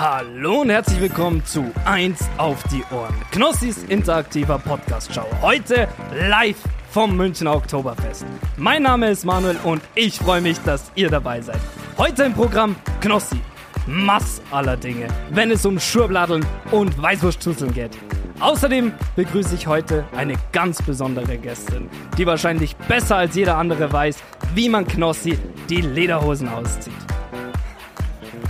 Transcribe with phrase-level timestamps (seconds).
[0.00, 3.14] Hallo und herzlich willkommen zu 1 auf die Ohren.
[3.32, 5.26] Knossis interaktiver Podcast-Show.
[5.42, 6.56] Heute live
[6.90, 8.24] vom Münchner Oktoberfest.
[8.56, 11.60] Mein Name ist Manuel und ich freue mich, dass ihr dabei seid.
[11.98, 13.42] Heute im Programm Knossi.
[13.86, 17.98] Mass aller Dinge, wenn es um Schurbladeln und Weißwurstschüsseln geht.
[18.40, 24.16] Außerdem begrüße ich heute eine ganz besondere Gästin, die wahrscheinlich besser als jeder andere weiß,
[24.54, 25.38] wie man Knossi
[25.68, 26.94] die Lederhosen auszieht.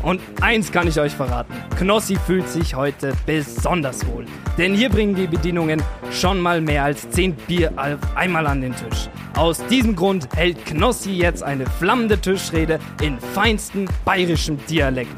[0.03, 1.53] Und eins kann ich euch verraten.
[1.77, 4.25] Knossi fühlt sich heute besonders wohl.
[4.57, 8.75] Denn hier bringen die Bedienungen schon mal mehr als 10 Bier auf einmal an den
[8.75, 9.09] Tisch.
[9.37, 15.15] Aus diesem Grund hält Knossi jetzt eine flammende Tischrede in feinstem bayerischem Dialekt.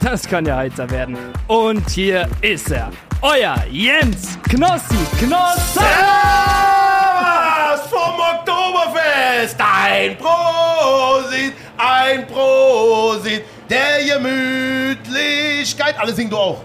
[0.00, 1.16] Das kann ja heiter werden.
[1.46, 2.90] Und hier ist er.
[3.22, 5.80] Euer Jens Knossi Knossi!
[5.80, 9.56] Servus vom Oktoberfest!
[9.58, 15.98] Ein Prosit, ein Prosit der Gemütlichkeit.
[15.98, 16.62] Alle singen du auch.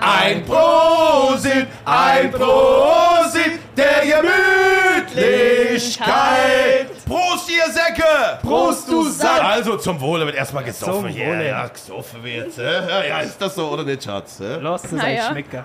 [0.00, 6.86] Ein Prosit, ein Prosit der Gemütlichkeit.
[7.06, 8.38] Prost, ihr Säcke!
[8.42, 9.42] Prost, du Sack!
[9.42, 11.28] Also zum Wohle wird erstmal gesoffen Zum hier.
[11.28, 11.48] Wohle.
[11.48, 12.54] Ja, gesoffen wird.
[12.58, 14.42] Ja, ja, ist das so oder nicht, Schatz?
[14.60, 15.30] Los, das ist ein ja.
[15.30, 15.64] Schmecker.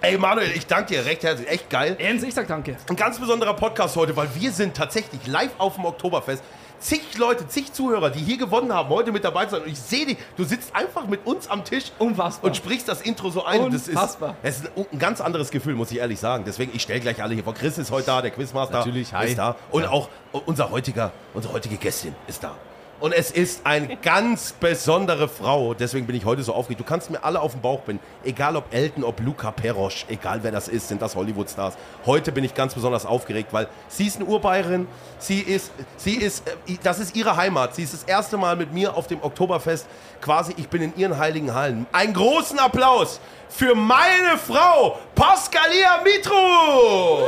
[0.00, 1.48] Ey, Manuel, ich danke dir recht herzlich.
[1.48, 1.96] Echt geil.
[2.00, 2.76] Jens, ich sag danke.
[2.88, 6.42] Ein ganz besonderer Podcast heute, weil wir sind tatsächlich live auf dem Oktoberfest.
[6.82, 9.62] Zig Leute, zig Zuhörer, die hier gewonnen haben, heute mit dabei sein.
[9.62, 12.48] Und ich sehe dich, du sitzt einfach mit uns am Tisch Unfassbar.
[12.48, 13.70] und sprichst das Intro so ein.
[13.70, 14.36] Das ist, Unfassbar.
[14.42, 16.42] es ist ein, ganz anderes Gefühl, muss ich ehrlich sagen.
[16.44, 17.54] Deswegen, ich stelle gleich alle hier vor.
[17.54, 19.28] Chris ist heute da, der Quizmaster Natürlich, hi.
[19.28, 19.54] ist da.
[19.70, 20.08] Und auch
[20.46, 22.56] unser heutiger, unsere heutige Gästin ist da.
[23.02, 25.74] Und es ist eine ganz besondere Frau.
[25.74, 26.78] Deswegen bin ich heute so aufgeregt.
[26.78, 28.00] Du kannst mir alle auf den Bauch binden.
[28.22, 31.74] Egal ob Elton, ob Luca Perosch, egal wer das ist, sind das Hollywood-Stars.
[32.06, 34.86] Heute bin ich ganz besonders aufgeregt, weil sie ist eine Urbayerin.
[35.18, 37.74] Sie ist, sie ist, äh, das ist ihre Heimat.
[37.74, 39.88] Sie ist das erste Mal mit mir auf dem Oktoberfest.
[40.20, 41.86] Quasi, ich bin in ihren heiligen Hallen.
[41.90, 47.18] Einen großen Applaus für meine Frau, Pascalia Mitru!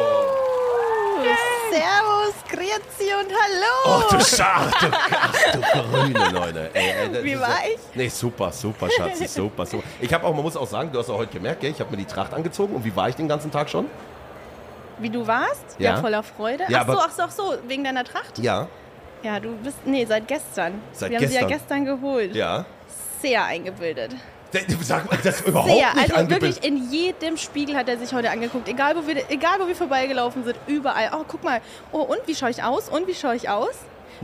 [1.75, 4.05] Servus, Grüezi und Hallo!
[4.09, 6.71] Oh, du Schaf, du, ach, du grüne Leute.
[6.73, 7.81] Ey, ey, Wie war ich?
[7.97, 9.83] Nee, super, super, Schatzi, super, super.
[10.01, 11.73] Ich habe auch, man muss auch sagen, du hast auch heute gemerkt, gell?
[11.73, 12.77] ich habe mir die Tracht angezogen.
[12.77, 13.87] Und wie war ich den ganzen Tag schon?
[14.99, 15.65] Wie du warst?
[15.81, 15.97] Ja.
[15.97, 16.63] Ja, voller Freude.
[16.69, 18.39] Ja, ach so, ach so, ach so, wegen deiner Tracht?
[18.39, 18.69] Ja,
[19.25, 20.81] Ja, du bist, nee, seit gestern.
[20.93, 21.84] Seit Wir haben sie ja gestern.
[21.84, 22.37] gestern geholt.
[22.37, 22.67] ja.
[23.21, 24.15] Sehr eingebildet.
[24.82, 26.62] Sag mal, das ist überhaupt Sehr, nicht also angebildet.
[26.62, 28.69] wirklich in jedem Spiegel hat er sich heute angeguckt.
[28.69, 31.10] Egal wo, wir, egal, wo wir vorbeigelaufen sind, überall.
[31.15, 31.60] Oh, guck mal.
[31.92, 32.88] Oh, und wie schaue ich aus?
[32.88, 33.75] Und wie schaue ich aus?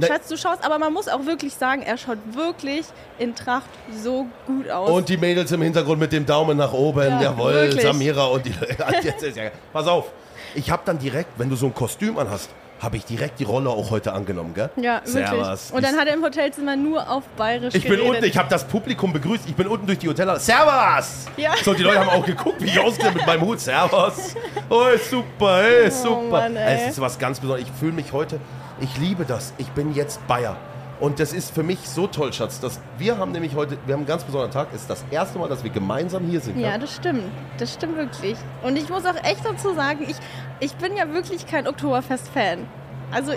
[0.01, 2.87] Schatz, du schaust, aber man muss auch wirklich sagen, er schaut wirklich
[3.19, 4.89] in Tracht so gut aus.
[4.91, 7.83] Und die Mädels im Hintergrund mit dem Daumen nach oben, Ja, jawohl, wirklich.
[7.83, 8.53] Samira und die.
[9.73, 10.07] Pass auf,
[10.55, 13.69] ich habe dann direkt, wenn du so ein Kostüm anhast, habe ich direkt die Rolle
[13.71, 14.71] auch heute angenommen, gell?
[14.77, 15.13] ja, wirklich.
[15.29, 15.71] Servus.
[15.71, 18.09] Und dann hat er im Hotelzimmer nur auf Bayerisch Ich bin geredet.
[18.11, 19.45] unten, ich habe das Publikum begrüßt.
[19.47, 20.39] Ich bin unten durch die Hotel.
[20.41, 21.27] Servus!
[21.37, 21.53] Ja.
[21.63, 23.61] So, die Leute haben auch geguckt, wie ich aussehe mit meinem Hut.
[23.61, 24.35] Servus!
[24.73, 26.23] Oh, super, ey, super.
[26.31, 26.83] Mann, ey.
[26.83, 27.69] Es ist was ganz Besonderes.
[27.69, 28.39] Ich fühle mich heute,
[28.81, 29.53] ich liebe das.
[29.59, 30.57] Ich bin jetzt Bayer.
[31.01, 32.61] Und das ist für mich so toll, Schatz.
[32.61, 34.69] Dass wir haben nämlich heute, wir haben einen ganz besonderen Tag.
[34.75, 36.59] Es ist das erste Mal, dass wir gemeinsam hier sind.
[36.61, 37.25] Ja, das stimmt.
[37.59, 38.37] Das stimmt wirklich.
[38.63, 40.17] Und ich muss auch echt dazu sagen, ich,
[40.61, 42.67] ich bin ja wirklich kein Oktoberfest-Fan.
[43.13, 43.33] Also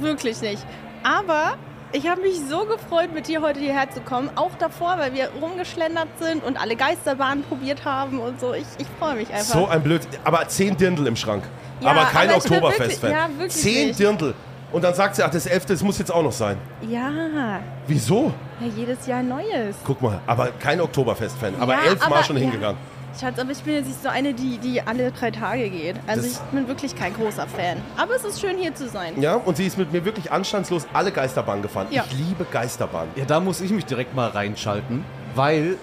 [0.00, 0.64] wirklich nicht.
[1.02, 1.54] Aber
[1.92, 4.28] ich habe mich so gefreut, mit dir heute hierher zu kommen.
[4.34, 8.52] Auch davor, weil wir rumgeschlendert sind und alle Geisterbahnen probiert haben und so.
[8.52, 9.54] Ich, ich freue mich einfach.
[9.54, 10.02] So ein Blöd.
[10.24, 11.44] Aber zehn Dirndl im Schrank.
[11.80, 13.10] Ja, aber kein Oktoberfest-Fan.
[13.10, 13.98] ja, Zehn nicht.
[13.98, 14.34] Dirndl.
[14.72, 16.58] Und dann sagt sie, ach, das elfte, das muss jetzt auch noch sein.
[16.88, 18.32] ja, Wieso?
[18.60, 19.76] ja, jedes Jahr Neues.
[19.84, 21.54] Guck mal, aber kein Oktoberfest-Fan.
[21.60, 22.74] Aber Ja, elfmal schon ja.
[23.20, 25.96] Schatz, aber ich bin jetzt nicht so eine, die, die alle drei Tage geht.
[26.06, 27.78] Also Das- ich bin wirklich kein großer Fan.
[27.96, 29.20] Aber es ist schön, hier zu sein.
[29.20, 31.86] Ja, und sie ist mit mir wirklich anstandslos alle Geisterbahnen gefahren.
[31.90, 32.04] Ja.
[32.10, 33.10] Ich liebe Geisterbahnen.
[33.16, 35.04] Ja, da muss ich mich direkt mal reinschalten,
[35.34, 35.76] weil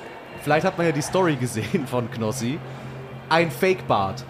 [0.44, 2.59] vielleicht hat man ja die Story gesehen von Knossi.
[3.29, 4.23] Ein Fake-Bart.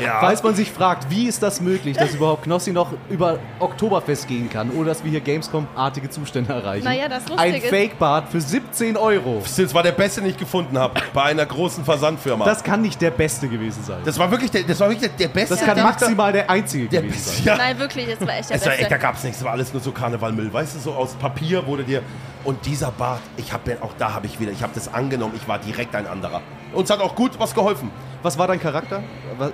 [0.00, 0.18] Ja.
[0.20, 4.48] Falls man sich fragt, wie ist das möglich, dass überhaupt Knossi noch über Oktoberfest gehen
[4.48, 6.84] kann, ohne dass wir hier Gamescom-artige Zustände erreichen.
[6.84, 9.42] Naja, das Lustige Ein Fake-Bart für 17 Euro.
[9.56, 11.00] Das war der beste, den ich gefunden habe.
[11.12, 12.44] Bei einer großen Versandfirma.
[12.44, 14.00] Das kann nicht der beste gewesen sein.
[14.04, 15.54] Das war wirklich der, das war wirklich der, der beste.
[15.54, 17.44] Das kann der, maximal der einzige der gewesen sein.
[17.44, 17.56] Ja.
[17.56, 19.52] Nein, wirklich, das war echt der Es war echt, da gab es nichts, es war
[19.52, 20.52] alles nur so Karnevalmüll.
[20.52, 22.02] Weißt du, so aus Papier wurde dir.
[22.44, 25.46] Und dieser Bart, ich habe auch da habe ich wieder, ich habe das angenommen, ich
[25.46, 26.42] war direkt ein anderer.
[26.72, 27.90] Uns hat auch gut was geholfen.
[28.22, 29.02] Was war dein Charakter?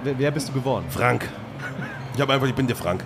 [0.05, 0.85] Wer bist du geworden?
[0.91, 1.29] Frank.
[2.15, 3.05] Ich habe einfach, ich bin der Frank.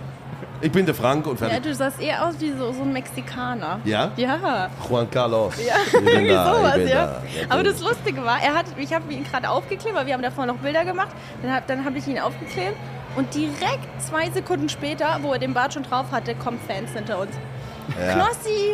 [0.61, 1.63] Ich bin der Frank und Ja, fertig.
[1.71, 3.79] du sahst eher aus wie so, so ein Mexikaner.
[3.83, 4.11] Ja?
[4.15, 4.69] Ja.
[4.89, 5.55] Juan Carlos.
[5.65, 7.05] Ja, irgendwie sowas, ja.
[7.05, 7.21] da.
[7.49, 10.45] Aber das Lustige war, er hat, ich habe ihn gerade aufgeklebt, weil wir haben davor
[10.45, 11.09] noch Bilder gemacht.
[11.41, 12.77] Dann habe dann hab ich ihn aufgeklebt
[13.17, 17.19] und direkt zwei Sekunden später, wo er den Bart schon drauf hatte, kommen Fans hinter
[17.19, 17.31] uns.
[18.13, 18.73] Knossi,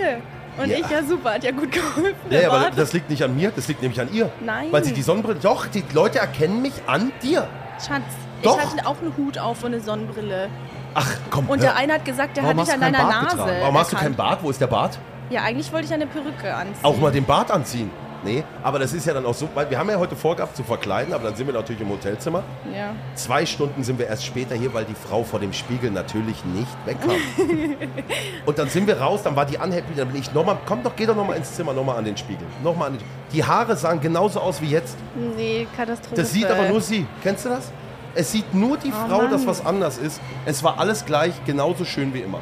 [0.62, 0.78] Und Ja.
[0.78, 2.16] ich, ja super, hat ja gut geholfen.
[2.30, 4.30] Ja, ja, aber das liegt nicht an mir, das liegt nämlich an ihr.
[4.42, 4.68] Nein.
[4.72, 5.40] Weil sie die Sonnenbrille.
[5.42, 7.48] Doch, die Leute erkennen mich an dir.
[7.86, 8.02] Schatz,
[8.44, 8.58] Doch.
[8.58, 10.50] ich hatte auch einen Hut auf und eine Sonnenbrille.
[10.96, 11.48] Ach, komm.
[11.50, 13.38] Und der eine hat gesagt, der Warum hat dich an deiner Bart Nase.
[13.38, 13.58] getragen?
[13.62, 14.16] Warum hast du keinen.
[14.16, 14.40] Bart?
[14.44, 15.00] Wo ist der Bart?
[15.30, 16.84] Ja, eigentlich wollte ich eine Perücke anziehen.
[16.84, 17.92] Auch mal den Bart anziehen.
[18.24, 20.64] Nee, aber das ist ja dann auch so, weil wir haben ja heute vorgehabt zu
[20.64, 22.44] verkleiden, aber dann sind wir natürlich im Hotelzimmer.
[22.76, 22.94] Ja.
[23.16, 26.68] Zwei Stunden sind wir erst später hier, weil die Frau vor dem Spiegel natürlich nicht
[26.86, 27.12] wegkam.
[28.46, 30.96] und dann sind wir raus, dann war die unhappy, dann bin ich nochmal, komm doch,
[30.96, 32.46] geh doch nochmal ins Zimmer, nochmal an den Spiegel.
[32.64, 34.98] Nochmal an den Die Haare sahen genauso aus wie jetzt.
[35.38, 36.16] Nee, Katastrophe.
[36.16, 37.06] Das sieht aber nur sie.
[37.24, 37.72] Kennst du das?
[38.16, 39.32] Es sieht nur die Oh Frau, Mann.
[39.32, 40.20] dass was anders ist.
[40.46, 42.40] Es war alles gleich, genauso schön wie immer.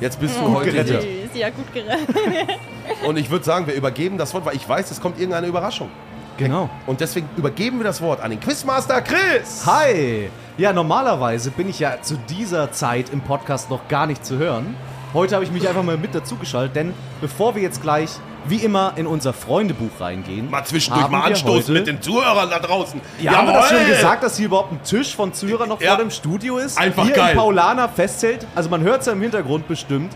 [0.00, 1.06] Jetzt bist du Oh, heute gerettet.
[1.32, 2.08] Ja, gut gerettet.
[3.04, 5.90] Und ich würde sagen, wir übergeben das Wort, weil ich weiß, es kommt irgendeine Überraschung.
[6.38, 6.68] Genau.
[6.86, 9.64] Und deswegen übergeben wir das Wort an den Quizmaster Chris.
[9.66, 10.28] Hi!
[10.58, 14.74] Ja, normalerweise bin ich ja zu dieser Zeit im Podcast noch gar nicht zu hören.
[15.14, 18.10] Heute habe ich mich einfach mal mit dazugeschaltet, denn bevor wir jetzt gleich,
[18.48, 23.00] wie immer, in unser Freundebuch reingehen, Mal zwischendurch mal anstoßen mit den Zuhörern da draußen.
[23.20, 23.78] Ja, haben wir das Jawohl!
[23.84, 25.90] schon gesagt, dass hier überhaupt ein Tisch von Zuhörern noch Ja.
[25.94, 26.76] vor dem Studio ist?
[26.78, 27.30] Einfach hier geil.
[27.32, 28.46] im Paulaner Festzelt.
[28.54, 30.12] Also man hört es ja im Hintergrund bestimmt.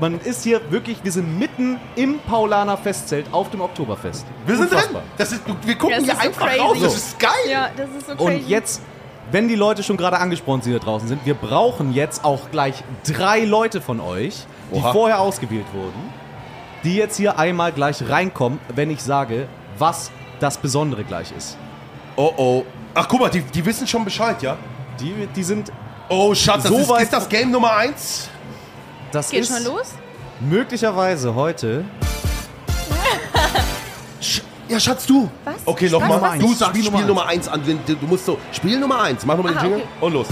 [0.00, 4.24] Man ist hier wirklich, wir sind mitten im Paulaner Festzelt auf dem Oktoberfest.
[4.46, 5.02] Wir sind Unfassbar.
[5.02, 5.10] drin.
[5.18, 6.60] Das ist, wir gucken Das hier ist so einfach crazy.
[6.60, 6.76] raus.
[6.80, 7.30] Das ist geil.
[7.50, 8.22] ja, das ist so crazy.
[8.38, 8.80] Und jetzt,
[9.30, 12.50] wenn die Leute schon gerade angesprochen sind, die da draußen sind, wir brauchen jetzt auch
[12.50, 14.92] gleich drei Leute von euch, die Oha.
[14.92, 16.12] vorher ausgewählt wurden,
[16.82, 20.10] die jetzt hier einmal gleich reinkommen, wenn ich sage, was
[20.40, 21.58] das Besondere gleich ist.
[22.16, 22.64] Oh oh.
[22.94, 24.56] Ach guck mal, die, die wissen schon Bescheid, ja?
[24.98, 25.70] Die, die sind,
[26.08, 28.28] Oh Schatz, das So ist, weit- ist das Game Nummer eins?
[29.12, 29.94] Das Geht ist schon los?
[30.40, 31.84] möglicherweise heute
[34.20, 35.28] Sch ja, Schatz, du.
[35.44, 35.56] Was?
[35.64, 36.38] Okay, nochmal.
[36.38, 37.60] Du Spiel sagst Spiel, Nummer Nummer eins an.
[37.64, 39.26] Du musst so, Spiel Nummer eins.
[39.26, 40.06] Mach nochmal den Aha, Jingle okay.
[40.06, 40.26] und los.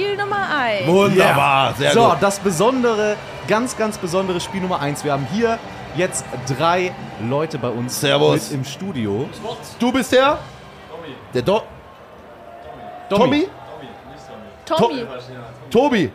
[0.00, 0.86] Spiel Nummer 1.
[0.86, 2.16] Wunderbar, sehr so, gut.
[2.20, 3.16] das besondere,
[3.46, 5.04] ganz, ganz besondere Spiel Nummer 1.
[5.04, 5.58] Wir haben hier
[5.94, 8.50] jetzt drei Leute bei uns Servus.
[8.50, 9.28] mit im Studio.
[9.78, 10.38] Du bist der?
[11.34, 11.62] Der Do
[13.10, 13.48] Tommy?
[14.64, 15.06] Tommy.
[15.70, 16.10] Tobi.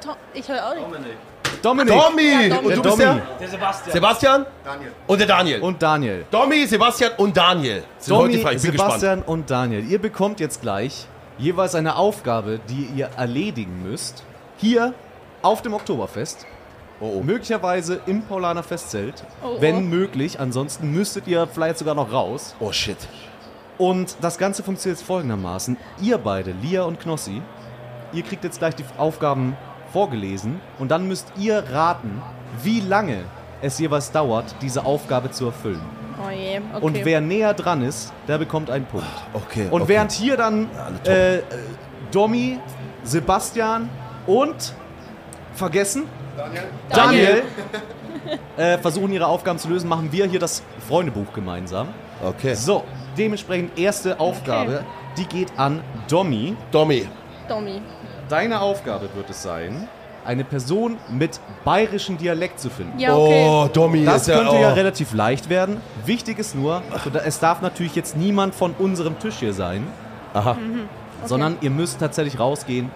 [0.00, 1.16] To ich höre auch nicht.
[1.62, 2.48] Dominik Tommy.
[2.48, 2.66] Ja, Tommy.
[2.66, 3.22] Und du Der bist der?
[3.40, 3.92] Der Sebastian.
[3.92, 4.46] Sebastian?
[4.64, 4.92] Daniel.
[5.06, 5.60] Und der Daniel.
[5.60, 6.24] und Daniel.
[6.30, 8.36] Tommy, Sebastian und Daniel sind heute.
[8.36, 11.06] Ich bin Sebastian und Daniel, ihr bekommt jetzt gleich
[11.38, 14.22] jeweils eine Aufgabe, die ihr erledigen müsst.
[14.58, 14.94] Hier
[15.42, 16.46] auf dem Oktoberfest.
[17.00, 17.22] Oh, oh.
[17.22, 19.24] Möglicherweise im Paulaner Festzelt.
[19.42, 19.60] Oh, oh.
[19.60, 20.40] Wenn möglich.
[20.40, 22.54] Ansonsten müsstet ihr vielleicht sogar noch raus.
[22.58, 22.96] Oh shit.
[23.76, 25.76] Und das Ganze funktioniert jetzt folgendermaßen.
[26.00, 27.42] Ihr beide, Lia und Knossi,
[28.16, 29.56] ihr kriegt jetzt gleich die Aufgaben
[29.92, 32.22] vorgelesen und dann müsst ihr raten,
[32.62, 33.24] wie lange
[33.60, 35.80] es jeweils dauert, diese Aufgabe zu erfüllen.
[36.18, 36.84] Oh je, okay.
[36.84, 39.06] Und wer näher dran ist, der bekommt einen Punkt.
[39.34, 39.68] Okay.
[39.70, 39.92] Und okay.
[39.92, 40.68] während hier dann
[41.04, 41.14] top.
[41.14, 41.42] äh,
[42.10, 42.58] Domi,
[43.04, 43.88] Sebastian
[44.26, 44.72] und
[45.54, 46.04] vergessen
[46.88, 47.42] Daniel,
[48.56, 51.88] äh, versuchen ihre Aufgaben zu lösen, machen wir hier das Freundebuch gemeinsam.
[52.22, 52.54] Okay.
[52.54, 52.84] So,
[53.16, 54.84] dementsprechend erste Aufgabe,
[55.16, 56.56] die geht an Domi.
[56.72, 57.06] Tommy.
[57.48, 57.80] Tommy.
[58.28, 59.88] Deine Aufgabe wird es sein,
[60.24, 62.98] eine Person mit bayerischem Dialekt zu finden.
[62.98, 63.46] Ja, okay.
[63.48, 64.04] Oh, Tommy.
[64.04, 64.60] Das ist ja, könnte oh.
[64.60, 65.80] ja relativ leicht werden.
[66.04, 69.86] Wichtig ist nur, so da- es darf natürlich jetzt niemand von unserem Tisch hier sein,
[70.34, 70.56] Aha.
[71.24, 72.90] sondern ihr müsst tatsächlich rausgehen,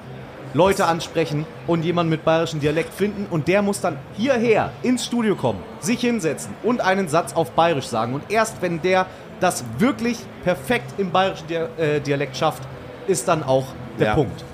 [0.53, 5.37] Leute ansprechen und jemanden mit bayerischem Dialekt finden und der muss dann hierher ins Studio
[5.37, 9.07] kommen, sich hinsetzen und einen Satz auf bayerisch sagen und erst wenn der
[9.39, 11.47] das wirklich perfekt im bayerischen
[11.79, 12.65] äh, Dialekt schafft,
[13.11, 13.67] ist dann auch
[13.99, 14.15] der Ja.
[14.15, 14.45] Punkt.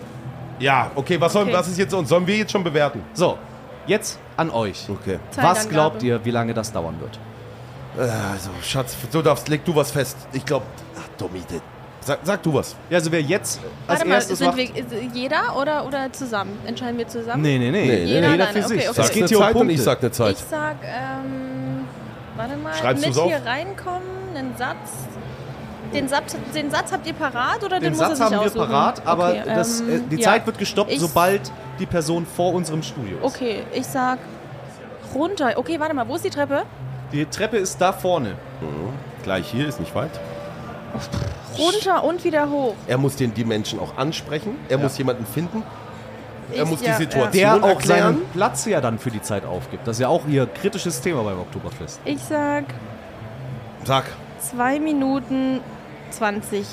[0.58, 1.52] Ja, okay, was, soll, Okay.
[1.52, 3.02] was ist jetzt und sollen wir jetzt schon bewerten?
[3.12, 3.36] So,
[3.86, 4.86] jetzt an euch.
[4.88, 5.18] Okay.
[5.36, 7.18] Was glaubt ihr, wie lange das dauern wird?
[7.98, 10.16] Also, Schatz, du darfst, leg du was fest.
[10.32, 10.66] Ich glaube,
[10.98, 11.42] ach, Tommy,
[12.00, 12.74] sag, sag du was.
[12.90, 14.58] Ja, also wer jetzt als Warte mal, erstes sind macht...
[14.58, 16.58] wir ist jeder oder, oder zusammen?
[16.66, 17.42] Entscheiden wir zusammen?
[17.42, 17.86] Nee, nee, nee.
[17.86, 18.78] Nee, nee, Jeder Jeder für okay, sich.
[18.80, 18.86] okay.
[18.90, 19.72] Es Sagst geht hier um Punkte.
[19.72, 20.36] ich sag eine Zeit.
[20.36, 21.84] Ich sag, ähm,
[22.36, 24.02] warte mal, Schreibst mit hier reinkommen,
[24.34, 24.76] einen Satz.
[25.92, 28.32] Den Satz, den Satz habt ihr parat oder den, Den muss Satz er sich haben
[28.32, 28.68] wir aussuchen?
[28.68, 30.22] parat, aber Okay, das, äh, ähm, die ja.
[30.22, 33.24] Zeit wird gestoppt, Ich- sobald die Person vor unserem Studio ist.
[33.24, 34.18] Okay, ich sag
[35.14, 35.52] runter.
[35.56, 36.62] Okay, warte mal, wo ist die Treppe?
[37.12, 38.32] Die Treppe ist da vorne.
[39.22, 40.10] Gleich hier, ist nicht weit.
[41.58, 42.74] Runter und wieder hoch.
[42.86, 44.56] Er muss den, die Menschen auch ansprechen.
[44.68, 45.62] Er muss jemanden finden.
[46.52, 48.14] Er Ich- muss ja, die Situation Der auch erklären.
[48.16, 49.86] seinen Platz ja dann für die Zeit aufgibt.
[49.86, 52.00] Das ist ja auch ihr kritisches Thema beim Oktoberfest.
[52.04, 52.64] Ich sag
[53.84, 54.04] Sag,
[54.40, 55.60] 2 Minuten
[56.10, 56.64] 20.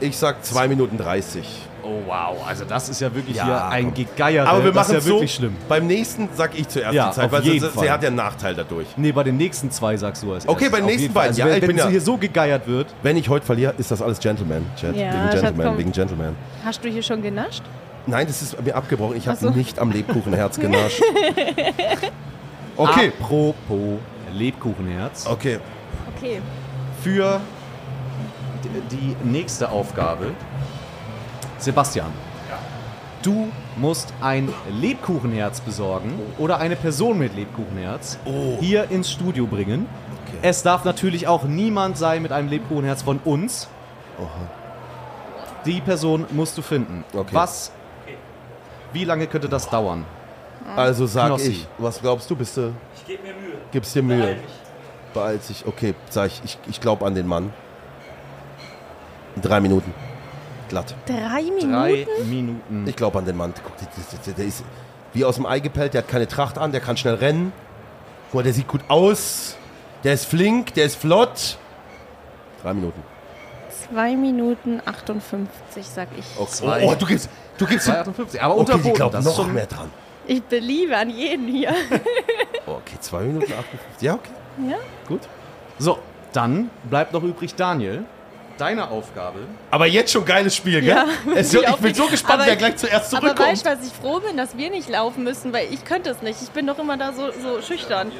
[0.00, 1.62] ich sag 2 Minuten 30.
[1.82, 3.94] Oh wow, also das ist ja wirklich Ja, hier ein.
[3.94, 4.48] Gegeier.
[4.48, 5.56] Aber wir das machen ist es ja so, wirklich schlimm.
[5.68, 7.84] beim nächsten sag ich zuerst Ja, die Zeit, auf weil jeden sie, Fall.
[7.84, 8.88] sie hat ja einen Nachteil dadurch.
[8.96, 10.70] Nee, bei den nächsten zwei sagst du als Okay, erstes.
[10.72, 12.66] bei den Auf nächsten beiden, Also ja, wenn ich bin wenn ja- hier so gegeiert
[12.66, 14.66] wird, Wenn ich heute verliere, ist das alles Gentleman.
[14.74, 14.96] Chat.
[14.96, 16.36] Ja, wegen Gentleman, wegen Gentleman.
[16.64, 17.62] Hast du hier schon genascht?
[18.08, 19.16] Nein, das ist mir abgebrochen.
[19.16, 19.50] Ich habe so.
[19.50, 21.00] nicht am Lebkuchenherz genascht.
[22.76, 23.12] Okay.
[23.20, 23.98] Apropos
[24.32, 25.26] Lebkuchenherz.
[25.26, 25.60] Okay.
[26.16, 26.40] Okay.
[27.02, 27.40] Für
[28.90, 30.32] die nächste Aufgabe.
[31.58, 32.12] Sebastian.
[33.22, 38.58] Du musst ein Lebkuchenherz besorgen oder eine Person mit Lebkuchenherz Oh.
[38.60, 39.86] hier ins Studio bringen.
[40.26, 40.38] Okay.
[40.42, 43.68] Es darf natürlich auch niemand sein mit einem Lebkuchenherz von uns.
[45.64, 47.04] Die Person musst du finden.
[47.12, 47.34] Okay.
[47.34, 47.72] Was?
[48.92, 50.04] Wie lange könnte das dauern?
[50.76, 51.48] Also sag Knossi.
[51.50, 51.68] ich.
[51.78, 52.36] Was glaubst du?
[52.36, 52.72] Bist du.
[52.96, 53.56] Ich gebe mir Mühe.
[53.72, 54.36] Gibst dir Mühe?
[55.12, 55.66] Beeilt sich.
[55.66, 56.42] Okay, sag ich.
[56.44, 57.52] Ich, ich glaube an den Mann.
[59.36, 59.92] In drei Minuten.
[60.68, 60.94] Glatt.
[61.06, 61.72] Drei Minuten?
[61.72, 62.84] Drei Minuten.
[62.88, 63.52] Ich glaube an den Mann.
[63.62, 64.64] Guck, der, der, der, der ist
[65.12, 65.94] wie aus dem Ei gepellt.
[65.94, 66.72] Der hat keine Tracht an.
[66.72, 67.52] Der kann schnell rennen.
[68.32, 69.56] Mal, der sieht gut aus.
[70.04, 70.74] Der ist flink.
[70.74, 71.58] Der ist flott.
[72.62, 73.00] Drei Minuten.
[73.88, 76.24] Zwei Minuten 58, sag ich.
[76.36, 76.50] Okay.
[76.50, 76.84] Zwei.
[76.84, 77.28] Oh, du gibst.
[77.58, 77.86] Du gibst.
[77.86, 78.42] 258.
[78.42, 78.94] Aber Okay, die unterboten.
[78.96, 79.90] glaubt das ist noch schon mehr dran.
[80.26, 81.72] Ich beliebe an jeden hier.
[82.68, 83.78] Okay, zwei Minuten 58.
[84.00, 84.30] Ja, okay.
[84.68, 84.76] Ja?
[85.06, 85.20] Gut.
[85.78, 86.00] So,
[86.32, 88.04] dann bleibt noch übrig Daniel.
[88.58, 89.40] Deine Aufgabe.
[89.70, 90.88] Aber jetzt schon geiles Spiel, gell?
[90.96, 93.48] Ja, es, ich auch bin so gespannt, aber wer ich- gleich zuerst Aber zurückkommt.
[93.50, 96.22] weißt du, was ich froh bin, dass wir nicht laufen müssen, weil ich könnte es
[96.22, 96.40] nicht.
[96.42, 98.10] Ich bin doch immer da so, so schüchtern.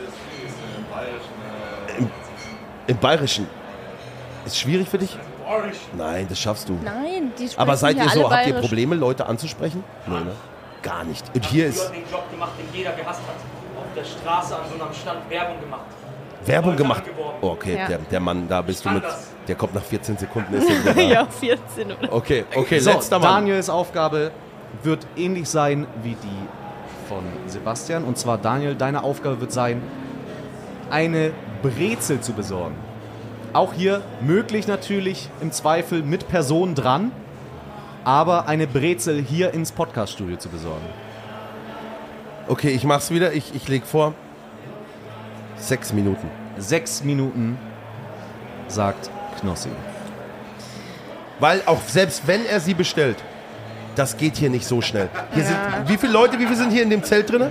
[2.86, 3.46] Im Bayerischen.
[4.44, 5.16] Ist schwierig für dich?
[5.96, 6.78] Nein, das schaffst du.
[6.84, 8.60] Nein, die sprechen Aber seid ihr so, habt ihr bayerisch.
[8.60, 9.82] Probleme, Leute anzusprechen?
[10.06, 10.32] Nee, ne?
[10.82, 11.24] Gar nicht.
[11.34, 13.34] Und hier ist hast den Job gemacht, den jeder gehasst hat.
[13.78, 15.82] Auf der Straße an so einem Stand Werbung gemacht.
[16.46, 17.02] Werbung gemacht.
[17.40, 17.88] Oh, okay, Ja.
[17.88, 19.02] der, der Mann, da bist du mit.
[19.48, 20.54] Der kommt nach 14 Sekunden.
[20.54, 20.68] Ist.
[20.96, 23.28] Ja, 14 oder Okay, okay, So, letzter Mann.
[23.44, 24.30] Daniels Aufgabe
[24.82, 28.04] wird ähnlich sein wie die von Sebastian.
[28.04, 29.80] Und zwar, Daniel, deine Aufgabe wird sein,
[30.90, 32.74] eine Brezel zu besorgen.
[33.52, 37.12] Auch hier möglich natürlich im Zweifel mit Person dran,
[38.04, 40.84] aber eine Brezel hier ins Podcaststudio zu besorgen.
[42.48, 43.32] Okay, ich mach's wieder.
[43.32, 44.14] Ich, ich leg vor.
[45.58, 46.28] Sechs Minuten.
[46.58, 47.58] Sechs Minuten,
[48.68, 49.10] sagt
[49.40, 49.68] Knossi.
[51.40, 53.16] Weil auch selbst wenn er sie bestellt,
[53.94, 55.08] das geht hier nicht so schnell.
[55.34, 55.48] Hier Ja.
[55.48, 57.50] sind, wie viele Leute, wie viele sind hier in dem Zelt drin?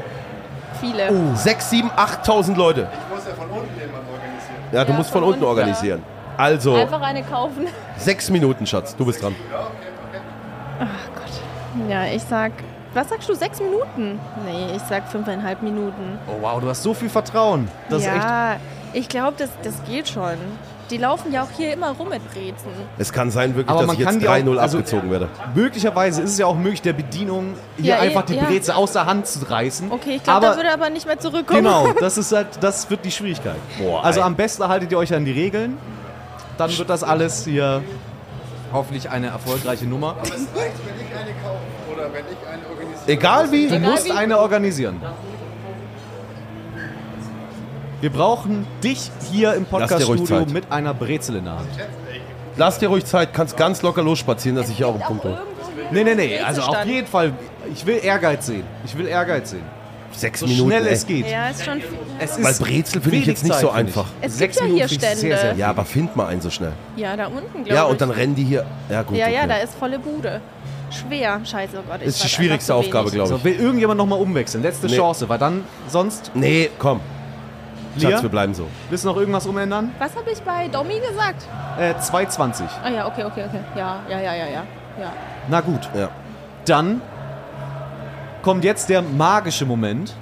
[0.82, 1.10] viele.
[1.10, 2.88] Oh, sechs, sieben, achttausend Leute.
[2.92, 4.56] Ich muss ja von unten jemanden organisieren.
[4.74, 6.04] Ja, du Ja, musst von, von unten unten, organisieren.
[6.38, 7.68] Also, Einfach eine kaufen.
[7.98, 8.94] sechs Minuten, Schatz.
[8.96, 9.34] Du bist dran.
[11.90, 12.52] Ja, ich sag.
[12.96, 13.36] Was sagst du?
[13.36, 14.20] Sechs Minuten?
[14.46, 16.18] Nee, ich sag fünfeinhalb Minuten.
[16.28, 17.68] Oh wow, du hast so viel Vertrauen.
[17.90, 18.16] Das ist echt.
[18.24, 18.56] ja,
[18.94, 20.38] ich glaube, das, das geht schon.
[20.90, 22.70] Die laufen ja auch hier immer rum mit Brezen.
[22.98, 25.12] Es kann sein wirklich, Aber dass man ich jetzt kann die auch- 3-0 also- abgezogen
[25.12, 25.28] werde.
[25.56, 28.44] Möglicherweise ist es ja auch möglich, der Bedienung hier Ja, einfach eh, die ja.
[28.46, 29.92] Brezel aus der Hand zu reißen.
[29.92, 31.64] Okay, ich glaube, da würde er aber nicht mehr zurückkommen.
[31.64, 33.56] Genau, das ist halt, das wird die Schwierigkeit.
[33.80, 34.26] Boah, also ey.
[34.26, 35.78] am besten haltet ihr euch an die Regeln.
[36.58, 37.82] Dann wird das alles hier
[38.72, 40.12] hoffentlich eine erfolgreiche Nummer.
[40.12, 40.46] Aber es reicht,
[40.86, 42.75] wenn ich eine kaufe oder wenn ich eine.
[43.08, 43.68] Egal wie.
[43.68, 45.02] Du musst eine organisieren.
[48.02, 51.70] Wir brauchen dich hier im Podcaststudio mit einer Brezel in der Hand.
[52.58, 55.42] Lass dir ruhig Zeit, kannst ganz locker losspazieren, dass ich hier auch einen Punkt hier
[55.92, 57.34] Nee, nee, nee, also auf jeden Fall.
[57.74, 58.64] Ich will Ehrgeiz sehen.
[58.86, 59.64] Ich will Ehrgeiz sehen.
[60.12, 60.70] Sechs So Minuten.
[60.70, 60.94] schnell ey.
[60.94, 61.30] es geht.
[61.30, 61.90] Ja, ist schon viel.
[62.20, 64.06] Es Weil ist Brezel finde ich jetzt nicht Zeit, so einfach.
[64.22, 65.60] Es Sechs gibt ja hier Minuten finde ich sehr, sehr Stände.
[65.60, 66.72] Ja, aber find mal einen so schnell.
[66.96, 67.90] Ja, da unten, glaube Ja, ich.
[67.92, 68.66] und dann rennen die hier.
[68.90, 69.18] Ja, gut.
[69.18, 69.36] Ja, okay.
[69.36, 70.40] ja, da ist volle Bude.
[70.90, 71.42] Schwer.
[71.44, 72.02] Scheiße, oh Gott.
[72.02, 73.44] ich ist die schwierigste Aufgabe, glaube So, ich.
[73.44, 74.64] will irgendjemand nochmal umwechseln?
[74.64, 74.96] Letzte Nee.
[74.96, 76.32] Chance, weil dann sonst.
[76.34, 77.00] Nee, komm.
[77.98, 78.68] Schatz, Lia, wir bleiben so.
[78.90, 79.92] willst du noch irgendwas umändern?
[80.00, 81.48] Was habe ich bei Domi gesagt?
[81.80, 82.64] Äh, 2,20.
[82.84, 83.60] Ah ja, okay, okay, okay.
[83.76, 84.64] Ja, ja, ja, ja, ja.
[85.00, 85.14] ja.
[85.48, 85.90] Na gut.
[85.96, 86.10] Ja.
[86.66, 87.02] Dann
[88.42, 90.14] kommt jetzt der magische Moment,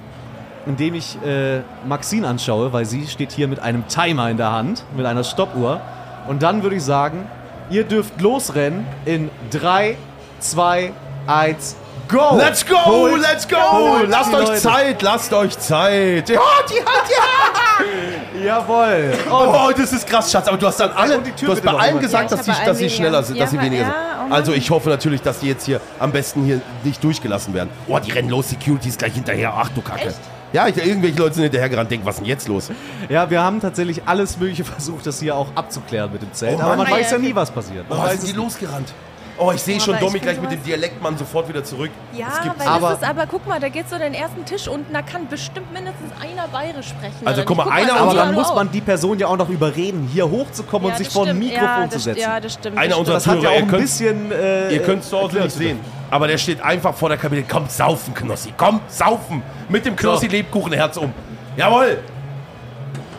[0.66, 4.52] in dem ich äh, Maxine anschaue, weil sie steht hier mit einem Timer in der
[4.52, 5.80] Hand, mit einer Stoppuhr.
[6.28, 7.26] Und dann würde ich sagen,
[7.70, 9.96] ihr dürft losrennen in 3,
[10.40, 10.92] 2,
[11.26, 11.76] 1,
[12.08, 12.36] go!
[12.36, 13.56] Let's go, Holt- let's go!
[13.56, 14.60] holt Lasst euch Leute.
[14.60, 16.28] Zeit, lasst euch Zeit.
[16.28, 18.44] Ja, die hat ja.
[18.44, 19.12] Jawohl!
[19.30, 20.46] Oh, das ist krass, Schatz.
[20.48, 22.52] Aber du hast dann alle, die Tür du hast bei allen gesagt, Ja, dass, die,
[22.64, 23.44] dass sie schneller sind, weniger.
[23.44, 24.30] dass sie Ja, weniger ja, sind.
[24.30, 24.34] oh.
[24.34, 27.70] Also ich hoffe natürlich, dass die jetzt hier am besten hier nicht durchgelassen werden.
[27.88, 29.52] Oh, die rennen los, Security ist gleich hinterher.
[29.56, 30.08] Ach du Kacke.
[30.08, 30.18] Echt?
[30.52, 32.70] Ja, ich, irgendwelche Leute sind hinterhergerannt, denken, was ist denn jetzt los?
[33.08, 36.58] Ja, wir haben tatsächlich alles Mögliche versucht, das hier auch abzuklären mit dem Zelt.
[36.58, 37.88] Oh aber man weiß ja Ja, nie, was passiert.
[37.90, 38.36] Man Oh, weiß sind es die nicht.
[38.36, 38.92] losgerannt?
[39.36, 41.90] Oh, ich sehe schon Domi ich gleich mit dem Dialektmann sofort wieder zurück.
[42.12, 44.44] Ja, Das gibt's weil aber- das ist aber, guck mal, da geht so den ersten
[44.44, 47.14] Tisch unten, da kann bestimmt mindestens einer bayerisch sprechen.
[47.26, 47.72] Also, guck mal, nicht?
[47.74, 50.30] einer das Aber unserer- dann ja muss man die Person ja auch noch überreden, hier
[50.30, 51.36] hochzukommen Ja, und sich vor ein.
[51.38, 52.20] Mikrofon ja, zu das, setzen.
[52.20, 52.78] Ja, das stimmt.
[52.78, 54.30] Einer das unserer Das hat ja Hörer, auch ein könnt- bisschen.
[54.32, 55.80] Äh, Ihr könnt es zu Hause nicht sehen.
[56.10, 57.44] Aber der steht einfach vor der Kabine.
[57.50, 58.54] Komm, saufen, Knossi.
[58.56, 59.42] Komm, saufen.
[59.68, 61.12] Mit dem Knossi Lebkuchenherz um.
[61.56, 61.98] Jawohl.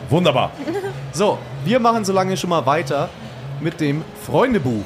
[0.08, 0.50] Wunderbar.
[1.12, 3.08] So, wir machen so lange schon mal weiter
[3.60, 4.84] mit dem Freundebuch.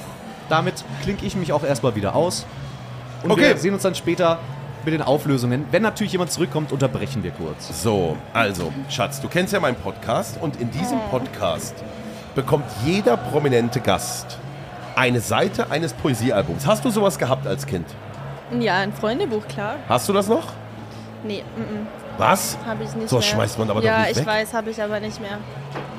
[0.51, 2.45] Damit klinke ich mich auch erstmal wieder aus.
[3.23, 3.43] Und Okay.
[3.49, 4.39] wir sehen uns dann später
[4.85, 5.65] mit den Auflösungen.
[5.71, 7.83] Wenn natürlich jemand zurückkommt, unterbrechen wir kurz.
[7.83, 10.99] So, also, Schatz, du kennst ja meinen Podcast und in diesem.
[11.11, 11.75] Podcast
[12.35, 14.39] bekommt jeder prominente Gast
[14.97, 16.67] eine Seite eines Poesiealbums.
[16.67, 17.87] Hast du sowas gehabt als Kind?
[18.59, 19.77] Ja, ein Freundebuch, klar.
[19.89, 20.45] Hast du das noch?
[21.23, 21.87] Nee, mm,
[22.19, 22.57] Was?
[22.57, 23.23] mm, habe ich nicht So mehr.
[23.23, 24.27] schmeißt man aber doch ja, nicht ich weg.
[24.27, 25.39] weiß, habe ich aber nicht mehr.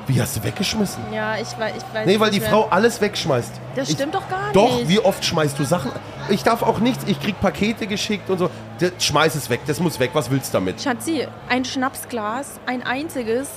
[0.08, 1.02] Wie hast du weggeschmissen?
[1.12, 3.52] Ja, ich weiß, ich weiß Nee, weil die Frau alles wegschmeißt.
[3.76, 4.88] Das Ich- stimmt doch gar Doch, nicht.
[4.88, 5.92] wie oft schmeißt du Sachen?
[6.28, 7.04] Ich darf auch nichts.
[7.06, 8.50] Ich krieg Pakete geschickt und so.
[8.78, 9.60] Das, schmeiß es weg.
[9.66, 10.10] Das muss weg.
[10.12, 10.80] Was willst du damit?
[10.82, 13.48] Schatzi, ein Schnapsglas, ein einziges.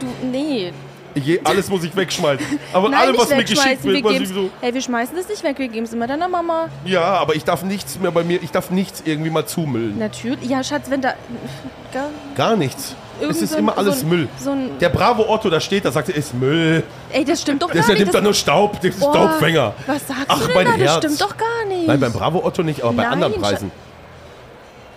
[0.00, 0.72] Du, nee.
[1.14, 2.44] Je, alles muss ich wegschmeißen.
[2.74, 4.50] Aber Nein, alles, was mir geschickt wird, Wir was so.
[4.60, 6.68] hey, wir schmeißen das nicht weg, wir geben es immer deiner Mama.
[6.84, 8.42] Ja, aber ich darf nichts mehr bei mir.
[8.42, 9.98] Ich darf nichts irgendwie mal zumüllen.
[9.98, 10.50] Natürlich.
[10.50, 11.14] Ja, Schatz, wenn da.
[11.92, 12.94] Gar, Gar nichts.
[13.20, 14.28] Es ist so immer alles so ein, Müll.
[14.38, 16.82] So Der brave Otto, da steht, da sagt er, ist Müll.
[17.12, 17.98] ey, das stimmt doch gar der nicht.
[17.98, 19.74] nimmt das, doch nur Staub, das ist Oh, Staubfänger.
[19.86, 20.72] Was sagst Ach, du denn mein da?
[20.72, 21.00] Herz.
[21.00, 21.86] Das stimmt doch gar nicht.
[21.86, 23.40] Nein, beim Bravo Otto nicht, aber bei Nein, anderen.
[23.40, 23.70] Preisen.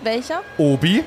[0.04, 0.42] Welcher?
[0.58, 1.04] Obi,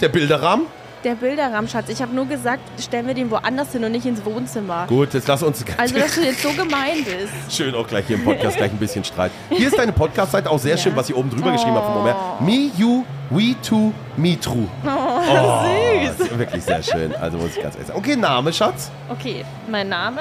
[0.00, 0.66] der Bilderrahmen.
[1.02, 1.88] Der Bilderrahmen, Schatz.
[1.88, 4.84] Ich habe nur gesagt, stellen wir den woanders hin und nicht ins Wohnzimmer.
[4.86, 7.56] Gut, jetzt lass uns Also, dass du jetzt so gemein bist.
[7.56, 9.30] schön auch gleach hier im Podcast gleich ein bisschen Streit.
[9.48, 12.36] Hier ist deine Podcast-Seite auch sehr schön, was ich oben drüber geschrieben habe Omer.
[12.40, 14.68] Me, you, we, two, me, true.
[14.84, 16.20] Oh, süß.
[16.26, 17.14] Ist wirklich sehr schön.
[17.16, 17.98] Also muss ich ganz ehrlich sagen.
[17.98, 18.90] Okay, Name, Schatz.
[19.08, 20.20] Okay, mein Name?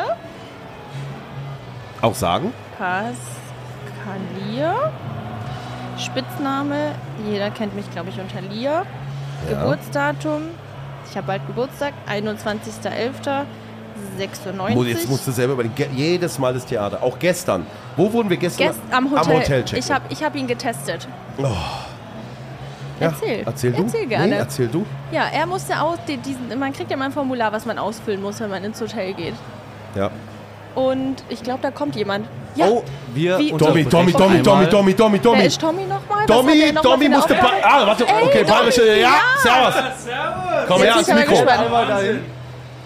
[2.01, 2.53] Auch sagen.
[2.77, 3.15] Pascalia.
[5.97, 6.93] Spitzname,
[7.29, 8.85] jeder kennt mich, glaube ich, unter Lia.
[9.49, 10.43] Geburtsdatum,
[11.09, 14.73] ich habe bald Geburtstag, 21.11.96.
[14.75, 17.03] Muss- Jetzt musst du selber über den, Ge- jedes Mal das Theater.
[17.03, 17.65] Auch gestern.
[17.97, 18.67] Wo wurden wir gestern?
[18.67, 19.39] Gest am Hotel.
[19.41, 19.77] Hotelcheck.
[19.79, 21.07] ich habe ich hab ihn getestet.
[22.99, 23.43] Ja, Erzähl.
[23.45, 23.83] Erzähl du.
[23.83, 24.27] Erzähl gerne.
[24.27, 24.85] Nee, erzähl du.
[25.11, 28.21] Ja, er musste aus, die- diesen, man kriegt ja mal ein Formular, was man ausfüllen
[28.21, 29.33] muss, wenn man ins Hotel geht.
[29.95, 30.09] Ja.
[30.75, 32.27] Und ich glaube, da kommt jemand.
[32.55, 34.69] Ja, Oh, wir Wie- Tommy, Tommy, Tommy, Tommy, einmal.
[34.69, 35.45] Tommy, Tommy, wer Tommy.
[35.45, 36.25] ist Tommy nochmal?
[36.25, 37.35] Tommy, Tommy musste.
[37.63, 38.97] Ah, warte, okay, bayerische.
[38.99, 39.73] Ja, servus.
[40.67, 41.35] Komm her ans Mikro.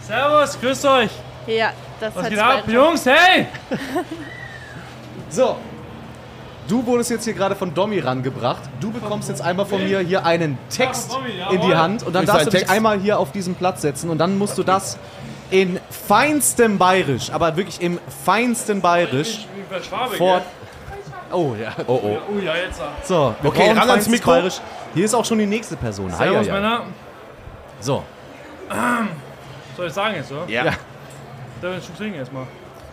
[0.01, 1.09] Servus, grüßt euch.
[1.48, 3.05] Ja, das Was geht ab, Jungs?
[3.05, 3.48] Hey!
[5.29, 5.55] So.
[6.67, 8.61] Du wurdest jetzt hier gerade von Domi rangebracht.
[8.79, 11.11] Du bekommst jetzt einmal von mir hier einen Text
[11.51, 11.75] in die.
[11.75, 12.75] Hand und dann darfst du dich Text?
[12.75, 14.97] einmal hier auf diesen Platz setzen und dann musst du das
[15.49, 20.41] in feinstem Bayerisch, aber wirklich im feinsten Bayerisch Ich bin Schwabe, vor.
[21.31, 21.71] Oh ja.
[21.87, 22.17] Oh, oh.
[22.29, 22.79] Oh ja, jetzt.
[23.03, 24.31] So, wir Okay, ran ans Mikro.
[24.31, 24.61] Bayerisch.
[24.93, 26.11] Hier ist auch schon die nächste Person.
[26.17, 26.47] Hi, Servus.
[26.47, 26.83] Männer.
[27.79, 28.03] So.
[29.75, 30.47] Soll ich sagen jetzt, oder?
[30.47, 30.65] Ja.
[30.65, 30.73] Ja.
[31.61, 32.45] Da will ich schon trinken erstmal.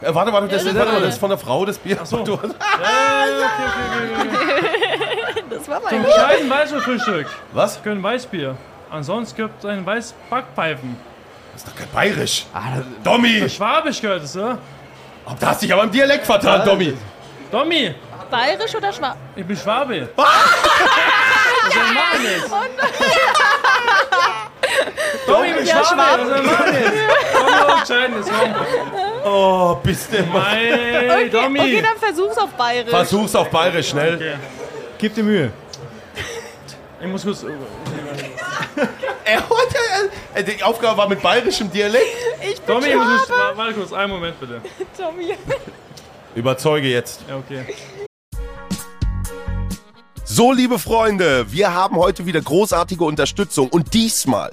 [0.03, 1.99] Äh, warte, warte, das, Ja, ist, das das ist von der Frau, das Bier.
[2.05, 2.19] so.
[2.25, 5.45] Du, Ja, ja, okay, okay, okay, okay.
[5.51, 7.27] Das war Zum mein kleinen Weißbierfrühstück.
[7.53, 7.83] was?
[7.83, 8.57] Können Weißbier.
[8.91, 10.97] Ansonsten gibt es ein Weißbackpfeifen.
[11.53, 12.47] Das ist doch kein Bayerisch.
[12.55, 13.49] Ah, Dommi!
[13.49, 14.59] Schwabisch gehört es, oder?
[15.27, 16.97] Oh, Da hast dich aber im Dialekt vertan, Dommi.
[17.51, 17.95] Tommy,
[18.31, 19.17] Bayerisch oder Schwab?
[19.37, 20.09] ich bin Schwabe.
[20.17, 22.51] Was soll ich machen jetzt?
[25.27, 26.27] Tommy, ich bin Ja, Schwabe.
[26.27, 26.93] Soll ich machen jetzt?
[27.87, 28.55] Komm.
[29.25, 30.45] Oh, bist du immer.
[30.45, 31.61] Hey, Tommy.
[31.61, 32.91] Okay, dann versuch's auf Bayerisch.
[32.91, 34.15] Versuch's auf Bayerisch, schnell.
[34.17, 34.35] Okay.
[34.99, 35.53] Gib dir Mühe.
[37.01, 37.45] Ich muss kurz.
[39.25, 39.77] Er wollte,
[40.35, 42.05] äh, die Aufgabe war mit bayerischem Dialekt.
[42.43, 43.57] Ich bin Tommy, ich muss kurz.
[43.57, 44.61] Warte kurz, einen Moment bitte.
[44.97, 45.35] Tommy.
[46.35, 47.21] Überzeuge jetzt.
[47.29, 47.65] Ja, okay.
[50.25, 54.53] So, liebe Freunde, wir haben heute wieder großartige Unterstützung und diesmal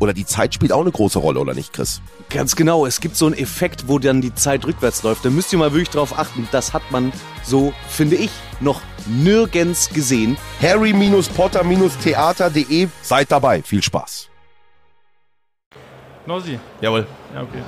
[0.00, 2.02] oder die Zeit spielt auch eine große Rolle, oder nicht, Chris?
[2.28, 5.24] Ganz genau, es gibt so einen Effekt, wo dann die Zeit rückwärts läuft.
[5.24, 6.48] Da müsst ihr mal wirklich drauf achten.
[6.52, 7.12] Das hat man
[7.44, 8.30] so, finde ich,
[8.60, 10.38] noch nirgends gesehen.
[10.60, 14.28] harry-potter-theater.de Seid dabei, viel Spaß.
[16.24, 16.58] Knossi.
[16.80, 17.06] Jawohl.
[17.34, 17.62] Ja, okay.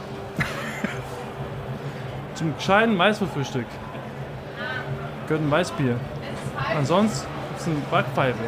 [2.34, 3.66] Zum gescheiten Weißwürfelfrühstück
[5.28, 6.00] gehört ein Weißbier.
[6.76, 8.38] Ansonsten gibt's eine Backpfeife.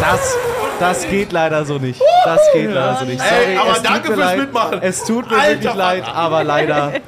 [0.00, 0.36] Das,
[0.80, 2.00] das geht leider so nicht.
[2.24, 3.20] Das geht leider so nicht.
[3.20, 4.38] Sorry, Ey, aber es tut danke mir fürs leid.
[4.38, 4.82] Mitmachen.
[4.82, 6.16] Es tut mir Alter wirklich leid, Vater.
[6.18, 6.92] aber leider.
[6.94, 7.00] Ey,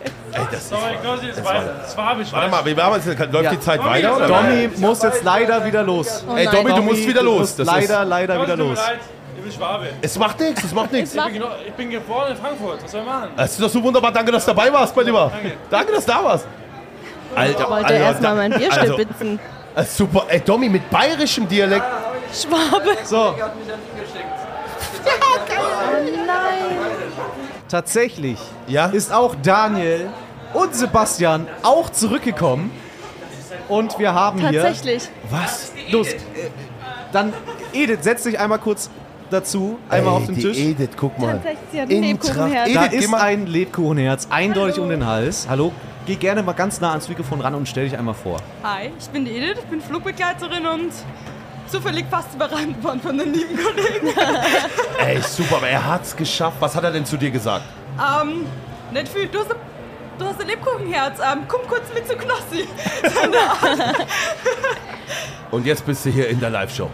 [0.50, 3.06] das Sorry, das, war, das war Warte mal, wie wir jetzt?
[3.32, 3.50] Läuft Ja.
[3.50, 4.16] die Zeit Tommy, weiter?
[4.16, 4.26] Oder?
[4.28, 6.24] Domi muss jetzt leider wieder los.
[6.28, 6.46] Oh Ey.
[6.46, 7.38] Domi, du musst wieder los.
[7.40, 8.78] musst Das leider, ist, leider wieder los.
[9.36, 9.86] Ich bin Schwabe.
[10.00, 11.14] es macht nichts, es macht nichts.
[11.14, 12.82] Ich bin, ich bin geboren in Frankfurt.
[12.82, 13.28] Was soll ich machen?
[13.36, 14.10] Es ist doch so wunderbar.
[14.10, 15.30] Danke, dass du dabei warst, mein Lieber.
[15.32, 15.52] Danke.
[15.70, 16.46] Danke, dass du da warst.
[17.34, 19.40] Alter, Ich wollte Alter, erstmal mein Bier also, stibitzen.
[19.76, 20.24] äh, Super.
[20.28, 21.84] Ey, Domi, mit bayerischem Dialekt.
[22.34, 22.96] Schwabe.
[23.04, 23.34] So,
[26.26, 26.76] Nein.
[27.68, 28.86] tatsächlich Ja?
[28.86, 30.08] ist auch Daniel
[30.52, 32.70] und Sebastian auch zurückgekommen.
[33.68, 34.62] Und wir haben hier.
[34.62, 35.08] Tatsächlich.
[35.30, 35.72] Was?
[35.90, 36.18] Los, äh,
[37.12, 37.32] dann
[37.72, 38.90] Edith, setz dich einmal kurz
[39.30, 40.58] dazu, einmal Ey, auf den die Tisch.
[40.58, 41.32] Edith, guck mal.
[41.34, 42.72] Tatsächlich, sie hat ein In Lebkuchenherz.
[42.74, 45.46] Da Edith, geh ist mal- ein Lebkuchenherz, eindeutig um den Hals.
[45.48, 45.72] Hallo,
[46.06, 48.36] geh gerne mal ganz nah ans Mikrofon ran und stell dich einmal vor.
[48.62, 50.90] Hi, ich bin die Edith, ich bin Flugbegleiterin und
[51.74, 54.08] zufällig fast überrannt worden von den lieben Kollegen.
[54.98, 56.56] Ey, super, aber er hat's geschafft.
[56.60, 57.64] Was hat er denn zu dir gesagt?
[57.98, 58.46] ähm,
[58.92, 59.56] nicht viel, du hast, ein-
[60.18, 62.68] du hast ein Lebkuchenherz, ähm, komm kurz mit zu Knossi.
[65.50, 66.90] Und jetzt bist du hier in der Live-Show.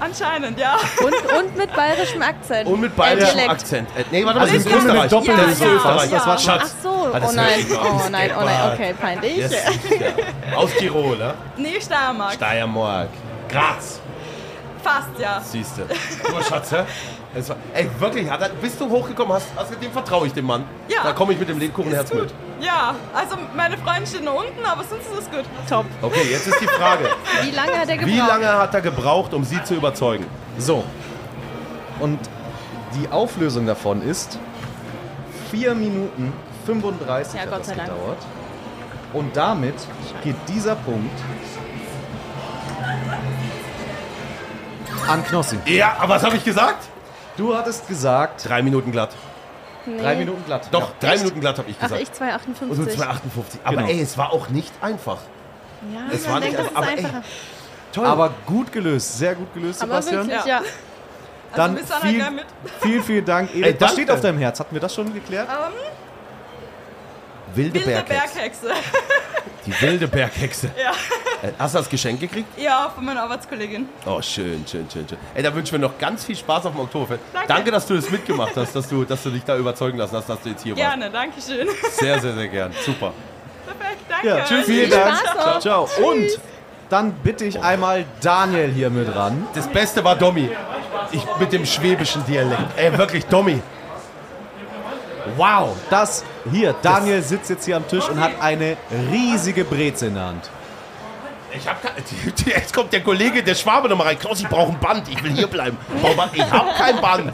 [0.00, 0.76] Anscheinend, ja.
[1.02, 2.68] Und, und mit bayerischem Akzent.
[2.68, 3.50] Und mit Äh, bayerischem Dialekt.
[3.50, 3.88] Akzent.
[3.96, 5.08] Äh, nee, warte mal, das ist Österreich.
[5.10, 5.34] das ist Ja,
[5.66, 6.10] ja, Österreich.
[6.10, 6.16] ja.
[6.18, 6.74] Das war Ach Schatz.
[6.82, 9.36] so, Ah, oh das nein, oh nein, oh nein, okay, peinlich.
[9.38, 9.76] Ja, sicher.
[10.56, 11.34] Aus Tirol, ne?
[11.56, 12.32] Nee, Steiermark.
[12.34, 13.08] Steiermark.
[13.48, 14.00] Graz.
[14.84, 15.40] Fast, ja.
[15.40, 15.82] Siehst du.
[16.30, 16.84] Du, Schatz, hä?
[17.34, 19.32] Es war, ey, wirklich, hat er, bist du hochgekommen?
[19.34, 20.64] Hast, hast, dem vertraue ich dem Mann.
[20.88, 21.02] Ja.
[21.02, 22.32] Da komme ich mit dem Lebkuchenherz mit.
[22.60, 25.44] Ja, also meine Freundin steht noch unten, aber sonst ist es gut.
[25.68, 25.86] Top.
[26.02, 27.08] Okay, jetzt ist die Frage.
[27.42, 28.14] Wie lange hat er gebraucht?
[28.14, 30.26] Wie lange hat er gebraucht, um sie zu überzeugen?
[30.58, 30.84] So.
[32.00, 32.18] Und
[32.94, 34.38] die Auflösung davon ist
[35.50, 36.32] 4 Minuten
[36.66, 37.88] 35 Ja, hat Gott das sei Dank.
[37.88, 38.18] gedauert.
[39.12, 39.74] Und damit
[40.22, 41.18] geht dieser Punkt
[45.08, 45.58] an Knossi.
[45.66, 46.84] Ja, aber was habe ich gesagt?
[47.36, 49.10] Du hattest gesagt, Drei Minuten glatt.
[49.86, 50.00] Nee.
[50.00, 50.68] drei Minuten glatt.
[50.70, 50.94] Doch, Ja.
[51.00, 51.18] drei Echt?
[51.24, 52.00] Minuten glatt habe ich Ach, gesagt.
[52.02, 52.70] ich 2,58.
[52.70, 53.58] Und so 2,58.
[53.64, 53.88] Aber Genau.
[53.88, 55.18] ey, es war auch nicht einfach.
[55.92, 57.22] Ja, Es man war denkt, nicht das einfach, aber ey.
[57.92, 58.06] Toll.
[58.06, 60.26] Aber gut gelöst, sehr gut gelöst, Aber Sebastian.
[60.28, 60.60] wirklich, Ja.
[60.60, 60.68] ja.
[61.54, 62.44] Dann Also du dann viel, gleich mit.
[62.80, 63.64] vielen, vielen Dank, Edith.
[63.66, 63.94] Ey, Was danke.
[63.94, 64.58] steht auf deinem Herz?
[64.60, 65.48] Hatten wir das schon geklärt?
[65.50, 65.72] Ähm,
[67.54, 68.34] wilde wilde Berghexe.
[68.34, 68.66] Berghexe.
[69.66, 70.70] Die wilde Berghexe.
[70.76, 70.90] Ja.
[71.42, 72.46] Äh, Hast du das Geschenk gekriegt?
[72.58, 73.88] ja, von meiner Arbeitskollegin.
[74.06, 75.18] Oh, schön, schön, schön, schön.
[75.34, 77.20] Ey, da wünschen wir noch ganz viel Spaß auf dem Oktoberfest.
[77.32, 77.48] Danke.
[77.48, 80.28] Danke, dass du das mitgemacht hast, dass du, dass du dich da überzeugen lassen hast,
[80.28, 80.88] dass du jetzt hier warst.
[80.88, 81.68] Gerne, danke schön.
[81.92, 82.72] Sehr, sehr, sehr gern.
[82.84, 83.12] Super.
[83.66, 84.28] Perfekt, danke.
[84.28, 84.66] Ja, tschüss.
[84.66, 85.22] Vielen Viel Dank.
[85.36, 85.58] Noch.
[85.60, 85.88] Ciao.
[86.02, 86.28] Und
[86.90, 89.46] dann bitte ich einmal Daniel hier mit ran.
[89.54, 90.50] Das Beste war Domi.
[91.12, 92.76] Ich mit dem schwäbischen Dialekt.
[92.76, 93.60] Ey, wirklich, Domi.
[95.36, 95.76] Wow.
[95.90, 98.76] Das hier, Daniel sitzt jetzt hier am Tisch und hat eine
[99.10, 100.50] riesige Breze in der Hand.
[101.56, 101.76] Ich hab
[102.46, 104.18] jetzt kommt der Kollege, der Schwabe nochmal rein.
[104.18, 105.08] Klaus, ich brauche ein Band.
[105.08, 105.76] Ich will hier bleiben.
[106.32, 107.32] Ich hab kein Band.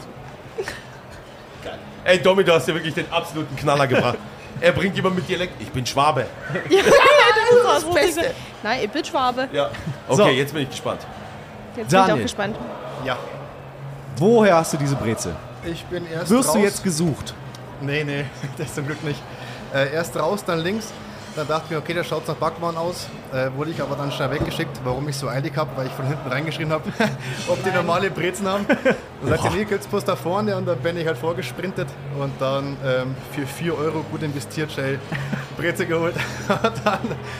[2.03, 4.17] Ey, Domi, du hast dir wirklich den absoluten Knaller gebracht.
[4.59, 5.59] Er bringt jemand mit Dialekt.
[5.59, 6.25] Ich bin Schwabe.
[6.53, 8.19] das ist das Beste.
[8.21, 8.35] Beste.
[8.63, 9.47] Nein, ich bin Schwabe.
[9.51, 9.69] Ja.
[10.07, 10.27] Okay, So.
[10.27, 11.01] jetzt bin ich gespannt.
[11.01, 12.15] Jetzt bin ich Daniel.
[12.17, 12.55] auch gespannt.
[13.05, 13.17] Ja,
[14.17, 15.35] Woher hast du diese Breze?
[15.65, 16.55] ich bin erst Wirst raus.
[16.55, 17.33] du jetzt gesucht?
[17.81, 18.25] Nee, nee,
[18.57, 19.21] das zum Glück nicht.
[19.73, 20.91] Äh, erst raus, dann links.
[21.33, 23.07] Dann dachte ich mir, okay, da schaut nach Backwaren aus.
[23.33, 26.05] Äh, wurde ich aber dann schnell weggeschickt, warum ich so eilig habe, weil ich von
[26.05, 26.83] hinten reingeschrien habe,
[27.47, 28.65] ob die normale Brezen haben.
[29.21, 31.87] Dann sagt er, nee, geht's bloß da vorne und dann bin ich halt vorgesprintet
[32.19, 34.99] und dann ähm, für 4 Euro gut investiert, schnell
[35.55, 36.15] Breze geholt
[36.83, 36.99] dann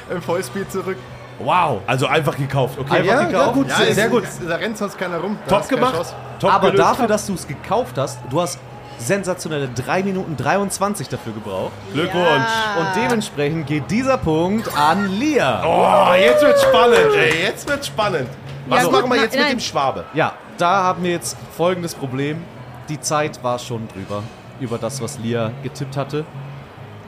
[0.09, 0.97] im Vollspeed zurück.
[1.39, 1.81] Wow.
[1.87, 2.77] Also einfach gekauft.
[2.79, 2.97] Okay.
[2.99, 3.45] Einfach Ja, gekauft?
[3.47, 4.23] ja, gut, Ja, sehr, sehr gut.
[4.47, 5.37] Da rennt sonst keiner rum.
[5.47, 6.15] Da Top gemacht.
[6.39, 6.87] Top Aber gelöst.
[6.89, 8.59] dafür, dass du es gekauft hast, du hast
[9.01, 11.71] sensationelle 3 Minuten 23 dafür gebraucht.
[11.93, 12.51] Glückwunsch.
[12.79, 15.63] Und dementsprechend geht dieser Punkt an Lia.
[15.65, 17.43] Oh, jetzt wird's spannend, ey.
[17.43, 18.29] Jetzt wird's spannend.
[18.67, 19.51] Was gut, machen wir jetzt mit nein.
[19.51, 20.05] dem Schwabe?
[20.13, 22.41] Ja, da haben wir jetzt folgendes Problem.
[22.89, 24.23] Die Zeit war schon drüber,
[24.59, 26.25] über das, was Lia getippt hatte.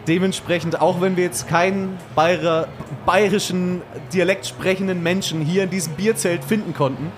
[0.08, 2.68] Dementsprechend, auch wenn wir jetzt keinen Bayer,
[3.06, 7.12] bayerischen Dialekt sprechenden Menschen hier in diesem Bierzelt finden konnten,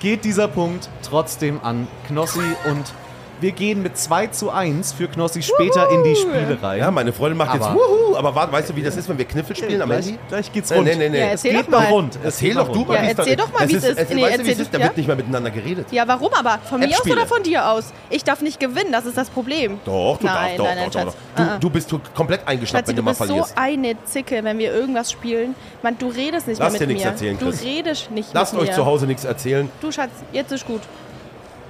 [0.00, 2.92] geht dieser Punkt trotzdem an Knossi und
[3.40, 6.80] Wir gehen mit 2 zu 1 für Knossi später in die Spiele rein.
[6.80, 9.16] Ja, meine Freundin macht jetzt Aber- Wuhu, aber warte, weißt du, wie das ist, wenn
[9.16, 10.18] wir Kniffel spielen am Handy?
[10.28, 10.88] gleich geht's Nee, rund.
[10.88, 11.18] nee, nee, nee.
[11.20, 11.86] Ja, Es erzähl geht doch mal.
[11.86, 12.16] rund.
[12.16, 13.40] Es Erzähl doch du mal, Ja, wie es erzähl ist.
[13.40, 13.98] doch mal, wie es ist.
[13.98, 14.74] es Nee, weißt du, wie erzähl es ist?
[14.74, 15.86] Da du- wird nicht mehr miteinander geredet.
[15.92, 16.58] Ja, warum aber?
[16.68, 17.92] Von mir aus oder von dir aus?
[18.10, 19.78] Ich darf nicht gewinnen, das ist das Problem.
[19.84, 21.42] Doch, du nein, darfst, doch, nein, doch, nein, doch, doch.
[21.44, 21.58] Ah, ah.
[21.60, 23.52] Du, du bist komplett eingeschnappt, wenn du du mal bist so verlierst.
[23.56, 25.54] eine Zicke, wenn wir irgendwas spielen.
[25.82, 27.10] Man, du redest nicht Lass mehr dir mit nichts mir.
[27.12, 28.74] erzählen, du redest nicht Lasst mit euch mir.
[28.74, 29.70] zu Hause nichts erzählen.
[29.80, 30.80] Du Schatz, jetzt ist gut.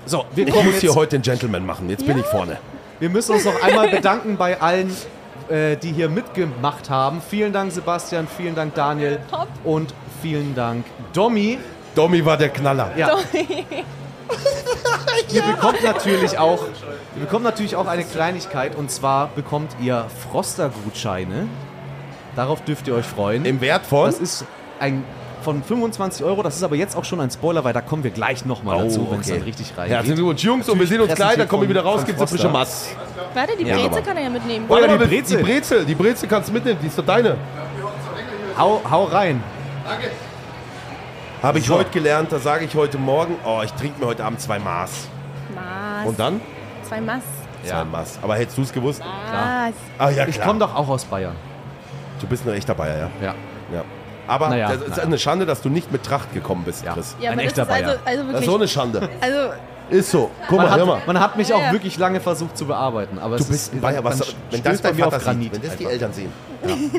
[0.09, 1.91] So, wir Ich muss hier heute den Gentleman machen.
[1.91, 2.25] Jetzt bin Ja.
[2.25, 2.57] ich vorne.
[2.99, 4.97] Wir müssen uns noch einmal bedanken bei allen,
[5.51, 7.21] äh, die hier mitgemacht haben.
[7.29, 8.27] Vielen Dank, Sebastian.
[8.35, 9.19] Vielen Dank, Daniel.
[9.31, 9.49] Top.
[9.65, 9.93] Und
[10.23, 11.59] vielen Dank, Domi.
[11.95, 12.91] Domi war der Knaller.
[12.97, 13.11] Ja.
[15.31, 16.63] Ihr bekommt natürlich auch,
[17.17, 21.49] ihr bekommt natürlich auch eine Kleinigkeit und zwar bekommt ihr Froster-Gutscheine.
[22.35, 23.45] Darauf dürft ihr euch freuen.
[23.45, 24.07] Im Wert von?
[24.07, 24.45] Das ist
[24.81, 25.05] ein
[25.43, 26.43] von 25 Euro.
[26.43, 28.83] Das ist aber jetzt auch schon ein Spoiler, weil da kommen wir gleich nochmal Oh,
[28.85, 29.39] dazu, wenn es okay.
[29.39, 30.15] dann richtig Herzlichen reingeht.
[30.17, 30.69] Glückwunsch, Jungs.
[30.69, 31.37] Und wir sehen uns gleich.
[31.37, 32.01] Dann kommen wir wieder raus.
[32.01, 32.59] Von Gibt es eine frische Froster.
[32.59, 32.97] Mass.
[33.35, 34.67] Warte, die Ja, Breze aber- kann er ja mitnehmen.
[34.69, 35.37] Oder Warte die Brezel.
[35.39, 35.85] Die Brezel.
[35.85, 36.79] Die Brezel kannst du mitnehmen.
[36.83, 37.37] Die ist doch deine.
[38.59, 39.43] Hau, hau rein.
[41.43, 41.77] Habe ich So.
[41.79, 42.33] heute gelernt.
[42.33, 45.09] Da sage ich heute Morgen, oh, ich trinke mir heute Abend zwei Maß.
[45.55, 46.07] Maß.
[46.07, 46.41] Und dann?
[46.83, 47.23] Zwei Maß.
[47.65, 48.19] Zwei Maß.
[48.23, 49.01] Aber hättest du es gewusst?
[49.01, 49.75] Maß.
[49.99, 50.47] Ah ja, Ich klar.
[50.49, 51.35] komme doch auch aus Bayern.
[52.21, 53.11] Du bist ein echter Bayer, ja.
[53.23, 53.35] Ja.
[53.75, 53.85] ja.
[54.29, 55.03] Aber Naja, das ist naja.
[55.05, 56.93] eine Schande, dass du nicht mit Tracht gekommen bist, Ja.
[56.95, 57.17] Chris.
[57.21, 57.99] Ja, Ein echter das ist also, Bayer.
[58.05, 58.47] also Das ist wirklich.
[58.47, 59.09] so eine Schande.
[59.21, 59.39] also,
[59.91, 60.31] Ist so.
[60.49, 60.97] Guck Man mal, hör mal.
[60.99, 61.73] hat, man hat mich auch Ja.
[61.73, 63.19] wirklich lange versucht zu bearbeiten.
[63.19, 64.05] Aber Du es bist ein ist, Bayer.
[64.05, 65.85] Was, wenn das bei mir auf Granit sieht, wenn das die.
[65.87, 66.33] Eltern sehen.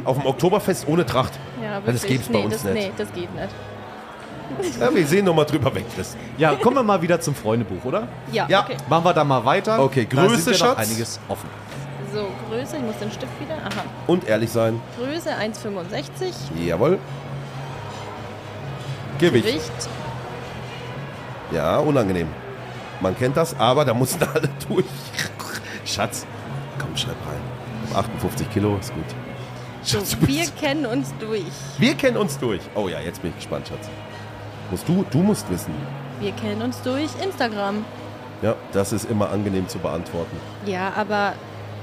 [0.05, 1.33] Auf dem Oktoberfest ohne Tracht.
[1.63, 2.73] ja, Das gibt's bei nee, uns das, nicht.
[2.73, 4.79] Nee, das geht nicht.
[4.81, 6.17] Ja, wir sehen noch mal drüber weg, Chris.
[6.39, 8.07] Ja, kommen wir mal wieder zum Freundebuch, oder?
[8.31, 8.61] Ja, Ja.
[8.61, 8.77] okay.
[8.89, 9.79] Machen wir da mal weiter.
[9.79, 10.89] Okay, da Größe, sind ja noch Schatz?
[10.89, 11.47] einiges offen.
[12.13, 13.55] So, Größe, ich muss den Stift wieder.
[13.55, 13.83] Aha.
[14.07, 14.81] Und ehrlich sein.
[14.97, 16.33] Größe 1,65.
[16.65, 16.97] Jawohl.
[19.19, 19.45] Gewicht.
[19.47, 19.71] Gewicht.
[21.51, 22.27] Ja, unangenehm.
[23.01, 24.85] Man kennt das, aber da mussten alle durch.
[25.85, 26.25] Schatz,
[26.79, 27.95] komm, schreib rein.
[27.95, 29.03] 58 Kilo, ist gut.
[29.81, 31.43] So, Schatz, du wir kennen uns durch.
[31.77, 32.61] wir kennen uns durch.
[32.75, 33.89] Oh ja, jetzt bin ich gespannt, Schatz.
[34.71, 35.73] Musst du, du musst wissen.
[36.19, 37.83] Wir kennen uns durch Instagram.
[38.41, 40.37] Ja, das ist immer angenehm zu beantworten.
[40.65, 41.33] Ja, aber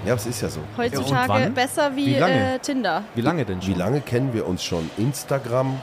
[0.07, 0.61] Ja, es ist ja so.
[0.77, 1.55] heutzutage wann?
[1.55, 2.14] besser wie, Wie?
[2.14, 3.03] Äh, Tinder.
[3.14, 3.75] Wie lange denn Wie schon?
[3.79, 4.88] lange kennen wir uns schon?
[4.97, 5.79] Instagram.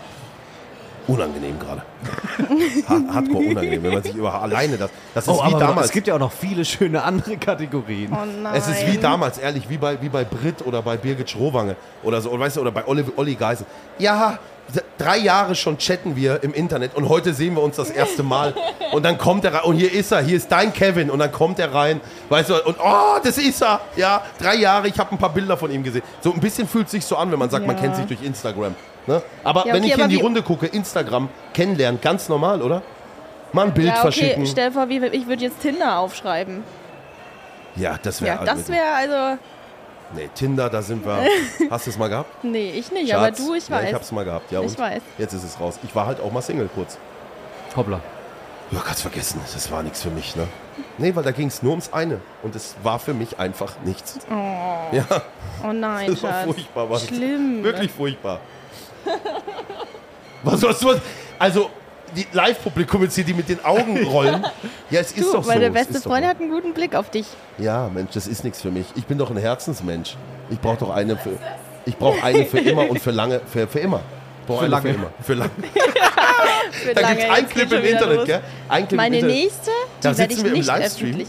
[1.06, 1.82] Unangenehm gerade.
[2.88, 4.90] Ha- Hardcore unangenehm, wenn man sich über alleine das.
[5.14, 5.88] Das ist Oh, wie aber damals.
[5.88, 8.10] es gibt ja auch noch viele schöne andere Kategorien.
[8.14, 8.54] Oh nein.
[8.56, 12.22] Es ist wie damals, ehrlich, wie bei, wie bei Brit oder bei Birgit Schrowange oder
[12.22, 13.66] so, oder, weißt du, oder bei Olli, Olli Geisel.
[14.00, 14.40] Ja,
[14.98, 18.54] drei Jahre schon chatten wir im Internet und heute sehen wir uns das erste Mal.
[18.92, 21.10] Und dann kommt er rein, und hier ist er, hier ist dein Kevin.
[21.10, 22.00] Und dann kommt er rein,
[22.30, 23.82] weißt du, und oh, das ist er.
[23.96, 26.04] Ja, drei Jahre, ich habe ein paar Bilder von ihm gesehen.
[26.22, 27.82] So ein bisschen fühlt es sich so an, wenn man sagt, man Ja.
[27.82, 28.76] kennt sich durch Instagram.
[29.06, 29.22] Ne?
[29.44, 32.82] Aber Ja, wenn okay, ich hier in die Runde gucke, Instagram kennenlernen, ganz normal, oder?
[33.52, 34.48] Mal ein Bild ja, okay, verschicken.
[34.48, 36.64] stell vor, ich würde jetzt Tinder aufschreiben.
[37.76, 38.38] Ja, das wäre.
[38.38, 39.40] Ja, das wäre also.
[40.16, 41.26] Nee, Tinder, da sind wir.
[41.70, 42.44] Hast du es mal gehabt?
[42.44, 43.18] Nee, ich nicht, Schatz?
[43.20, 43.90] aber du, ich Ja, weiß.
[43.90, 44.60] ich hab's mal gehabt, ja.
[44.62, 45.02] Ich und weiß.
[45.18, 45.80] Jetzt ist es raus.
[45.84, 46.98] Ich war halt auch mal Single kurz.
[47.76, 48.00] Hoppla.
[48.72, 50.48] Ja, kannst vergessen, das war nichts für mich, ne?
[50.98, 52.20] Nee, weil da ging es nur ums eine.
[52.42, 54.20] Und es war für mich einfach nichts.
[54.30, 55.06] Ja,
[55.64, 56.46] oh nein, das war Schatz.
[56.46, 56.90] furchtbar.
[56.90, 57.64] War Schlimm.
[57.64, 58.40] Wirklich furchtbar.
[60.44, 60.98] was, was, was?
[61.40, 61.70] Also,
[62.16, 64.46] die Live-Publikum jetzt hier, die mit den Augen rollen.
[64.90, 65.50] Ja, es ist Du, doch so.
[65.50, 67.28] meine es beste Freundin hat einen guten Blick auf dich.
[67.58, 68.86] Ja, Mensch, das ist nichts für mich.
[68.96, 70.16] Ich bin doch ein Herzensmensch.
[70.50, 71.38] Ich brauche doch eine für.
[71.86, 74.02] Ich brauche eine für immer und für lange, für, für immer.
[74.48, 74.90] Brauch Für eine lange.
[74.90, 75.12] Für immer.
[75.22, 75.52] Für lange.
[76.72, 78.26] Für Da gibt es einen Clip im Internet, los.
[78.26, 78.42] gell?
[78.68, 79.44] Ein Clip Meine im Internet.
[79.44, 79.72] nächste,
[80.02, 81.26] Da die werde ich sitzen wir im nicht Livestream.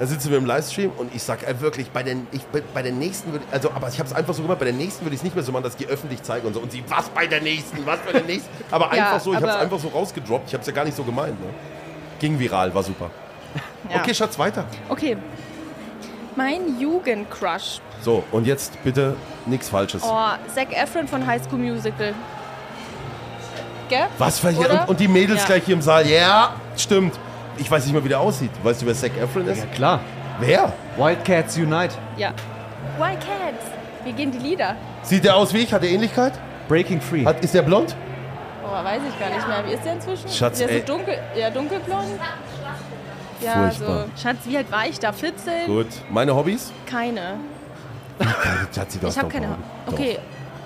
[0.00, 2.90] Da sitzen wir im Livestream und ich sag äh, wirklich, bei den, ich, bei- der
[2.90, 5.20] nächsten würde also, aber ich habe es einfach so gemacht, bei der nächsten würde ich
[5.20, 6.60] es nicht mehr so machen, dass ich die öffentlich zeige und so.
[6.60, 8.48] Und sie, was bei der nächsten, was bei der nächsten.
[8.70, 10.48] Aber Ja, einfach so, ich habe es einfach so rausgedroppt.
[10.48, 11.38] Ich habe es ja gar nicht so gemeint.
[11.38, 11.48] Ne?
[12.18, 13.10] Ging viral, war super.
[13.90, 14.00] Ja.
[14.00, 14.64] Okay, Schatz, weiter.
[14.88, 15.18] Okay.
[16.34, 17.80] Mein Jugendcrush.
[18.00, 20.02] So, und jetzt bitte nichts Falsches.
[20.02, 22.14] Oh, Zac Efron von High School Musical.
[23.90, 24.06] Gell?
[24.16, 24.70] Was für hier?
[24.70, 25.46] Und, und die Mädels Ja.
[25.46, 26.06] gleich hier im Saal.
[26.06, 27.18] Ja, stimmt.
[27.60, 28.50] Ich weiß nicht mal, wie der aussieht.
[28.62, 29.58] Weißt du, wer Zac Efron ist?
[29.58, 30.00] Ja, klar.
[30.40, 30.72] Wer?
[30.96, 31.94] Wildcats Unite.
[32.16, 32.32] Ja.
[32.98, 33.66] Why Cats?
[34.02, 34.76] Wir gehen die Lieder.
[35.02, 35.72] Sieht der aus wie ich?
[35.72, 36.32] Hat er Ähnlichkeit?
[36.68, 37.24] Breaking Free.
[37.24, 37.94] Hat, ist der blond?
[38.64, 39.64] Oh, weiß ich gar nicht mehr.
[39.66, 40.28] Wie ist der inzwischen?
[40.30, 42.08] Schatz, der ist so dunkel, ja, dunkelblond.
[43.42, 44.06] Ja, Furchtbar.
[44.16, 44.22] so.
[44.22, 45.12] Schatz, wie alt war ich da?
[45.12, 45.66] 14?
[45.66, 45.86] Gut.
[46.10, 46.72] Meine Hobbys?
[46.86, 47.36] Keine.
[48.74, 49.48] Schatzi, du Ich habe keine.
[49.86, 49.92] Hobbys.
[49.98, 50.18] Okay,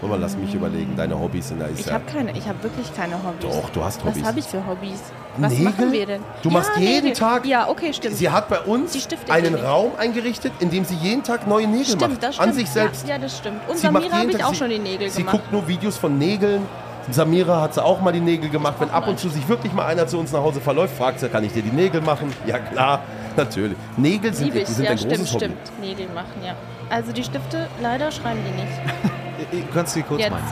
[0.04, 0.10] Doch.
[0.10, 0.94] Guck mal, lass mich überlegen.
[0.96, 1.94] Deine Hobbys sind da ist ich ja.
[1.94, 2.36] habe keine.
[2.36, 3.40] Ich habe wirklich keine Hobbys.
[3.40, 4.20] Doch, du hast Hobbys.
[4.20, 5.00] Was habe ich für Hobbys?
[5.38, 5.64] Was Nägel?
[5.64, 6.22] machen wir denn?
[6.42, 7.12] Du machst jeden Nägel.
[7.12, 8.16] Tag- Ja, okay, stimmt.
[8.16, 8.96] Sie hat bei uns
[9.28, 9.54] einen.
[9.54, 12.22] Raum eingerichtet, in dem sie jeden Tag neue Nägel stimmt, macht.
[12.22, 12.48] das stimmt.
[12.50, 13.08] An sich selbst.
[13.08, 13.60] Ja, ja das stimmt.
[13.68, 15.36] Und Sie Samira habe ich Tag- auch sie- schon die Nägel Sie gemacht.
[15.38, 16.62] guckt nur Videos von Nägeln.
[17.10, 18.76] Samira hat sie auch mal die Nägel gemacht.
[18.78, 21.28] Wenn ab und zu sich wirklich mal einer zu uns nach Hause verläuft, fragt sie,
[21.28, 22.32] kann ich dir die Nägel machen?
[22.46, 23.00] Ja klar,
[23.36, 23.76] natürlich.
[23.96, 24.68] Nägel sind, Liebe die ich.
[24.68, 25.44] sind Ja, ein stimmt, großes Hobby.
[25.44, 25.80] stimmt.
[25.80, 26.54] Nägel machen, ja.
[26.90, 29.12] Also die Stifte, leider schreiben die nicht.
[29.62, 30.30] Du kannst sie kurz Jetzt.
[30.30, 30.44] meinen.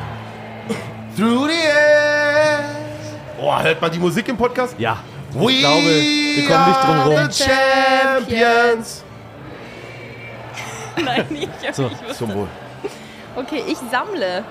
[1.16, 2.64] Through the air.
[3.40, 4.74] Oh, hört man die Musik im Podcast?
[4.78, 4.98] Ja.
[5.32, 7.30] We Ich glaube, wir kommen nicht drum rum.
[8.26, 9.04] Champions.
[11.04, 11.48] Nein, nicht.
[11.62, 12.16] aber So, ich.
[12.16, 12.48] Zum Wohl.
[13.34, 14.44] Okay, ich sammle.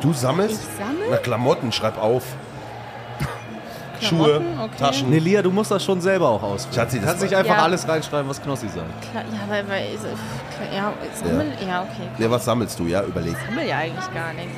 [0.00, 0.62] Du sammelst?
[0.62, 1.04] Ich sammle?
[1.10, 2.22] Na, Klamotten, schreib auf.
[4.00, 4.70] Schuhe, okay.
[4.78, 5.10] Taschen.
[5.10, 6.74] Nee, Lia, du musst das schon selber auch ausführen.
[6.74, 7.62] Schatzi, das du kannst nicht einfach Ja.
[7.62, 9.10] alles reinschreiben, was Knossi sagt.
[9.10, 11.82] Klar, ja, weil, weil ich, ja, ich sammle, ja.
[11.82, 12.08] okay.
[12.18, 12.86] Ne, was sammelst du?
[12.86, 13.32] Ja, überleg.
[13.32, 14.52] Ich sammle ja eigentlich gar nichts.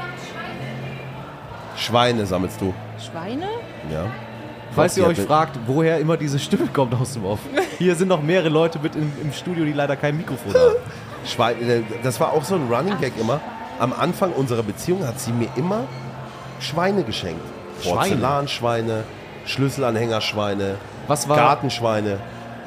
[1.77, 2.75] Schweine sammelst du.
[2.99, 3.47] Schweine?
[3.91, 4.07] Ja.
[4.75, 7.41] Falls ihr euch fragt, woher immer diese Stimme kommt aus dem Off.
[7.79, 10.77] Hier sind noch mehrere Leute mit im, im Studio, die leider kein Mikrofon haben.
[11.27, 13.41] Schweine, das war auch so ein Running Gag immer.
[13.79, 15.85] Am Anfang unserer Beziehung hat sie mir immer
[16.61, 17.41] Schweine geschenkt.
[17.83, 17.97] Schweine?
[17.97, 19.05] Porzellanschweine,
[19.47, 20.77] Schlüsselanhängerschweine,
[21.09, 22.19] Was war Gartenschweine.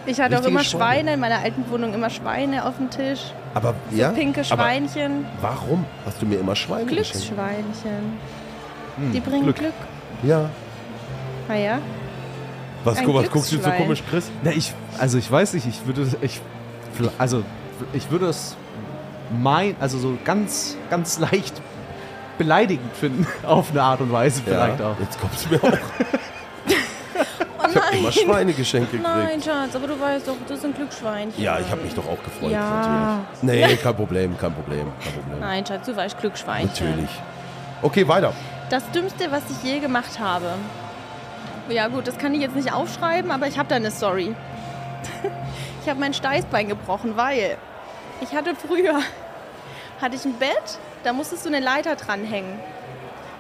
[0.08, 0.94] Ich hatte auch Richtige immer Schweine.
[1.00, 1.14] Schweine.
[1.14, 3.22] in meiner alten Wohnung, immer Schweine auf dem Tisch.
[3.54, 7.12] Aber ja, Pinke aber Schweinchen, warum hast du mir immer Schweine geschenkt?
[7.12, 8.18] Glücksschweinchen.
[8.98, 9.56] Hm, Die bringen Glück.
[9.58, 9.74] Glück.
[10.24, 10.50] Ja.
[11.50, 11.80] Ah ja?
[12.84, 13.82] Was, Ein guck, was guckst du so Glücksschwein.
[13.84, 14.30] komisch, Chris?
[14.44, 16.40] Na, ich, also ich weiß nicht, ich würde, ich,
[17.18, 17.44] also
[17.94, 18.56] ich würde es
[19.42, 21.62] mein, also so ganz, ganz leicht
[22.38, 25.00] beleidigend finden, auf eine Art und Weise vielleicht auch.
[25.00, 25.78] Jetzt kommst du mir auch.
[27.70, 29.46] Ich habe immer Schweine geschenkt Nein, gekriegt.
[29.46, 31.44] Schatz, aber du weißt doch, das sind Glücksschweinchen.
[31.44, 32.52] Ja, ich habe mich doch auch gefreut.
[32.52, 33.20] Ja.
[33.42, 33.68] Natürlich.
[33.68, 35.40] Nee, kein Problem, kein Problem, kein Problem.
[35.40, 36.90] Nein, Schatz, du weißt Glücksschweinchen.
[36.90, 37.10] Natürlich.
[37.82, 38.34] Okay, weiter.
[38.70, 40.48] Das Dümmste, was ich je gemacht habe.
[41.70, 44.36] Ja gut, das kann ich jetzt nicht aufschreiben, aber ich habe da eine Story.
[45.84, 47.58] Ich habe mein Steißbein gebrochen, weil
[48.20, 49.02] ich hatte früher
[50.02, 52.60] hatte ich ein Bett, da musstest du eine Leiter dranhängen.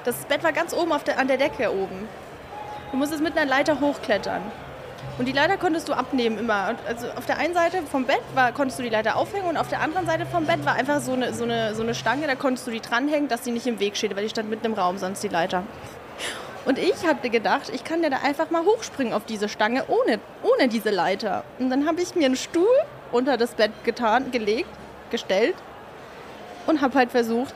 [0.03, 2.07] Das Bett war ganz oben auf der, an der Decke oben.
[2.91, 4.41] Du musstest mit einer Leiter hochklettern.
[5.17, 6.75] Und die Leiter konntest du abnehmen immer.
[6.87, 9.69] Also auf der einen Seite vom Bett war, konntest du die Leiter aufhängen und auf
[9.69, 12.35] der anderen Seite vom Bett war einfach so eine, so, eine, so eine Stange, da
[12.35, 14.73] konntest du die dranhängen, dass die nicht im Weg steht, weil die stand mitten im
[14.73, 15.63] Raum, sonst die Leiter.
[16.65, 20.19] Und ich hatte gedacht, ich kann ja da einfach mal hochspringen auf diese Stange ohne,
[20.43, 21.43] ohne diese Leiter.
[21.59, 22.65] Und dann habe ich mir einen Stuhl
[23.11, 24.69] unter das Bett getan, gelegt,
[25.11, 25.55] gestellt
[26.65, 27.53] und habe halt versucht,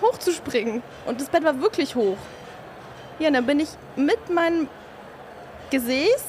[0.00, 0.82] hochzuspringen.
[1.04, 2.16] Und das Bett war wirklich hoch.
[3.18, 4.68] Ja, und dann bin ich mit meinem
[5.70, 6.24] Gesäß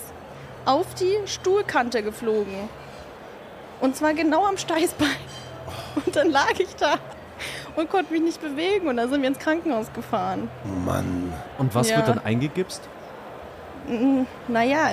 [0.66, 2.70] auf die Stuhlkante geflogen.
[3.82, 5.08] Und zwar genau am Steißbein.
[6.06, 6.96] Und dann lag ich da
[7.76, 8.88] und konnte mich nicht bewegen.
[8.88, 10.50] Und dann sind wir ins Krankenhaus gefahren.
[10.86, 11.98] Mann, Und was Ja.
[11.98, 12.82] wird dann eingegipst?
[14.48, 14.90] Naja,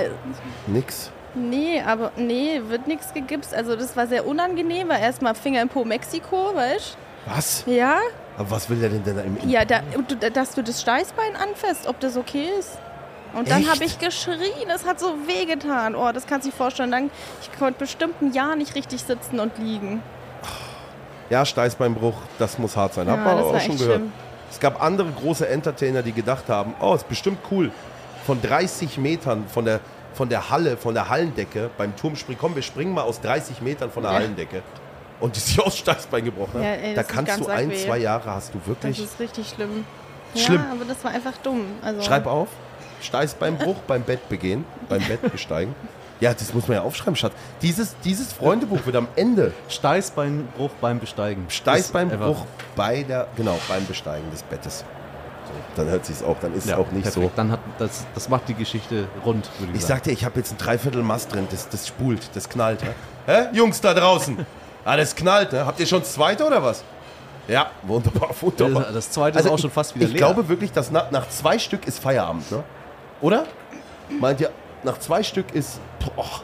[0.67, 1.11] nix.
[1.35, 3.55] nee, aber nee, wird nichts gegipst.
[3.55, 7.65] Also das war sehr unangenehm, weil erstmal Finger im Po Mexiko, weißt Was?
[7.65, 7.71] du?
[7.73, 7.99] Ja,
[8.39, 9.81] Aber was will der denn da im ja, da,
[10.33, 12.79] dass du das Steißbein anfasst, ob das okay ist.
[13.35, 15.95] Und dann habe ich geschrien, es hat so wehgetan.
[15.95, 16.91] Oh, das kannst du dir vorstellen.
[16.91, 20.03] Dann, ich konnte bestimmt ein Jahr nicht richtig sitzen und liegen.
[21.31, 23.09] Ja, Steißbeinbruch, das muss hart sein.
[23.09, 23.97] Hab Ja, man das auch schon gehört.
[23.97, 24.13] schlimm.
[24.51, 27.71] Es gab andere große Entertainer, die gedacht haben, oh, ist bestimmt cool.
[28.27, 29.81] Von 30 Metern von der,
[30.13, 33.91] von der Halle, von der Hallendecke beim Turmspringen, komm, wir springen mal aus 30 Metern
[33.91, 34.19] von der Ja.
[34.19, 34.63] Hallendecke.
[35.23, 36.63] Und die sich aus Steißbein gebrochen haben.
[36.63, 37.77] Ja, ey, da das kannst du ein, weh.
[37.77, 39.03] zwei Jahre hast du Das wirklich.
[39.03, 39.85] ist richtig schlimm.
[40.37, 40.63] Schlimm.
[40.67, 41.63] Ja, aber das war einfach dumm.
[41.83, 42.49] Also, Schreib auf.
[43.01, 45.75] Steißbeinbruch beim Bett begehen, beim Bett besteigen.
[46.21, 47.33] Ja, das muss man ja aufschreiben, Schatz.
[47.63, 51.47] Dieses, dieses Freundebuch wird am Ende Steißbeinbruch beim Besteigen.
[51.49, 52.45] Steißbeinbruch
[52.77, 54.85] bei der, genau, beim Besteigen des Bettes.
[55.47, 57.33] So, dann hört sich's auch, dann ist Ja, es auch nicht perfekt.
[57.37, 59.71] Dann hat das, das macht die Geschichte rund, würde so.
[59.71, 59.89] ich, Ich sagen.
[59.99, 62.81] sagte, ich habe jetzt ein Dreiviertel Mast drin, das, das spult, das knallt.
[63.27, 63.47] Hä?
[63.53, 64.47] Jungs da draußen.
[64.85, 65.65] Ah, das knallt, ne?
[65.65, 66.83] Habt ihr schon das zweite oder was?
[67.49, 68.93] Ja, wunderbar, wunderbar.
[68.93, 70.19] Das, zweite ist auch schon fast wieder ich leer.
[70.19, 72.63] glaube wirklich, dass nach, nach zwei Stück ist Feierabend, ne?
[73.21, 73.45] Oder?
[74.09, 74.51] Meint ihr,
[74.83, 75.81] nach zwei Stück ist.
[76.01, 76.43] Boah,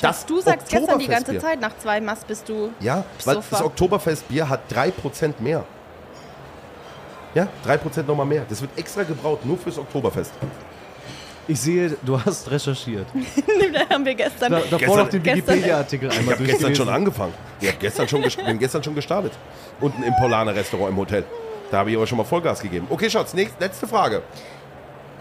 [0.00, 1.38] das du sagst gestern die ganze.
[1.38, 2.72] Zeit, nach zwei Mast bist du.
[2.80, 3.48] Ja, weil Sofa.
[3.50, 5.64] das Oktoberfestbier hat 3% mehr.
[7.34, 8.44] Ja, 3% nochmal mehr.
[8.48, 10.32] Das wird extra gebraut, nur fürs Oktoberfest.
[11.50, 13.06] Ich sehe, du hast recherchiert.
[13.72, 14.52] da haben wir gestern.
[14.52, 17.34] Da, davor Gestern- noch den Wikipedia-Artikel Ich einmal habe gestern schon angefangen.
[17.60, 19.32] Ich hab gestern schon bin gestern schon gestartet.
[19.80, 21.24] Unten im Polaner Restaurant im Hotel.
[21.70, 22.86] Da habe ich aber schon mal Vollgas gegeben.
[22.88, 24.22] Okay, Schatz, nächst, letzte Frage.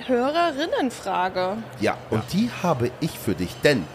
[0.05, 1.57] Hörerinnenfrage.
[1.80, 3.86] Ja, und die habe ich für dich, denn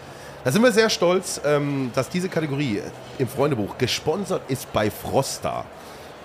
[0.43, 2.81] da sind wir sehr stolz, ähm, dass diese Kategorie
[3.17, 5.65] im Freundebuch gesponsert ist bei Frosta.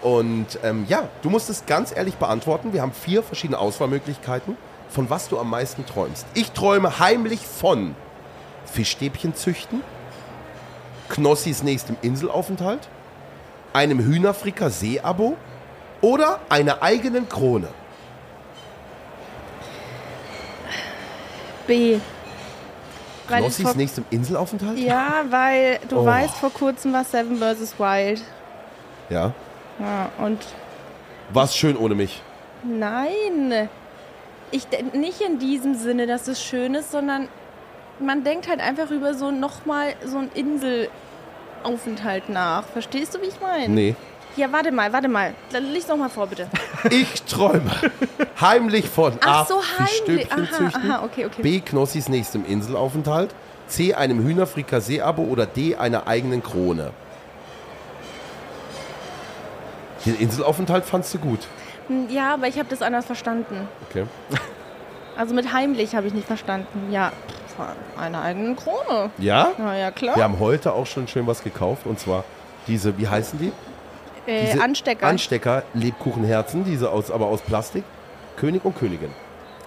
[0.02, 2.72] Und ähm, ja, du musst es ganz ehrlich beantworten.
[2.72, 4.56] Wir haben vier verschiedene Auswahlmöglichkeiten,
[4.90, 6.26] von was du am meisten träumst.
[6.34, 7.94] Ich träume heimlich von
[8.66, 9.82] Fischstäbchen züchten,
[11.08, 12.88] Knossis nächstem Inselaufenthalt,
[13.72, 15.36] einem Hühnerfrikassee-Abo
[16.00, 17.68] oder einer eigenen Krone.
[21.66, 21.98] B.
[23.28, 24.78] Weil Knossis vor- nächstem Inselaufenthalt?
[24.78, 26.04] Ja, weil du Oh.
[26.06, 27.78] weißt, vor kurzem war Seven vs.
[27.78, 28.22] Wild.
[29.08, 29.32] Ja.
[29.78, 30.38] Ja, und
[31.32, 32.22] War's schön ohne mich.
[32.64, 33.68] nein.
[34.52, 37.28] Ich, nicht in diesem Sinne, dass es schön ist, sondern
[38.00, 40.30] man denkt halt einfach über so nochmal so einen
[41.62, 42.64] Inselaufenthalt nach.
[42.64, 43.68] Verstehst du, wie ich meine?
[43.68, 43.94] Nee.
[44.36, 45.34] Ja, warte mal, warte mal.
[45.52, 46.48] Lies noch mal vor, bitte.
[46.90, 47.70] Ich träume
[48.40, 49.44] heimlich von Ach A.
[49.44, 50.32] so, heimlich.
[50.32, 51.42] Aha, züchten, aha, okay, okay.
[51.42, 51.60] B.
[51.60, 53.34] Knossis nächstem Inselaufenthalt,
[53.66, 53.92] C.
[53.94, 55.76] einem Hühnerfrikassee-Abo oder D.
[55.76, 56.92] einer eigenen Krone.
[60.06, 61.40] Den Inselaufenthalt fandst du gut.
[61.90, 63.68] Hm, Ja, aber ich habe das anders verstanden.
[63.90, 64.04] Okay.
[65.16, 66.90] Also mit heimlich habe ich nicht verstanden.
[66.90, 67.12] Ja,
[67.98, 69.10] eine eigene Krone.
[69.18, 69.48] Ja?
[69.58, 70.16] Na ja, klar.
[70.16, 72.24] Wir haben heute auch schon schön was gekauft und zwar
[72.66, 73.52] diese, wie heißen die?
[74.30, 75.06] äh, Diese Anstecker.
[75.06, 77.84] Anstecker, Lebkuchenherzen, diese aus, aber aus Plastik.
[78.36, 79.10] König und Königin.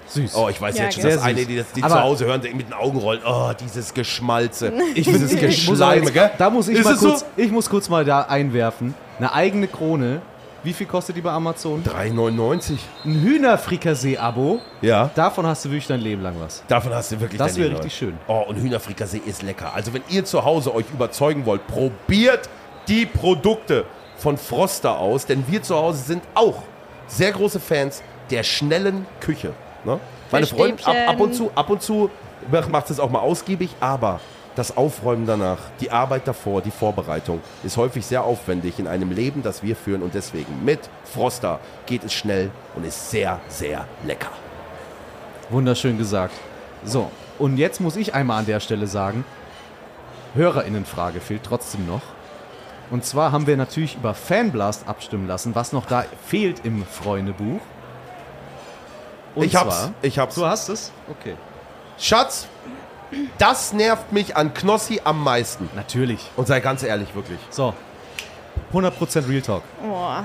[0.08, 0.36] Süß.
[0.36, 2.52] Oh, ich weiß Ja, jetzt schon, dass eine, die das die zu Hause hören, die
[2.54, 3.22] mit den Augen rollen.
[3.24, 4.74] Oh, dieses Geschmalze.
[4.96, 6.32] Ich dieses Geschleime, gell?
[6.40, 7.10] Da muss ich Ist mal es so?
[7.10, 8.96] kurz, ich muss kurz mal da einwerfen.
[9.20, 10.22] Eine eigene Krone.
[10.64, 11.84] Wie viel kostet die bei Amazon?
[11.84, 12.78] 3,99.
[13.03, 14.61] Ein Hühnerfrikassee-Abo.
[14.82, 15.11] Ja.
[15.14, 16.64] Davon hast du wirklich dein Leben lang was.
[16.70, 18.11] Davon hast du wirklich Das dein wäre Leben richtig lang.
[18.11, 18.20] schön.
[18.28, 19.74] Oh, und Hühnerfrikassee ist lecker.
[19.74, 22.47] Also wenn ihr zu Hause euch überzeugen wollt, probiert
[22.88, 23.86] die Produkte
[24.16, 26.61] von Froster aus, denn wir zu Hause sind auch
[27.07, 29.53] sehr große Fans der schnellen Küche.
[29.84, 29.99] Ne?
[30.32, 32.09] Meine Freundin, ab, ab und zu, ab und zu
[32.72, 34.22] macht es auch mal ausgiebig, aber
[34.56, 39.41] das Aufräumen danach, die Arbeit davor, die Vorbereitung ist häufig sehr aufwendig in einem Leben,
[39.41, 44.32] das wir führen und deswegen mit Froster geht es schnell und ist sehr, sehr lecker.
[45.49, 46.34] Wunderschön gesagt.
[46.84, 49.26] So, und jetzt muss ich einmal an der Stelle sagen,
[50.36, 52.01] Hörerinnenfrage fehlt trotzdem noch.
[52.89, 57.62] Und zwar haben wir natürlich über Fanblast abstimmen lassen, was noch da fehlt im Freundebuch.
[59.36, 60.36] Und ich hab's, ich hab's.
[60.36, 60.91] Du hast es?
[61.10, 61.36] Okay.
[61.97, 62.47] Schatz,
[63.38, 65.70] das nervt mich an Knossi am meisten.
[65.76, 66.32] Natürlich.
[66.36, 67.39] Und sei ganz ehrlich, wirklich.
[67.49, 67.74] So.
[68.74, 69.64] 100% Real Talk.
[69.82, 70.24] Boah.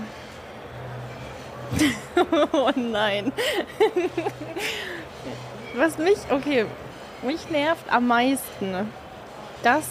[2.52, 3.32] oh nein.
[5.74, 6.66] Was mich, okay,
[7.22, 8.90] mich nervt am meisten,
[9.62, 9.86] dass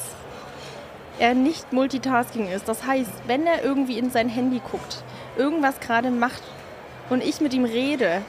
[1.19, 2.67] er nicht Multitasking ist.
[2.67, 5.03] Das heißt, wenn er irgendwie in sein Handy guckt,
[5.37, 6.41] irgendwas gerade macht
[7.09, 8.21] und ich mit ihm rede,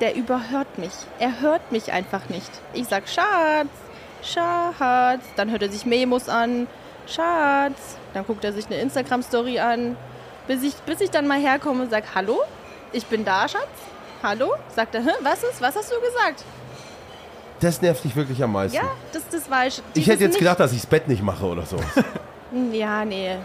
[0.00, 0.92] der überhört mich.
[1.18, 2.50] Er hört mich einfach nicht.
[2.72, 3.70] Ich sag Schatz,
[4.22, 6.66] Schatz, dann hört er sich Memos an,
[7.06, 9.96] Schatz, dann guckt er sich eine Instagram-Story an,
[10.46, 12.40] bis ich, bis ich dann mal herkomme und sag Hallo,
[12.92, 13.62] ich bin da, Schatz.
[14.22, 14.54] Hallo?
[14.74, 15.60] Sagt er, was ist?
[15.60, 16.44] Was hast du gesagt?
[17.58, 18.76] Das nervt dich wirklich am meisten.
[18.76, 19.82] Ja, das, das war ich.
[19.94, 21.76] ich hätte jetzt gedacht, dass ich das Bett nicht mache oder so.
[22.70, 23.36] Ja, nee.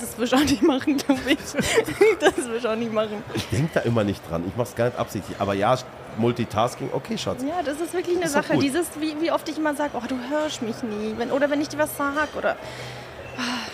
[0.00, 1.38] Das will ich auch nicht machen, glaube ich.
[2.20, 3.22] Das will ich auch nicht machen.
[3.34, 4.44] Ich denke da immer nicht dran.
[4.46, 5.36] Ich mach's gar nicht absichtlich.
[5.40, 5.76] Aber ja,
[6.16, 7.42] Multitasking, okay, Schatz.
[7.42, 8.56] Ja, das ist wirklich eine Ist Sache.
[8.58, 11.14] Dieses, wie, wie oft ich immer sage, oh, du hörst mich nie.
[11.16, 12.28] Wenn, oder wenn ich dir was sag.
[12.36, 12.56] Oder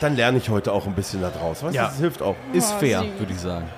[0.01, 1.63] Dann lerne ich heute auch ein bisschen da draus.
[1.63, 1.87] Weißt du, Ja.
[1.87, 2.37] das hilft auch.
[2.53, 3.09] Ist Oh, fair, süß.
[3.19, 3.69] würde ich sagen.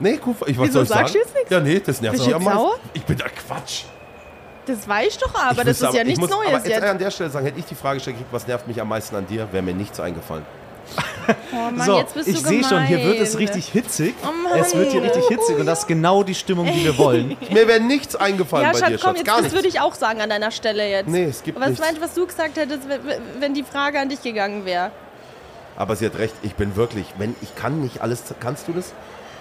[0.00, 1.12] Nee, gut, ich, was Wieso soll ich sagst sagen?
[1.12, 1.50] du jetzt nichts?
[1.50, 2.68] Ja, nee, das nervt mich du am meisten.
[2.94, 3.82] Ich bin da Quatsch.
[4.66, 6.68] das weiß ich doch, aber ich das ist ja ich nichts muss, Neues aber jetzt.
[6.68, 6.84] jetzt.
[6.84, 9.16] an der Stelle sagen, hätte ich die Frage gestellt, gekriegt, was nervt mich am meisten
[9.16, 10.46] an dir, wäre mir nichts eingefallen.
[11.52, 14.14] Oh Mann, so, jetzt bist ich du sehe schon, hier wird es richtig hitzig.
[14.22, 14.58] Oh Mann.
[14.58, 17.36] es wird hier richtig hitzig und das ist genau die Stimmung, die wir wollen.
[17.50, 19.16] Mir wäre nichts eingefallen Ja, bei Schatz, dir, komm, Schatz.
[19.18, 19.54] jetzt, Gar das nichts.
[19.56, 21.08] würde ich auch sagen an deiner Stelle jetzt.
[21.08, 21.80] Nee, es gibt Was nichts.
[21.84, 22.82] meinst du, was du gesagt hättest,
[23.40, 24.90] wenn die Frage an dich gegangen wäre?
[25.76, 28.92] Aber sie hat recht, ich bin wirklich, wenn ich kann nicht alles, kannst du das?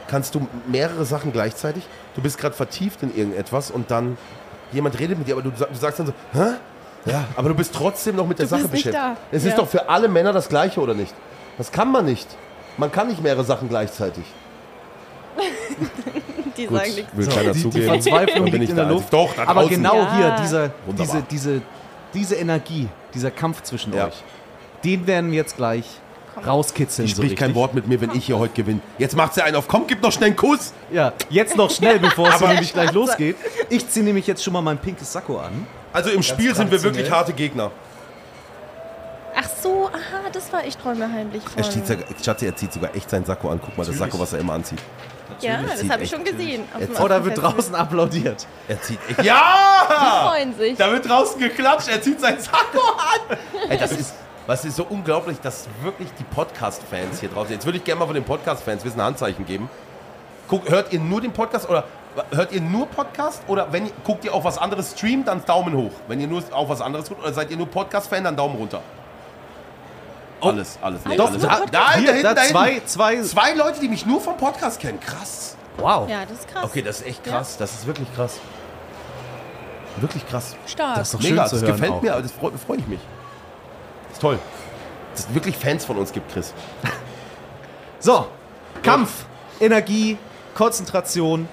[0.07, 1.83] Kannst du mehrere Sachen gleichzeitig?
[2.15, 4.17] Du bist gerade vertieft in irgendetwas und dann
[4.71, 6.55] jemand redet mit dir, aber du, du sagst dann so, hä?
[7.05, 9.17] Ja, aber du bist trotzdem noch mit der Du Sache bist nicht beschäftigt.
[9.31, 9.35] da.
[9.35, 9.49] Es Ja.
[9.51, 11.13] ist doch für alle Männer das Gleiche, oder nicht?
[11.57, 12.27] Das kann man nicht.
[12.77, 14.23] Man kann nicht mehrere Sachen gleichzeitig.
[16.57, 17.09] Die Gut, sagen nichts.
[17.17, 17.85] will keiner die, die zugeben.
[17.85, 19.11] Verzweiflung Dann bin liegt ich in der der Luft.
[19.11, 19.75] Doch, da Aber draußen.
[19.75, 20.15] genau Ja.
[20.15, 21.05] hier, dieser, Wunderbar.
[21.05, 21.61] diese, diese,
[22.13, 24.07] diese Energie, dieser Kampf zwischen Ja.
[24.07, 24.23] euch,
[24.85, 25.83] den werden wir jetzt gleich
[26.45, 27.07] rauskitzeln.
[27.07, 27.61] Die so spricht kein richtig.
[27.61, 28.79] Wort mit mir, wenn ich hier heute gewinne.
[28.97, 30.73] Jetzt macht sie einen auf, komm, gib noch schnell einen Kuss.
[30.93, 33.35] Ja, jetzt noch schnell, bevor es Aber- nämlich gleich losgeht.
[33.69, 35.67] Ich ziehe nämlich jetzt schon mal mein pinkes Sakko an.
[35.91, 37.71] Also im Spiel sind wir wirklich harte Gegner.
[39.37, 41.61] Ach so, aha, das war ich träume heimlich von.
[41.63, 43.59] Er zieht, sogar- Schatzi, er zieht sogar echt seinen Sakko an.
[43.63, 44.79] Guck mal, das Sakko, was er immer anzieht.
[45.41, 46.63] ja, das habe ich echt schon gesehen.
[46.73, 47.43] auf dem Oh, da wird Affenfest.
[47.71, 48.47] draußen applaudiert.
[48.67, 49.23] Er zieht echt.
[49.23, 50.29] Ja!
[50.29, 50.77] freuen sich.
[50.77, 53.37] Da wird draußen geklatscht, er zieht sein Sakko an.
[53.69, 54.13] Ey, das ist,
[54.47, 57.51] was ist so unglaublich, dass wirklich die Podcast-Fans hier draußen.
[57.53, 59.69] Jetzt würde ich gerne mal von den Podcast-Fans wissen, ein Handzeichen geben.
[60.47, 61.83] Guck, hört ihr nur den Podcast oder
[62.31, 65.75] hört ihr nur Podcast oder wenn ihr, guckt ihr auch was anderes streamt, dann Daumen
[65.75, 65.91] hoch.
[66.07, 68.81] Wenn ihr nur auch was anderes guckt oder seid ihr nur Podcast-Fan, dann Daumen runter.
[70.41, 71.41] Alles, alles, nee, Doch, alles.
[71.41, 72.51] da- Da, da, hinten, da hinten.
[72.51, 73.21] zwei, zwei.
[73.21, 74.99] Zwei Leute, die mich nur vom Podcast kennen.
[74.99, 75.55] Krass.
[75.77, 76.09] Wow.
[76.09, 76.63] Ja, das ist krass.
[76.65, 77.57] Okay, das ist echt krass.
[77.57, 78.39] Das ist wirklich krass.
[79.97, 80.55] Wirklich krass.
[80.67, 80.95] Stark.
[80.97, 82.01] Das ist doch schön Mega, zu das hören gefällt auch.
[82.01, 82.99] mir, das freut, freut ich mich.
[84.09, 84.39] Das ist toll.
[85.13, 86.53] Dass es wirklich Fans von uns gibt, Chris.
[87.99, 88.27] So,
[88.83, 89.25] Kampf,
[89.59, 90.17] Energie,
[90.53, 91.47] Konzentration.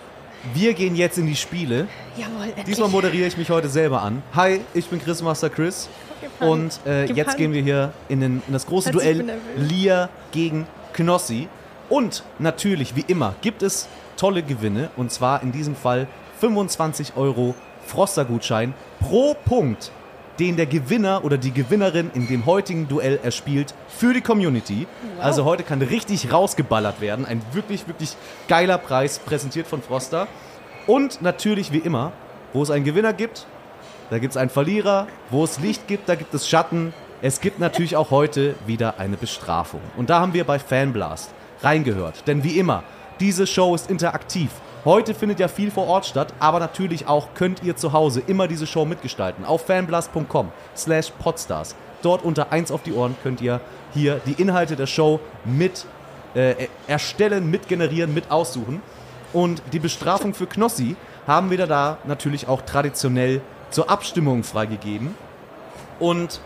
[0.53, 1.87] Wir gehen jetzt in die Spiele.
[2.16, 2.64] Jawohl, endlich.
[2.66, 4.22] Diesmal moderiere ich mich heute selber an.
[4.35, 5.89] Hi, ich bin Chris Master Chris.
[6.40, 9.24] Und äh, jetzt gehen wir hier in, den, in das große Duell.
[9.56, 11.48] Lia gegen Knossi.
[11.88, 14.90] Und natürlich, wie immer, gibt es tolle Gewinne.
[14.96, 16.06] Und zwar in diesem Fall
[16.40, 17.54] 25 Euro
[17.86, 19.90] Froster-Gutschein pro Punkt,
[20.38, 24.86] den der Gewinner oder die Gewinnerin in dem heutigen Duell erspielt für die Community.
[25.20, 27.26] Also heute kann richtig rausgeballert werden.
[27.26, 28.16] Ein wirklich, wirklich
[28.48, 30.26] geiler Preis, präsentiert von Froster.
[30.86, 32.12] Und natürlich, wie immer,
[32.52, 33.46] wo es einen Gewinner gibt,
[34.11, 35.07] da gibt es einen Verlierer.
[35.30, 36.92] Wo es Licht gibt, da gibt es Schatten.
[37.20, 39.80] Es gibt natürlich auch heute wieder eine Bestrafung.
[39.96, 41.30] Und da haben wir bei Fanblast
[41.62, 42.26] reingehört.
[42.26, 42.82] Denn wie immer,
[43.20, 44.50] diese Show ist interaktiv.
[44.84, 48.48] Heute findet ja viel vor Ort statt, aber natürlich auch könnt ihr zu Hause immer
[48.48, 49.44] diese Show mitgestalten.
[49.44, 51.76] Auf fanblast.com slash podstars.
[52.03, 53.61] Dort unter 1 auf die Ohren könnt ihr
[53.94, 55.86] hier die Inhalte der Show mit
[56.34, 58.82] äh, erstellen, mit generieren, mit aussuchen.
[59.32, 60.96] Und die Bestrafung für Knossi
[61.26, 63.40] haben wir da natürlich auch traditionell
[63.72, 65.14] zur Abstimmung freigegeben.
[65.98, 66.40] Und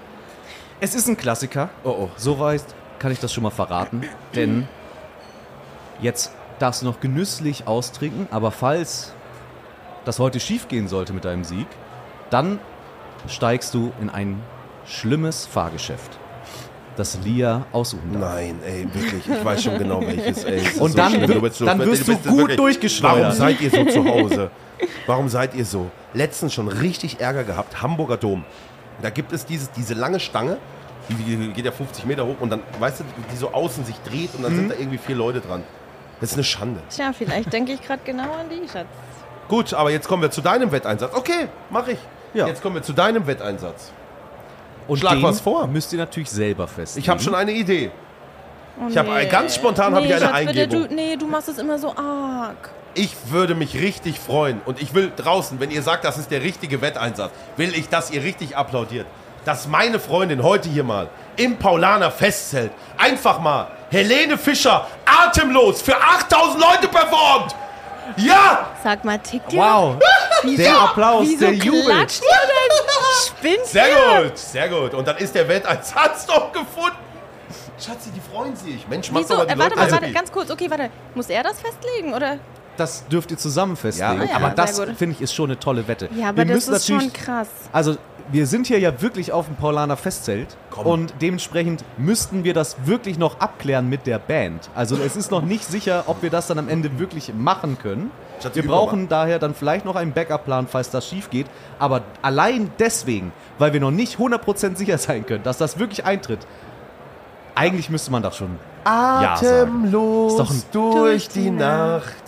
[0.81, 1.69] es ist ein Klassiker.
[1.85, 2.63] Oh oh, soweit
[2.99, 4.05] kann ich das schon mal verraten.
[4.35, 4.67] Denn
[6.01, 9.13] jetzt darfst du noch genüsslich austrinken, aber falls
[10.05, 11.67] das heute schief gehen sollte mit deinem Sieg,
[12.31, 12.59] dann
[13.29, 14.41] steigst du in ein
[14.87, 16.11] schlimmes Fahrgeschäft,
[16.97, 18.35] das Lia aussuchen darf.
[18.35, 19.29] Nein, ey, wirklich.
[19.29, 20.61] Ich weiß schon genau welches, ey.
[20.79, 21.29] Und so dann schlimm.
[21.29, 23.23] wir- bist so- dann wirst du bist gut wirklich- durchgeschleudert.
[23.23, 24.51] Warum seid ihr so zu Hause?
[25.07, 25.91] Warum seid ihr so?
[26.15, 27.83] Letztens schon richtig Ärger gehabt.
[27.83, 28.45] Hamburger Dom.
[29.03, 30.57] Da gibt es dieses, diese lange Stange,
[31.09, 34.31] die, geht ja 50 Meter hoch und dann, weißt du, die so außen sich dreht
[34.35, 34.57] und dann Mhm.
[34.57, 35.63] sind da irgendwie vier Leute dran.
[36.21, 36.81] Das ist eine Schande.
[36.89, 38.87] Tja, vielleicht denke ich gerade genau an die, Schatz.
[39.49, 41.15] Gut, aber jetzt kommen wir zu deinem Wetteinsatz.
[41.15, 41.99] Okay, mach ich.
[42.35, 42.47] Ja.
[42.47, 43.93] Jetzt kommen wir zu deinem Wetteinsatz.
[44.89, 45.67] Und Schlag den was vor.
[45.67, 47.05] Müsst ihr natürlich selber festlegen.
[47.05, 47.91] Ich habe schon eine Idee.
[48.81, 50.89] Oh, Ich hab ein- ganz spontan hab ich eine Schatz, bitte, Eingebung.
[50.89, 52.71] Du, nee, du machst es immer so arg.
[52.99, 56.43] Ich würde mich richtig freuen und ich will draußen, wenn ihr sagt, das ist der
[56.43, 59.07] richtige Wetteinsatz, will ich, dass ihr richtig applaudiert.
[59.45, 65.95] Dass meine Freundin heute hier mal im Paulaner Festzelt einfach mal Helene Fischer atemlos für
[65.95, 67.55] 8000 Leute performt.
[68.17, 68.71] Ja!
[68.83, 69.59] Sag mal, tickt ihr?
[69.61, 69.97] Wow,
[70.57, 71.85] der Applaus, Wieso der Jubel.
[71.85, 72.77] klatscht ihr denn?
[73.27, 74.23] Spinnt Sehr ihr?
[74.25, 74.95] gut, sehr gut.
[74.95, 76.97] Und dann ist der Wetteinsatz doch gefunden.
[77.79, 78.89] Schatzi, die freuen sich.
[78.89, 79.35] Mensch, mach Wieso?
[79.35, 80.51] doch mal die Äh, warte Leute mal, warte, ganz kurz.
[80.51, 80.89] Okay, warte.
[81.15, 82.39] Muss er das festlegen, oder?
[82.77, 84.21] Das dürft ihr zusammen festlegen.
[84.21, 84.33] Ja, okay.
[84.35, 86.09] aber das, finde ich, ist schon eine tolle Wette.
[86.17, 87.49] Ja, aber wir das müssen ist schon krass.
[87.73, 87.97] Also,
[88.31, 90.57] wir sind hier ja wirklich auf dem Paulaner Festzelt.
[90.71, 90.87] Komm.
[90.87, 94.69] Und dementsprechend müssten wir das wirklich noch abklären mit der Band.
[94.75, 98.11] Also, es ist noch nicht sicher, ob wir das dann am Ende wirklich machen können.
[98.53, 101.47] Wir brauchen daher dann vielleicht noch einen Backup-Plan, falls das schief geht.
[101.79, 106.47] Aber allein deswegen, weil wir noch nicht 100% sicher sein können, dass das wirklich eintritt,
[107.55, 109.47] eigentlich müsste man das schon Ja sagen.
[109.47, 112.26] Atemlos Ist doch durch die Nacht.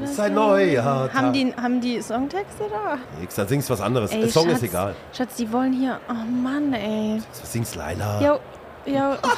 [0.00, 1.14] Ist ein neuer Tag.
[1.14, 2.98] Haben die, haben die Songtexte da?
[3.20, 4.12] Nix, dann singst du was anderes.
[4.12, 4.94] Ey, Der Song Schatz, ist egal.
[5.12, 5.98] Schatz, die wollen hier.
[6.08, 7.20] Oh Mann, ey.
[7.42, 8.20] Singst Laila.
[8.20, 8.38] Ja,
[8.86, 9.18] ja.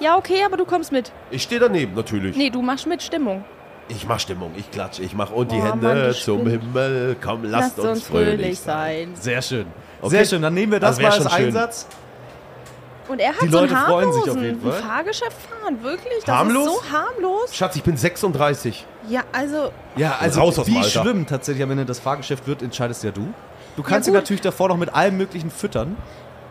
[0.00, 1.10] Ja, okay, aber du kommst mit.
[1.32, 2.36] Ich stehe daneben, natürlich.
[2.36, 3.44] Nee, du machst mit Stimmung.
[3.88, 7.16] Ich mach Stimmung, ich klatsche, ich mach und die Oh, Hände Mann, zum Himmel.
[7.20, 9.10] Komm, lasst, uns, fröhlich sein.
[9.14, 9.66] Sehr schön.
[10.00, 10.10] Okay.
[10.10, 10.42] Sehr schön.
[10.42, 11.46] Dann nehmen wir das Das mal als schon schön.
[11.46, 11.86] Einsatz.
[13.08, 14.72] Und er hat Die so Leute freuen sich auf harmlosen jeden Fall.
[14.72, 16.24] ein Fahrgeschäft fahren, wirklich.
[16.24, 16.66] Das Harmlos?
[16.68, 17.54] ist so harmlos.
[17.56, 18.86] Schatz, ich bin 36.
[19.08, 20.88] Ja, also, Ja, also Raus aus wie Alter.
[21.02, 23.32] schlimm tatsächlich am Ende das Fahrgeschäft wird, entscheidest ja du.
[23.76, 24.22] Du kannst ihn gut.
[24.22, 25.96] natürlich davor noch mit allem möglichen füttern,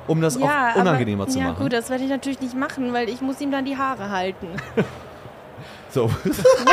[0.08, 1.62] um das ja, auch unangenehmer aber, zu ja machen.
[1.64, 4.47] gut, das werde ich natürlich nicht machen, weil ich muss ihm dann die Haare halten.
[5.89, 6.12] So.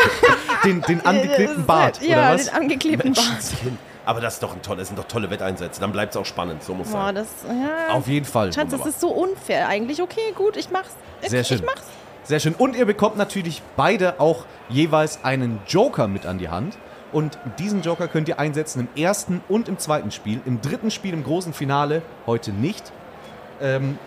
[0.64, 2.46] Den, den angeklebten Bart, ja, oder was?
[2.46, 3.26] den angeklebten Bart.
[4.06, 5.80] Aber das ist doch ein toll, das sind doch tolle Wetteinsätze.
[5.80, 6.62] Dann bleibt es auch spannend.
[6.62, 7.14] So muss Boah, sein.
[7.14, 7.94] das, ja.
[7.94, 8.52] Auf jeden Fall.
[8.52, 10.02] Schatz, das ist so unfair eigentlich.
[10.02, 10.94] Okay, gut, ich mach's.
[11.22, 11.58] Ich, Sehr schön.
[11.58, 11.82] Ich mach's.
[12.24, 12.54] Sehr schön.
[12.54, 16.76] Und ihr bekommt natürlich beide auch jeweils einen Joker mit an die Hand.
[17.12, 20.40] Und diesen Joker könnt ihr einsetzen im ersten und im zweiten Spiel.
[20.46, 22.92] Im dritten Spiel, im großen Finale, heute nicht.
[23.60, 23.98] Ähm,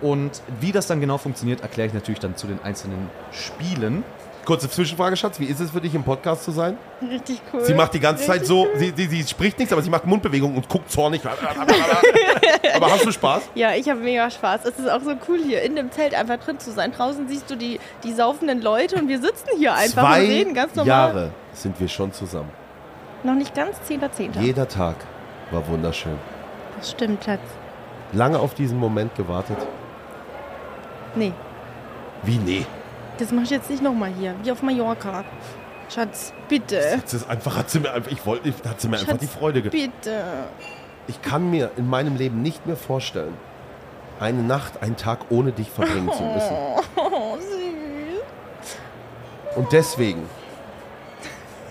[0.00, 4.04] und wie das dann genau funktioniert, erkläre ich natürlich dann zu den einzelnen Spielen.
[4.46, 5.40] Kurze Zwischenfrage, Schatz.
[5.40, 6.78] Wie ist es für dich, im Podcast zu sein?
[7.02, 7.64] Richtig cool.
[7.64, 8.78] Sie macht die ganze Zeit Richtig so, cool.
[8.78, 11.20] sie, sie, sie spricht nichts, aber sie macht Mundbewegungen und guckt zornig.
[12.74, 13.50] aber hast du Spaß?
[13.56, 14.64] Ja, ich habe mega Spaß.
[14.64, 16.92] Es ist auch so cool hier in dem Zelt einfach drin zu sein.
[16.92, 20.54] Draußen siehst du die, die saufenden Leute und wir sitzen hier einfach Zwei und reden
[20.54, 20.88] ganz normal.
[20.88, 22.50] Jahre sind wir schon zusammen.
[23.24, 24.40] Noch nicht ganz 10.10.
[24.40, 24.94] Jeder Tag
[25.50, 26.16] war wunderschön.
[26.78, 27.40] Das stimmt, Schatz.
[28.12, 29.58] Lange auf diesen Moment gewartet.
[31.16, 31.32] Nee,
[32.22, 32.66] Wie nee?
[33.18, 35.24] Das mach ich jetzt nicht nochmal hier, wie auf Mallorca.
[35.92, 37.00] Schatz, bitte.
[37.02, 39.26] Das ist einfach, hat sie mir einfach, ich wollte, hat sie mir einfach Schatz, die
[39.26, 39.92] Freude gegeben.
[40.02, 40.24] Bitte.
[41.06, 43.34] Ich kann mir in meinem Leben nicht mehr vorstellen,
[44.18, 46.56] eine Nacht, einen Tag ohne dich verbringen zu müssen.
[46.96, 49.56] Oh, süß.
[49.56, 50.28] Und deswegen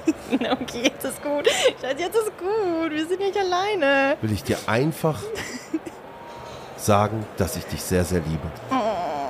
[0.32, 1.48] Okay, jetzt ist gut.
[1.82, 2.92] Schatz, jetzt ist gut.
[2.92, 4.18] Wir sind nicht alleine.
[4.22, 5.20] will ich dir einfach
[6.78, 8.48] sagen, dass ich dich sehr, sehr liebe.
[8.72, 9.25] Oh,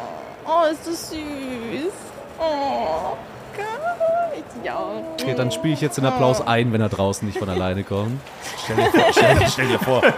[0.72, 1.94] ist das süß.
[2.40, 3.16] Oh,
[3.56, 4.66] gar nicht.
[4.66, 4.80] Ja.
[5.20, 8.20] Okay, dann spiele ich jetzt den Applaus ein, wenn er draußen nicht von alleine kommt.
[8.64, 10.02] Stell dir, vor- stell, stell dir vor.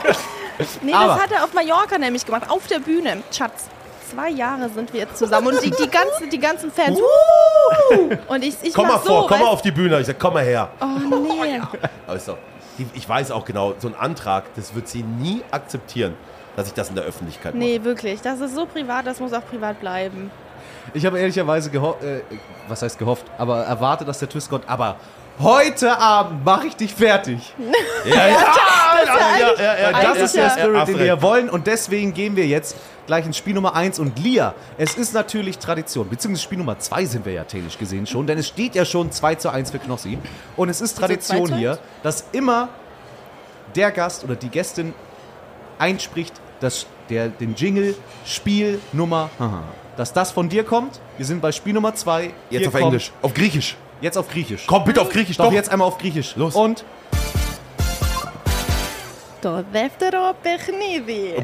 [0.82, 2.50] Nee, Aber- das hat er auf Mallorca nämlich gemacht.
[2.50, 3.22] Auf der Bühne.
[3.32, 3.68] Schatz,
[4.10, 5.50] zwei Jahre sind wir jetzt zusammen.
[5.50, 6.98] Und die, die, ganzen, die ganzen Fans.
[8.28, 10.00] Und ich, ich Komm mal vor, so, komm mal auf die Bühne.
[10.00, 10.70] Ich sag, komm mal her.
[10.82, 11.62] Oh, nee.
[12.08, 12.38] Aber ist doch,
[12.96, 16.16] ich weiß auch genau, so ein Antrag, das wird sie nie akzeptieren,
[16.58, 17.64] dass ich das in der Öffentlichkeit mache.
[17.64, 18.20] Nee, wirklich.
[18.20, 20.32] Das ist so privat, das muss auch privat bleiben.
[20.94, 22.22] Ich habe ehrlicherweise gehofft, äh,
[22.68, 24.68] was heißt gehofft, aber erwartet, dass der Twist kommt.
[24.68, 24.96] Aber
[25.40, 27.54] heute Abend mache ich dich fertig.
[28.06, 28.30] Ja, ja,
[29.06, 31.50] ja, ja, ja, Weil ja, das ist der ja- Spirit, den wir wollen.
[31.50, 34.00] Und deswegen gehen wir jetzt gleich ins Spiel Nummer 1.
[34.00, 38.08] Und Lia, es ist natürlich Tradition, beziehungsweise Spiel Nummer 2 sind wir ja technisch gesehen
[38.08, 40.18] schon, denn es steht ja schon 2 zu 1 für Knossi.
[40.56, 41.60] Und es ist Tradition 2 zu 1?
[41.60, 42.70] hier, dass immer
[43.76, 44.94] der Gast oder die Gästin
[45.78, 49.63] einspricht, dass der, den Jingle Spiel Nummer, haha,
[49.97, 51.01] dass das von dir kommt.
[51.17, 52.31] Wir sind bei Spiel Nummer 2.
[52.51, 53.77] Jetzt auf Englisch, auf Griechisch.
[54.01, 54.67] Jetzt auf Griechisch.
[54.67, 55.53] Komm bitte auf Griechisch, Doch, doch.
[55.53, 56.35] jetzt einmal auf Griechisch.
[56.37, 56.55] Los.
[56.55, 56.85] Und
[59.43, 61.35] Το δεύτερο παιχνίδι.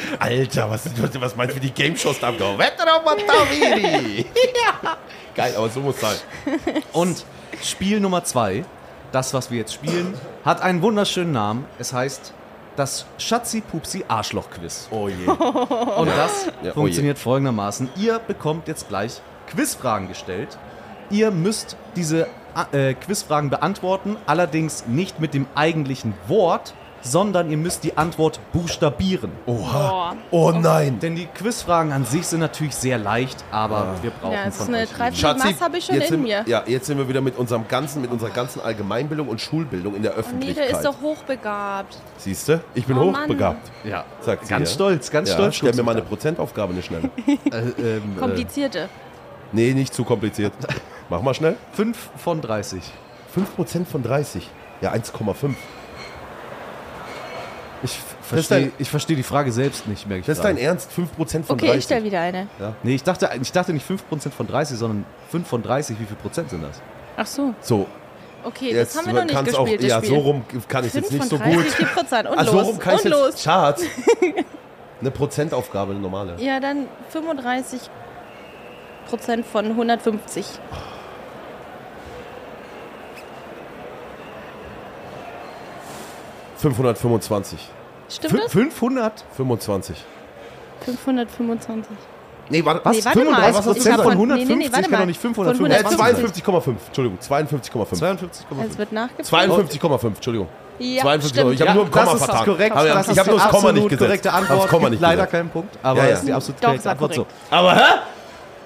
[0.19, 0.81] Alter, was,
[1.21, 2.37] was meinst du, wie die Game-Shows da haben?
[4.83, 4.97] ja.
[5.33, 6.17] Geil, aber so muss sein.
[6.91, 7.23] Und
[7.63, 8.65] Spiel Nummer zwei,
[9.13, 10.13] das, was wir jetzt spielen,
[10.43, 11.65] hat einen wunderschönen Namen.
[11.79, 12.33] Es heißt
[12.76, 14.88] das Schatzi-Pupsi-Arschloch-Quiz.
[14.90, 15.26] Oh je.
[15.28, 17.90] Und das Ja, oh funktioniert folgendermaßen.
[17.96, 20.58] Ihr bekommt jetzt gleich Quizfragen gestellt.
[21.10, 22.28] Ihr müsst diese
[22.72, 29.30] äh, Quizfragen beantworten, allerdings nicht mit dem eigentlichen Wort, sondern ihr müsst die Antwort buchstabieren.
[29.46, 30.14] Oha.
[30.30, 30.98] Oh nein.
[31.00, 34.84] Denn die Quizfragen an sich sind natürlich sehr leicht, aber wir brauchen Ja, von eine
[34.84, 36.44] euch Schatzi, Was habe ich schon jetzt in sind, mir?
[36.46, 40.02] Ja, jetzt sind wir wieder mit unserem ganzen, mit unserer ganzen Allgemeinbildung und Schulbildung in
[40.02, 40.70] der Nee, der Öffentlichkeit.
[40.72, 41.96] ist doch hochbegabt.
[42.18, 42.60] Siehst du?
[42.74, 43.22] Ich bin Oh, Mann.
[43.22, 44.50] hochbegabt, Ja, sagt sie.
[44.50, 44.74] ganz ja.
[44.74, 45.56] stolz, ganz ja, stolz.
[45.56, 46.02] Stell mir mal eine.
[46.02, 47.10] Prozentaufgabe eine schnelle.
[47.26, 48.88] Äh, ähm, äh, Komplizierte.
[49.52, 50.52] Nee, nicht zu kompliziert.
[51.08, 51.56] Mach mal schnell.
[51.72, 52.80] 5 von 30.
[53.58, 54.48] 5% von 30.
[54.80, 55.54] Ja, 1,5.
[57.82, 60.90] Ich verstehe ich versteh die Frage selbst nicht, merke ich Das ist dein Ernst?
[60.90, 61.78] 5% von Okay, 30.
[61.78, 62.46] ich stelle wieder eine.
[62.82, 65.98] Nee, ich dachte, ich dachte nicht 5% von 30, sondern 5 von 30.
[65.98, 66.80] Wie viel Prozent sind das?
[67.16, 67.54] Ach so.
[67.60, 67.86] So,
[68.42, 70.08] Okay, jetzt das haben wir noch nicht gespielt, auch, das ja, Spiel.
[70.10, 71.94] so rum kann ich jetzt nicht so von 30, gut.
[71.94, 72.28] Prozent?
[72.28, 72.66] Und Also so los.
[72.68, 73.42] rum kann ich und jetzt, los.
[73.42, 73.82] Schatz.
[75.00, 76.34] Eine Prozentaufgabe, eine normale.
[76.38, 77.80] Ja, dann 35
[79.08, 80.44] Prozent von 150.
[86.60, 87.58] 525.
[88.08, 88.52] Stimmt Fün- das?
[88.52, 89.24] 500?
[89.36, 89.96] 25.
[90.84, 91.96] 525.
[92.52, 92.96] Nee, warte, Was?
[92.96, 93.24] Nee, warte mal.
[93.24, 94.02] 35 Was hast du Prozent gesagt?
[94.02, 94.98] von Nee, nee, nee, 150 warte kann mal.
[94.98, 96.44] doch nicht Von 550 Äh, 150.
[96.44, 96.86] 52,5.
[96.86, 97.98] Entschuldigung, 52,5.
[98.00, 98.70] 52,5.
[98.70, 99.28] Es wird nachgefragt.
[99.28, 100.48] 52,5, Entschuldigung.
[100.80, 101.28] Ja, 52,5.
[101.28, 101.52] stimmt.
[101.54, 102.44] Ich habe nur ein Komma das ist vertan.
[102.46, 102.76] korrekt.
[102.76, 104.00] Aber das ich ist habe nur das Komma nicht gesetzt.
[104.06, 104.68] korrekte Hab das Antwort.
[104.70, 105.32] Komma nicht leider gesetzt.
[105.32, 106.10] keinen Punkt, aber Ja, ja.
[106.10, 107.14] das ist die absolut Doch, korrekte Antwort.
[107.14, 107.22] So.
[107.24, 107.36] korrekt.
[107.50, 107.82] Aber hä?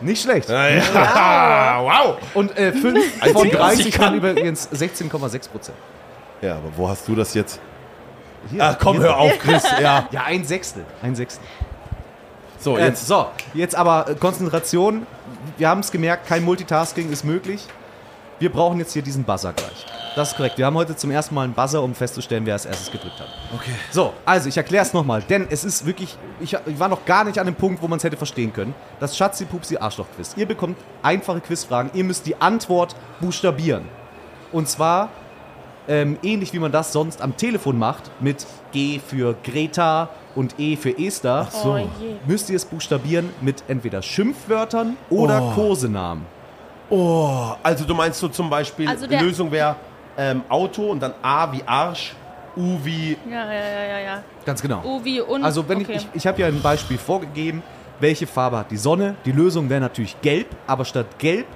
[0.00, 0.48] Nicht schlecht.
[0.48, 0.82] Ja, ja.
[1.82, 2.16] wow.
[2.34, 4.14] Und äh, 5 von Einzige, was 30 ich kann kann.
[4.14, 5.76] übrigens 16,6 Prozent.
[6.40, 7.60] Ja, aber wo hast du das jetzt?
[8.50, 9.04] Hier, Ach komm, hier.
[9.06, 9.62] hör auf, Chris.
[9.80, 10.08] Ja.
[10.12, 10.84] Ja, ein Sechstel.
[11.02, 11.44] Ein Sechstel.
[12.60, 13.06] So, Äh, jetzt.
[13.06, 15.06] so, jetzt aber äh, Konzentration.
[15.58, 17.66] Wir haben es gemerkt, kein Multitasking ist möglich.
[18.38, 19.86] Wir brauchen jetzt hier diesen Buzzer gleich.
[20.16, 20.58] Das ist korrekt.
[20.58, 23.28] Wir haben heute zum ersten Mal einen Buzzer, um festzustellen, wer als erstes gedrückt hat.
[23.54, 23.70] Okay.
[23.90, 27.24] So, also ich erkläre es nochmal, denn es ist wirklich, ich, ich war noch gar
[27.24, 28.74] nicht an dem Punkt, wo man es hätte verstehen können.
[29.00, 30.34] Das Schatzi Pupsi Arschloch Quiz.
[30.36, 33.84] Ihr bekommt einfache Quizfragen, ihr müsst die Antwort buchstabieren.
[34.52, 35.08] Und zwar
[35.88, 40.76] ähm, ähnlich wie man das sonst am Telefon macht, mit G für Greta und E
[40.76, 41.86] für Esther, Oh je.
[42.26, 45.50] müsst ihr es buchstabieren mit entweder Schimpfwörtern oder Oh.
[45.54, 46.26] Kosenamen.
[46.90, 49.76] Oh, also du meinst so zum Beispiel, Also Lösung wäre
[50.16, 52.14] ähm, Auto und dann A wie Arsch,
[52.56, 53.16] U wie.
[53.28, 54.22] Ja, ja, ja, ja, ja.
[54.44, 54.80] Ganz genau.
[54.84, 55.42] Oh, wie un...
[55.44, 55.94] Also wenn okay.
[55.96, 57.62] ich, ich, ich habe ja ein Beispiel vorgegeben,
[58.00, 59.16] welche Farbe hat die Sonne.
[59.24, 61.46] Die Lösung wäre natürlich gelb, aber statt gelb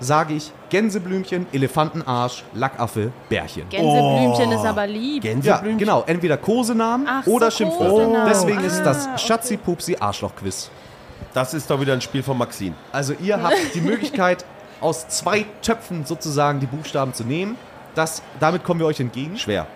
[0.00, 3.68] sage ich Gänseblümchen, Elefantenarsch, Lackaffe, Bärchen.
[3.68, 4.60] Gänseblümchen Oh.
[4.60, 5.24] ist aber lieb.
[5.24, 5.78] Ja, Gänseblümchen?
[5.78, 6.02] genau.
[6.06, 7.90] Entweder Kosenamen Ach so, oder Schimpfwörter.
[8.04, 8.28] Kosenamen.
[8.28, 9.18] Deswegen ist Ah, das okay.
[9.18, 10.70] Schatzi-Pupsi-Arschloch-Quiz.
[11.32, 12.74] Das ist doch wieder ein Spiel von Maxine.
[12.92, 14.44] Also ihr habt die Möglichkeit,
[14.80, 17.56] aus zwei Töpfen sozusagen die Buchstaben zu nehmen.
[17.94, 19.36] Das, damit kommen wir euch entgegen.
[19.38, 19.66] Schwer.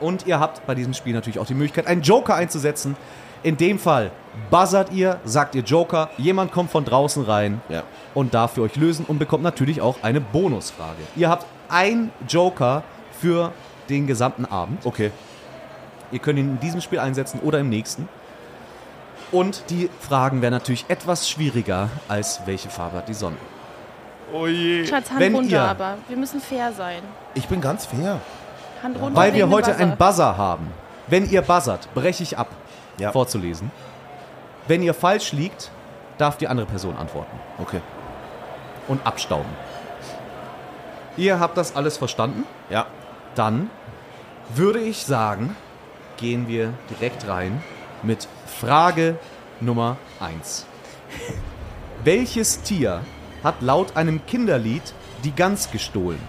[0.00, 2.96] Und ihr habt bei diesem Spiel natürlich auch die Möglichkeit, einen Joker einzusetzen.
[3.42, 4.10] In dem Fall
[4.50, 7.82] buzzert ihr, sagt ihr Joker, jemand kommt von draußen rein Ja.
[8.14, 11.02] und darf für euch lösen und bekommt natürlich auch eine Bonusfrage.
[11.16, 12.82] Ihr habt ein Joker
[13.20, 13.52] für
[13.88, 14.86] den gesamten Abend.
[14.86, 15.10] Okay.
[16.12, 18.08] Ihr könnt ihn in diesem Spiel einsetzen oder im nächsten.
[19.32, 23.36] Und die Fragen wären natürlich etwas schwieriger als welche Farbe hat die Sonne.
[24.32, 24.84] Oh je.
[24.86, 27.02] Schatz, Hand Wenn runter, ihr- aber wir müssen fair sein.
[27.34, 28.20] Ich bin ganz fair.
[28.82, 29.16] Hand runter.
[29.18, 29.82] Weil wir heute Buzzer.
[29.82, 30.66] einen Buzzer haben.
[31.06, 32.48] Wenn ihr buzzert, breche ich ab,
[32.98, 33.12] Ja.
[33.12, 33.70] vorzulesen.
[34.68, 35.70] Wenn ihr falsch liegt,
[36.18, 37.80] darf die andere Person antworten Okay.
[38.88, 39.50] und abstauben.
[41.16, 42.44] Ihr habt das alles verstanden?
[42.70, 42.86] Ja.
[43.34, 43.70] Dann
[44.54, 45.56] würde ich sagen,
[46.16, 47.62] gehen wir direkt rein
[48.02, 49.16] mit Frage
[49.60, 50.66] Nummer 1.
[52.04, 53.02] Welches Tier
[53.44, 54.82] hat laut einem Kinderlied
[55.24, 56.20] die Gans gestohlen?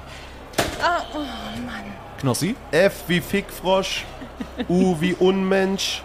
[0.81, 1.83] Ah, oh Mann.
[2.19, 2.55] Knossi?
[2.71, 4.05] F wie Fickfrosch,
[4.69, 6.03] U wie Unmensch,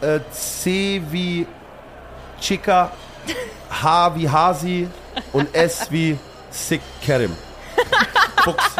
[0.00, 1.46] äh, C wie
[2.40, 2.90] Chica,
[3.82, 4.88] H wie Hasi
[5.32, 6.18] und S wie
[6.50, 7.36] Sick Kerim.
[8.42, 8.76] Fuchs.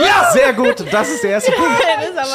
[0.00, 0.30] Ja!
[0.32, 1.70] Sehr gut, das ist der erste Punkt.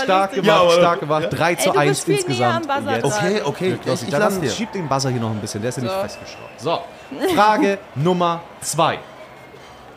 [0.03, 0.43] Stark lustig.
[0.45, 1.27] gemacht, stark gemacht.
[1.31, 2.67] 3 zu Ey, du 1 bist viel insgesamt.
[3.03, 4.49] Okay, okay, ich dann lass dir.
[4.49, 6.01] schieb den Buzzer hier noch ein bisschen, der ist ja nicht So.
[6.01, 6.59] festgeschraubt.
[6.59, 6.81] So,
[7.35, 8.99] Frage Nummer 2.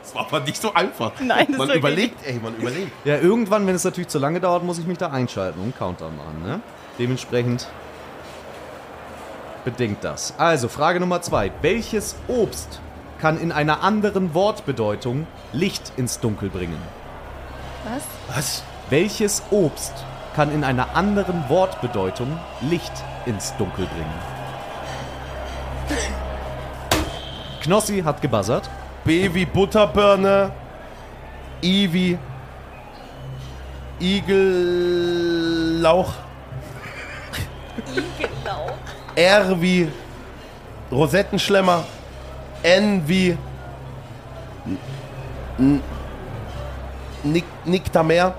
[0.03, 1.13] Das war aber nicht so einfach.
[1.21, 2.93] Nein, das Man überlegt, ey, man überlegt.
[3.05, 5.79] Ja, irgendwann, wenn es natürlich zu lange dauert, muss ich mich da einschalten und einen
[5.79, 6.43] Countdown machen.
[6.45, 6.61] Ne?
[7.01, 7.67] Dementsprechend
[9.65, 10.35] bedingt das.
[10.37, 11.51] Also, Frage Nummer zwei.
[11.63, 12.79] Welches Obst
[13.19, 16.77] kann in einer anderen Wortbedeutung Licht ins Dunkel bringen?
[17.85, 18.03] Was?
[18.37, 18.63] Was?
[18.91, 19.95] Welches Obst
[20.37, 22.93] kann in einer anderen Wortbedeutung Licht
[23.25, 24.13] ins Dunkel bringen?
[27.63, 28.69] Knossi hat gebuzzert.
[29.07, 30.53] B wie Butterbirne,
[31.63, 32.19] I wie
[33.99, 34.91] Igellauch.
[39.15, 39.89] R wie
[40.91, 41.85] Rosettenschlemmer,
[42.63, 43.37] N wie
[47.23, 48.35] Nick, Nicktamer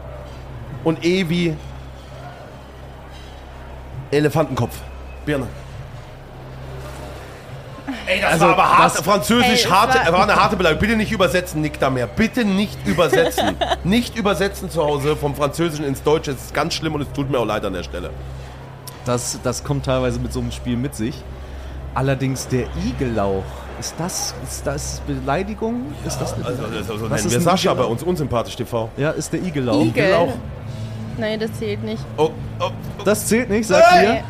[0.83, 1.55] und E wie
[4.11, 4.75] Elefantenkopf.
[5.25, 5.47] Birne.
[8.07, 10.81] Ey, das Also, war aber hart, das- französisch Ey, harte, war- war, eine harte Beleidigung.
[10.81, 12.07] Bitte nicht übersetzen, Nicktamer.
[12.07, 13.55] Bitte nicht übersetzen.
[13.83, 16.31] nicht übersetzen zu Hause vom Französischen ins Deutsche.
[16.31, 18.09] Es ist ganz schlimm und es tut mir auch leid an der Stelle.
[19.05, 21.15] Das, das kommt teilweise mit so einem Spiel mit sich.
[21.95, 23.43] Allerdings der Igellauch.
[23.79, 25.85] Ist das, ist das Beleidigung?
[26.05, 27.85] Ist das eine Also, also so Was nennen ist wir ein Sascha Igellauch?
[27.87, 28.89] bei uns, unsympathisch TV.
[28.95, 29.81] Ja, ist der Igellauch.
[29.81, 30.03] Igel.
[30.05, 30.33] Igellauch.
[31.17, 32.03] Nein, das zählt nicht.
[32.17, 32.29] Oh,
[32.59, 32.69] oh,
[33.03, 34.23] Das zählt nicht, sagt Äh, ihr.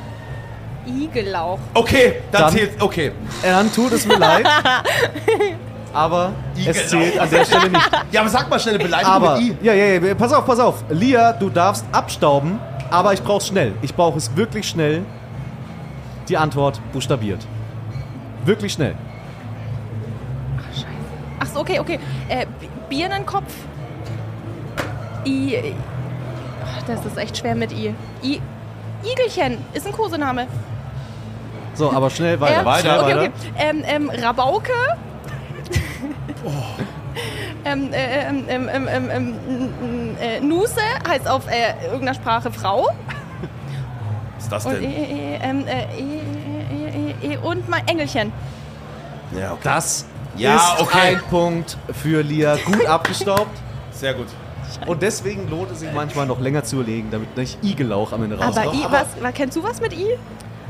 [1.03, 1.59] Igellauch.
[1.73, 3.11] okay, dann, Dann- zählt Okay.
[3.43, 4.45] Dann tut es mir leid.
[5.93, 6.31] Aber
[6.65, 7.89] es zählt an der Stelle nicht.
[8.13, 9.57] Ja, aber sag mal schnell eine Beleidigung Aber, mit I.
[9.61, 10.85] ja, ja, ja, pass auf, pass auf.
[10.89, 12.59] Lia, du darfst abstauben,
[12.91, 13.73] aber ich brauch's schnell.
[13.81, 15.03] Ich brauche es wirklich schnell.
[16.29, 17.45] Die Antwort buchstabiert.
[18.45, 18.95] Wirklich schnell.
[21.39, 21.99] Ach so, okay, okay.
[22.29, 22.45] Äh,
[22.89, 23.53] Birnenkopf.
[25.25, 25.55] I.
[25.55, 25.75] I-
[26.63, 27.93] Ach, das ist echt schwer mit I.
[28.23, 28.39] I.
[29.03, 30.47] Igelchen ist ein Kosename.
[31.73, 32.61] So, aber schnell weiter.
[32.61, 33.21] Äh, weiter, okay, weiter.
[33.21, 33.31] okay.
[33.57, 34.71] Ähm, ähm, Rabauke.
[36.45, 36.51] Oh.
[37.65, 42.87] Ähm, äh, ähm, ähm, ähm, ähm, ähm, äh, Nuse heißt auf äh, irgendeiner Sprache Frau.
[44.35, 44.91] Was ist das Und, äh, denn?
[44.91, 48.31] äh, ähm, äh, äh, äh, äh, äh, und mein Engelchen.
[49.37, 49.59] Ja, okay.
[49.63, 50.05] Das
[50.37, 50.97] Ja, ist okay.
[51.15, 52.57] ein Punkt für Lia.
[52.65, 53.57] Gut abgestaubt.
[53.91, 54.27] Sehr gut.
[54.87, 58.37] Und deswegen lohnt es sich manchmal noch länger zu überlegen, damit nicht Igellauch am Ende
[58.37, 58.73] Aber, rauskommt.
[58.75, 60.17] I, was, was, kennst du was mit I?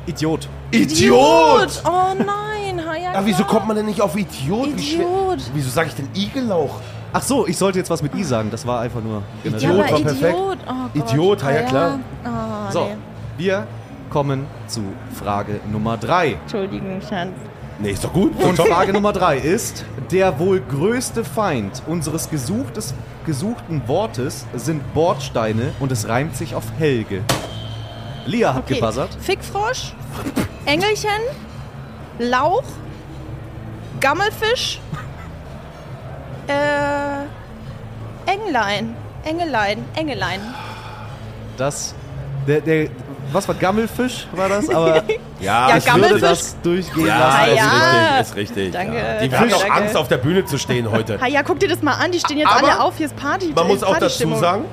[0.08, 0.47] Idiot.
[0.72, 1.82] Idiot!
[1.86, 4.76] Oh nein, ha, ja, Ja, wieso kommt man denn nicht auf Idiot?
[4.76, 5.39] Wie schwer- Idiot.
[5.54, 6.80] Wieso sage ich denn Igellauch?
[7.14, 8.49] Ach so, ich sollte jetzt was mit I sagen.
[8.52, 9.22] Das war einfach nur.
[9.43, 10.34] Ja, Idiot aber war perfekt.
[10.38, 10.58] Idiot.
[10.68, 11.12] Oh Gott.
[11.12, 11.99] Idiot, ja, ja, klar.
[12.26, 12.95] Oh, So, nee.
[13.38, 13.68] wir
[14.10, 14.82] kommen zu
[15.14, 16.34] Frage Nummer 3.
[16.41, 17.30] Entschuldigung, Schatz.
[17.80, 18.32] Nee, ist doch gut.
[18.43, 18.58] Und.
[18.58, 22.93] Frage Nummer 3 ist, der wohl größte Feind unseres gesuchtes,
[23.26, 27.22] gesuchten Wortes sind Bordsteine und es reimt sich auf Helge.
[28.26, 28.76] Lia hat Okay.
[28.76, 29.09] gebuzzert.
[29.22, 29.93] Fickfrosch,
[30.65, 31.09] Engelchen,
[32.19, 32.63] Lauch,
[33.99, 34.80] Gammelfisch,
[36.47, 37.24] äh,
[38.32, 40.39] Englein, Engelein, Engelein.
[41.57, 41.93] Das,
[42.47, 42.89] der, der,
[43.32, 44.69] was war Gammelfisch, war das?
[44.69, 45.03] Aber
[45.39, 46.22] Ja, Ja, ich würde Gammelfisch.
[46.22, 47.39] das durchgehen Ja, lassen.
[47.39, 47.65] Ah, ist ja.
[48.17, 48.72] richtig, ist richtig.
[48.74, 49.28] Danke, Ja.
[49.28, 49.74] Die haben auch danke.
[49.76, 51.19] Angst, auf der Bühne zu stehen heute.
[51.28, 53.51] Ja, guck dir das mal an, die stehen jetzt Aber alle auf, hier ist Party.
[53.55, 54.65] Man muss auch dazu sagen,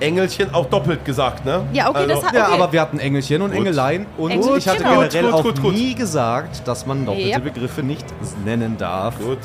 [0.00, 1.62] Engelchen auch doppelt gesagt, ne?
[1.72, 2.54] Ja, okay, das hat- Ja, Okay.
[2.54, 3.58] aber wir hatten Engelchen und Gut.
[3.58, 5.00] Engelein und Gut, ich hatte genau.
[5.00, 5.74] generell Gut, auch gut, gut.
[5.74, 7.44] nie gesagt, dass man doppelte Yep.
[7.44, 8.04] Begriffe nicht
[8.44, 9.18] nennen darf.
[9.18, 9.38] Gut.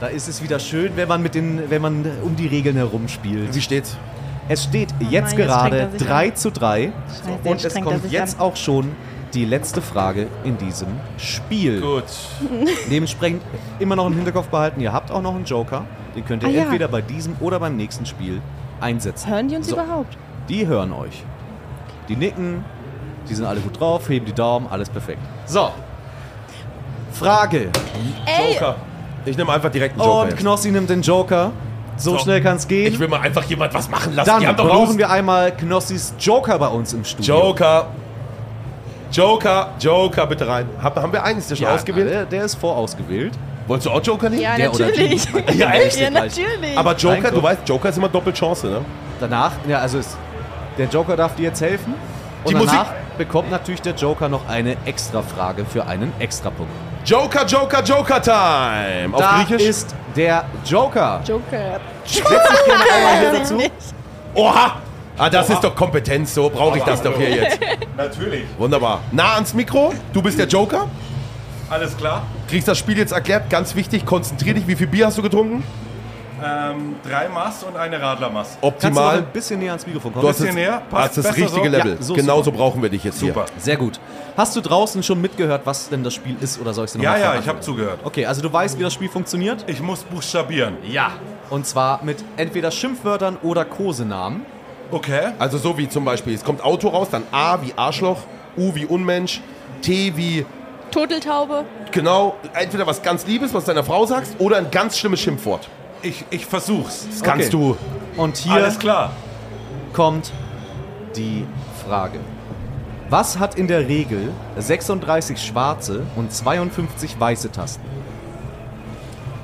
[0.00, 3.54] Da ist es wieder schön, wenn man mit den, wenn man um die Regeln herumspielt.
[3.54, 3.96] Wie steht's?
[4.48, 6.36] Es steht Oh jetzt nein, jetzt gerade er sich 3 an.
[6.36, 8.40] zu 3 Scheiße, und jetzt es kommt jetzt an.
[8.46, 8.90] auch schon
[9.32, 11.80] die letzte Frage in diesem Spiel.
[11.80, 12.04] Gut.
[12.90, 13.42] Dementsprechend
[13.78, 15.84] immer noch im Hinterkopf behalten, ihr habt auch noch einen Joker.
[16.14, 16.62] Den könnt ihr Ah, ja.
[16.64, 18.40] entweder bei diesem oder beim nächsten Spiel
[18.84, 19.30] einsetzen.
[19.30, 19.74] Hören die uns So.
[19.76, 20.16] überhaupt?
[20.48, 21.24] Die hören euch.
[22.08, 22.64] Die nicken,
[23.28, 25.20] die sind alle gut drauf, heben die Daumen, alles perfekt.
[25.46, 25.70] So.
[27.12, 27.70] Frage.
[28.26, 28.76] Ey, Joker.
[29.24, 30.20] Ich nehme einfach direkt einen Joker.
[30.22, 30.38] Und jetzt.
[30.40, 31.50] Knossi nimmt den Joker.
[31.96, 32.18] So, So.
[32.18, 32.92] schnell kann es gehen.
[32.92, 34.42] Ich will mal einfach jemand was machen lassen.
[34.42, 34.98] Dann brauchen Lust.
[34.98, 37.36] wir einmal Knossis Joker bei uns im Studio.
[37.40, 37.86] Joker.
[39.12, 40.66] Joker, Joker, bitte rein.
[40.82, 41.38] Hab, haben wir einen?
[41.38, 42.10] Ist der schon Ja, ausgewählt?
[42.10, 43.32] Der, der ist vorausgewählt.
[43.66, 44.42] Wolltest du auch Joker nehmen?
[44.42, 45.26] ja, der oder natürlich.
[45.54, 45.98] Ja, echt?
[45.98, 46.76] Ja, natürlich.
[46.76, 48.80] Aber Joker, Nein, du weißt, Joker ist immer Doppelchance, ne?
[49.20, 50.16] Danach, ja, also ist,
[50.76, 51.94] der Joker darf dir jetzt helfen.
[52.44, 56.70] Und Die Musik- danach bekommt natürlich der Joker noch eine extra Frage für einen Extrapunkt.
[57.06, 59.08] Joker, Joker, Joker Time.
[59.14, 59.62] Auf da Griechisch?
[59.68, 61.20] ist der Joker.
[61.26, 61.80] Joker.
[62.04, 63.58] Setz dich gerne einmal hier dazu.
[64.34, 64.76] Oha!
[65.16, 67.60] Ah, das ist doch Kompetenz, so brauche ich das doch hier jetzt.
[67.96, 68.44] Natürlich.
[68.58, 69.00] Wunderbar.
[69.12, 70.88] Nah ans Mikro, du bist der Joker.
[71.74, 72.22] Alles klar.
[72.48, 74.68] Kriegst das Spiel jetzt erklärt, ganz wichtig, konzentrier dich.
[74.68, 75.64] Wie viel Bier hast du getrunken?
[76.40, 78.58] Ähm, drei Mass und eine Radlermass.
[78.60, 79.18] Kannst du noch Optimal.
[79.18, 80.28] ein bisschen näher ans Mikrofon Du kommen?
[80.28, 80.82] hast das, bisschen näher?
[80.88, 81.76] Passt hast das besser richtige so?
[81.76, 81.94] Level.
[81.96, 82.56] Ja, so Genauso super.
[82.58, 83.46] brauchen wir dich jetzt Super.
[83.58, 83.98] Sehr gut.
[84.36, 87.02] Hast du draußen schon mitgehört, was denn das Spiel ist oder soll ich es dir
[87.02, 87.98] Ja, nochmal ja, ich habe zugehört.
[88.04, 89.64] Okay, also du weißt, wie das Spiel funktioniert?
[89.66, 90.76] Ich muss buchstabieren.
[90.88, 91.10] Ja.
[91.50, 94.46] Und zwar mit entweder Schimpfwörtern oder Kosenamen.
[94.92, 95.20] Okay.
[95.22, 95.34] hier.
[95.40, 98.18] Also so wie zum Beispiel, es kommt Auto raus, dann A wie Arschloch,
[98.56, 99.40] U wie Unmensch,
[99.82, 100.44] T wie,
[100.94, 101.64] Turteltaube.
[101.90, 105.68] genau, entweder was ganz Liebes, was deiner Frau sagst, oder ein ganz schlimmes Schimpfwort.
[106.02, 107.06] Ich, ich versuch's.
[107.10, 107.74] Das kannst Okay.
[108.16, 108.20] du.
[108.20, 109.10] Und hier Alles klar.
[109.92, 110.30] kommt
[111.16, 111.44] die
[111.86, 112.20] Frage.
[113.10, 117.82] Was hat in der Regel 36 schwarze und 52 weiße Tasten?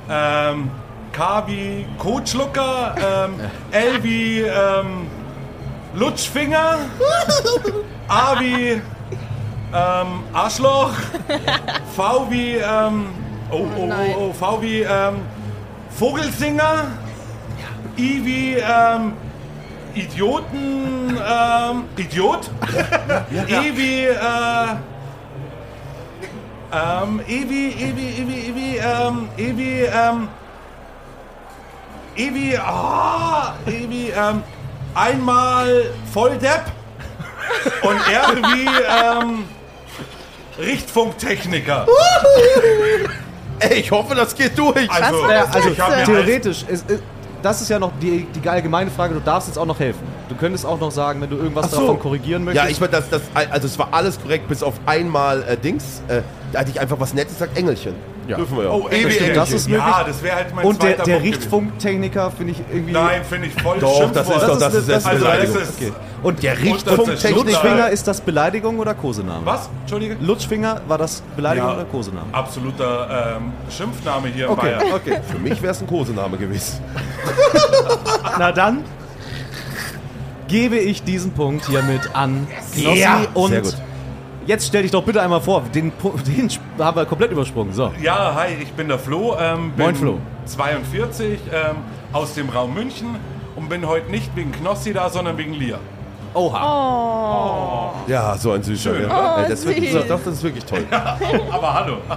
[0.09, 0.71] Ähm,
[1.11, 3.33] K wie Kotschlucker, ähm,
[3.71, 5.07] L wie ähm,
[5.95, 6.77] Lutschfinger,
[8.07, 8.81] A wie
[9.73, 10.93] ähm, Arschloch,
[11.95, 13.13] V wie ähm,
[13.51, 15.15] oh, oh, oh, oh, V wie ähm,
[15.89, 16.87] Vogelsinger,
[17.97, 19.13] I wie ähm,
[19.93, 22.49] Idioten, ähm, Idiot,
[23.31, 24.75] E wie äh,
[26.73, 30.29] ähm, E wie, E wie, E wie, E wie, ähm, E wie, ähm,
[32.15, 34.43] E wie, ah, E wie, ähm,
[34.95, 36.65] einmal Volldepp.
[37.83, 39.45] Und R wie, ähm,
[40.57, 41.87] Richtfunktechniker.
[43.59, 44.89] Ey, ich hoffe, das geht durch.
[44.89, 45.69] Also, war das also
[46.05, 46.99] theoretisch, es, es,
[47.41, 50.01] das ist ja noch die, die allgemeine Frage, du darfst jetzt auch noch helfen.
[50.29, 51.81] Du könntest auch noch sagen, wenn du irgendwas so.
[51.81, 52.65] davon korrigieren möchtest.
[52.65, 56.01] Ja, ich meine, das, das, also es war alles korrekt, bis auf einmal äh, Dings.
[56.07, 56.21] Äh,
[56.51, 57.93] da hatte ich einfach was Nettes gesagt, Engelchen.
[58.27, 58.37] Ja.
[58.37, 58.69] Dürfen wir ja.
[58.69, 59.85] Oh, E Stimmt, das ist möglich.
[59.85, 61.27] Ja, das wäre halt mein Und der, zweiter der Punkt.
[61.35, 62.91] Richtfunktechniker finde ich irgendwie...
[62.93, 65.61] Nein, finde ich voll Doch, das ist doch, das ist das- selbst Also, das Beleidigung.
[65.61, 65.91] ist, Okay.
[66.23, 67.35] Und Der Richtfunktechniker.
[67.43, 69.43] Lutschfinger, ist das Beleidigung oder Kosename?
[69.43, 69.69] was?
[69.81, 70.17] Entschuldige?
[70.21, 71.75] Lutschfinger, war das Beleidigung Ja.
[71.75, 72.27] oder Kosename?
[72.31, 74.93] Absoluter ähm, Schimpfname hier in Okay, Bayern.
[74.93, 75.19] okay.
[75.29, 76.79] Für mich wäre es ein Kosename gewesen.
[78.37, 78.83] Na dann
[80.47, 83.21] gebe ich diesen Punkt hiermit an Knossi Ja.
[83.33, 83.75] und Sehr gut.
[84.45, 85.91] Jetzt stell dich doch bitte einmal vor, den,
[86.27, 87.73] den haben wir komplett übersprungen.
[87.73, 87.91] So.
[88.01, 89.35] Ja, hi, ich bin der Flo.
[89.39, 90.17] Ähm, bin Moin, Flo.
[90.45, 91.77] 42, ähm,
[92.13, 93.15] aus dem Raum München
[93.55, 95.79] und bin heute nicht wegen Knossi da, sondern wegen Lia.
[96.33, 97.93] Oha.
[98.05, 98.09] Oh.
[98.09, 98.91] Ja, so ein süßer.
[98.93, 99.41] Schön, ja.
[99.41, 100.85] Ey, das, ist wirklich, doch, das ist wirklich toll.
[101.51, 101.97] Aber hallo.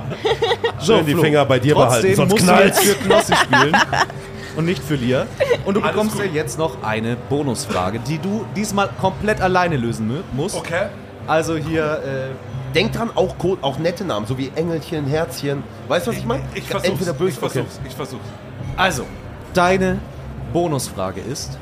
[0.78, 2.80] So, Schön die Finger bei dir behalten, sonst musst knallt's.
[2.80, 3.76] du jetzt für Knossi spielen
[4.56, 5.26] und nicht für Lia.
[5.64, 10.22] Und du Alles bekommst ja jetzt noch eine Bonusfrage, die du diesmal komplett alleine lösen
[10.32, 10.56] musst.
[10.56, 10.86] Okay.
[11.26, 12.34] Also hier, äh,
[12.74, 15.62] Denk dran, auch, auch nette Namen, so wie Engelchen, Herzchen.
[15.86, 16.42] Weißt du, was ich meine?
[16.54, 16.90] Ich versuch's.
[16.90, 17.80] Entweder böse, ich versuch's.
[17.86, 18.24] Ich versuch's.
[18.76, 19.06] also,
[19.52, 20.00] deine
[20.52, 21.56] Bonusfrage ist,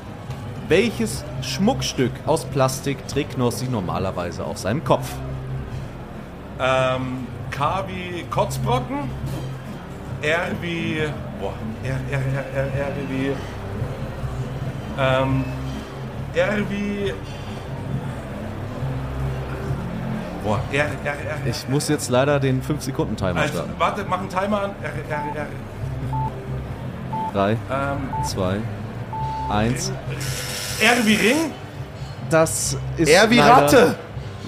[0.69, 5.07] welches Schmuckstück aus Plastik trägt Knossi normalerweise auf seinem Kopf?
[6.59, 9.11] Ähm, K wie Kotzbrocken.
[10.23, 11.03] R wie.
[11.39, 11.53] Boah.
[11.83, 13.33] R, R, R, R, R wie.
[14.99, 15.45] Ähm.
[16.35, 17.13] R wie.
[20.45, 21.13] Boah, R, R, R.
[21.13, 21.37] R.
[21.47, 23.73] Ich muss jetzt leider den 5-Sekunden-Timer Also, starten.
[23.79, 24.71] warte, mach einen Timer an.
[24.83, 25.47] R, R, R.
[27.33, 27.57] 3, Ähm,
[28.25, 28.57] 2,
[29.51, 29.93] 1.
[30.81, 31.37] R wie Ring.
[32.29, 33.95] Das ist Er wie leider, Ratte.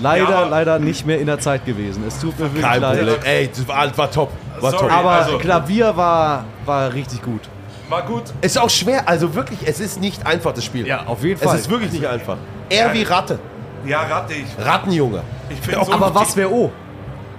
[0.01, 2.03] Leider, Ja, leider nicht mehr in der Zeit gewesen.
[2.07, 2.99] Es tut mir wirklich Kein leid.
[2.99, 3.17] Problem.
[3.25, 4.31] Ey, das war, war top.
[4.61, 4.83] War Sorry.
[4.89, 4.93] top.
[4.93, 7.43] Aber Also- Klavier war, war richtig gut.
[7.89, 8.25] War gut.
[8.41, 10.91] Es ist auch schwer, also wirklich, es ist nicht einfach, das Spiel.
[11.07, 12.39] auf jeden Es ist wirklich nicht einfach.
[12.71, 13.39] Er wie Ratte.
[13.87, 14.47] Ja, Ratte ich.
[14.65, 15.21] Rattenjunge.
[15.51, 16.71] Ich bin so Aber was wäre O?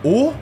[0.04, 0.34] O?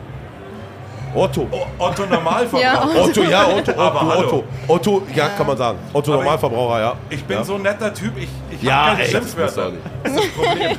[1.15, 1.47] Otto.
[1.77, 2.63] Otto Normalverbraucher.
[2.63, 3.03] Ja.
[3.03, 4.27] Otto, ja, Otto, Otto, Aber hallo.
[4.27, 4.43] Otto.
[4.67, 5.77] Otto, ja, kann man sagen.
[5.93, 6.93] Otto Aber Normalverbraucher, ja.
[7.09, 7.43] Ich bin ja.
[7.43, 9.71] so ein netter Typ, ich, ich Ja, habe keine Schimpfwörter.
[10.03, 10.77] Das ist das Problem.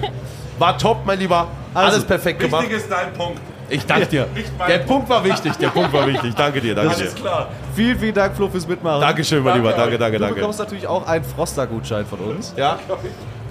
[0.58, 1.46] War top, mein Lieber.
[1.72, 2.62] Also, Alles perfekt gemacht.
[2.62, 3.40] Wichtig ist dein Punkt.
[3.70, 4.26] Ich danke dir.
[4.68, 6.34] Der Punkt war wichtig, der Punkt war wichtig.
[6.34, 7.02] Danke dir, danke dir.
[7.02, 7.48] Alles klar.
[7.74, 9.00] Vielen, vielen Dank, Flo, fürs Mitmachen.
[9.00, 9.76] Dankeschön, mein Danke Lieber.
[9.76, 9.98] Danke, euch.
[10.00, 10.34] danke, Du danke.
[10.36, 12.52] bekommst natürlich auch einen Froster-Gutschein von uns.
[12.56, 12.78] Ja?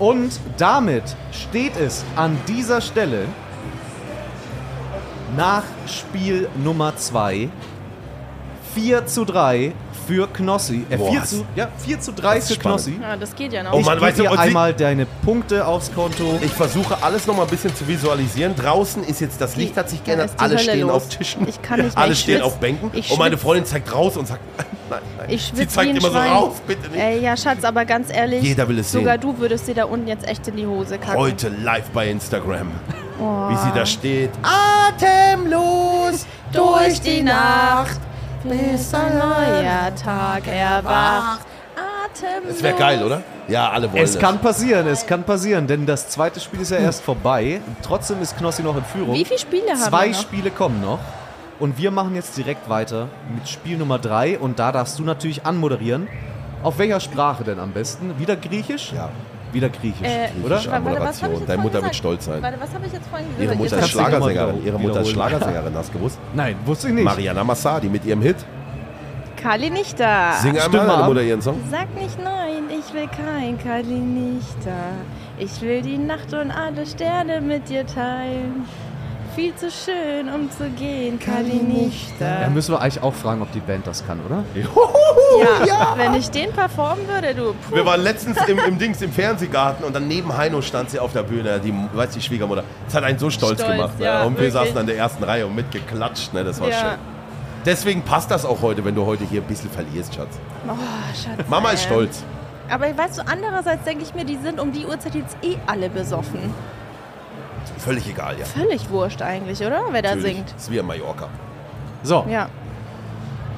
[0.03, 3.25] Und damit steht es an dieser Stelle
[5.37, 7.47] nach Spiel Nummer 2
[8.75, 9.71] 4 zu 3
[10.07, 10.85] für Knossi.
[10.89, 12.59] Äh, Boah, 4, das- zu, ja, 4 zu 3 ist für.
[12.59, 12.99] Knossi.
[13.01, 13.73] Ja, das geht ja noch.
[13.73, 16.39] Oh Ich Mann, gebe weißt du, dir einmal deine Punkte aufs Konto.
[16.41, 18.55] Ich versuche alles noch mal ein bisschen zu visualisieren.
[18.55, 20.31] Draußen ist jetzt, das Licht hat sich geändert.
[20.37, 20.91] Alle Hölle stehen los.
[20.91, 21.47] auf Tischen.
[21.47, 22.45] Ich kann nicht mehr, Alle ich stehen schwitz.
[22.45, 22.91] auf Bänken.
[22.93, 23.37] Ich und meine.
[23.37, 24.41] Freundin zeigt raus und sagt,
[24.89, 25.27] nein, nein.
[25.29, 26.31] Ich Sie zeigt immer so Schwein.
[26.31, 26.99] raus, bitte nicht.
[27.01, 28.41] Ey, ja, Schatz, aber ganz ehrlich.
[28.43, 29.01] Jeder will es sehen.
[29.01, 31.19] Sogar du würdest dir da unten jetzt echt in die Hose kacken.
[31.19, 32.71] Heute live bei Instagram.
[33.19, 33.49] Oh.
[33.49, 34.29] Wie sie da steht.
[34.41, 37.99] Atemlos durch die Nacht,
[38.43, 41.45] bis ein neuer Tag erwacht.
[41.75, 42.53] Atemlos.
[42.53, 43.21] Das wäre geil, oder?
[43.47, 46.77] Ja, alle wollen Es kann passieren, es kann passieren, denn das zweite Spiel ist ja
[46.77, 47.61] erst vorbei.
[47.81, 49.15] Trotzdem ist Knossi noch in Führung.
[49.15, 50.21] Wie viele Spiele haben Zwei wir noch?
[50.21, 50.99] Spiele kommen noch.
[51.59, 54.39] Und wir machen jetzt direkt weiter mit Spiel Nummer 3.
[54.39, 56.07] Und da darfst du natürlich anmoderieren.
[56.63, 58.17] Auf welcher Sprache denn am besten?
[58.19, 58.93] Wieder Griechisch?
[58.93, 59.09] Ja.
[59.53, 60.55] Wieder Griechisch, Äh, oder?
[60.65, 61.31] Warte, Moderation.
[61.45, 62.41] Deine Mutter wird stolz sein.
[62.41, 63.43] Warte, was habe ich jetzt vorhin gesagt?
[63.43, 64.65] Ihre Mutter ist Schlagersängerin.
[64.65, 65.09] Ihre Mutter ist.
[65.11, 66.19] Schlagersängerin, hast du gewusst?
[66.33, 67.05] Nein, wusste ich nicht.
[67.05, 68.37] Mariana Massadi mit ihrem Hit.
[69.41, 70.33] Kali nicht da.
[70.33, 71.07] Sing einmal mal deine.
[71.09, 71.59] Mutter ihren Song.
[71.69, 74.71] Sag nicht nein, ich will kein Kali nicht da.
[75.37, 78.65] Ich will die Nacht und alle Sterne mit dir teilen.
[79.35, 82.49] Viel zu schön, um zu gehen, Kali nicht Da da.
[82.49, 84.43] müssen wir eigentlich auch fragen, ob die Band das kann, oder?
[85.65, 87.53] Ja, wenn ich den performen würde, du.
[87.53, 87.75] Puh.
[87.75, 91.11] Wir waren letztens im, im Dings im Fernsehgarten und dann neben Heino stand sie auf
[91.11, 92.63] der Bühne, die, weißt die Schwiegermutter.
[92.85, 93.93] Das hat einen so stolz, Stolz, gemacht.
[93.99, 94.27] ja, ne?
[94.27, 94.53] Und wir wirklich.
[94.53, 96.43] saßen an der ersten Reihe und mitgeklatscht, ne?
[96.43, 96.75] Das war Ja.
[96.79, 96.89] schön.
[97.65, 100.37] Deswegen passt das auch heute, wenn du heute hier ein bisschen verlierst, Schatz.
[100.67, 100.73] Oh,
[101.13, 101.49] Schatz.
[101.49, 101.87] Mama ist ey.
[101.87, 102.23] stolz.
[102.69, 105.89] Aber weißt du, andererseits denke ich mir, die sind um die Uhrzeit jetzt eh alle
[105.89, 106.53] besoffen.
[107.77, 108.45] Völlig egal, ja.
[108.45, 109.81] Völlig wurscht eigentlich, oder?
[109.91, 110.35] Wer da Natürlich.
[110.37, 110.53] singt.
[110.57, 111.27] Ist wie in Mallorca.
[112.03, 112.49] So, Ja.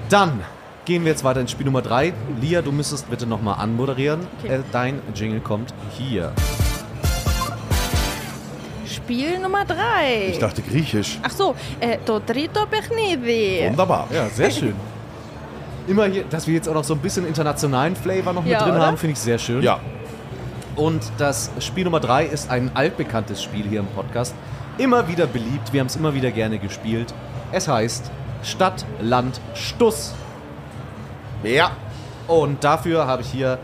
[0.09, 0.41] dann
[0.85, 2.13] gehen wir jetzt weiter in Spiel Nummer 3.
[2.41, 4.27] Lia, du müsstest bitte nochmal anmoderieren.
[4.43, 4.55] Okay.
[4.55, 6.31] Äh, dein Jingle kommt hier.
[8.87, 10.29] Spiel Nummer 3.
[10.29, 11.19] Ich dachte griechisch.
[11.23, 13.65] Ach so, äh, to trito pechnidi.
[13.69, 14.07] Wunderbar.
[14.13, 14.75] Ja, sehr schön.
[15.87, 18.63] Immer hier, dass wir jetzt auch noch so ein bisschen internationalen Flavor noch mit Ja,
[18.63, 18.87] drin oder?
[18.87, 19.61] haben, finde ich sehr schön.
[19.61, 19.79] Ja.
[20.76, 24.36] Und das Spiel Nummer 3 ist ein altbekanntes Spiel hier im Podcast.
[24.78, 27.13] Immer wieder beliebt, wir haben es immer wieder gerne gespielt.
[27.51, 28.11] Es heißt
[28.43, 30.13] Stadt, Land, Stuss.
[31.43, 31.71] Ja.
[32.28, 33.59] Und dafür habe ich hier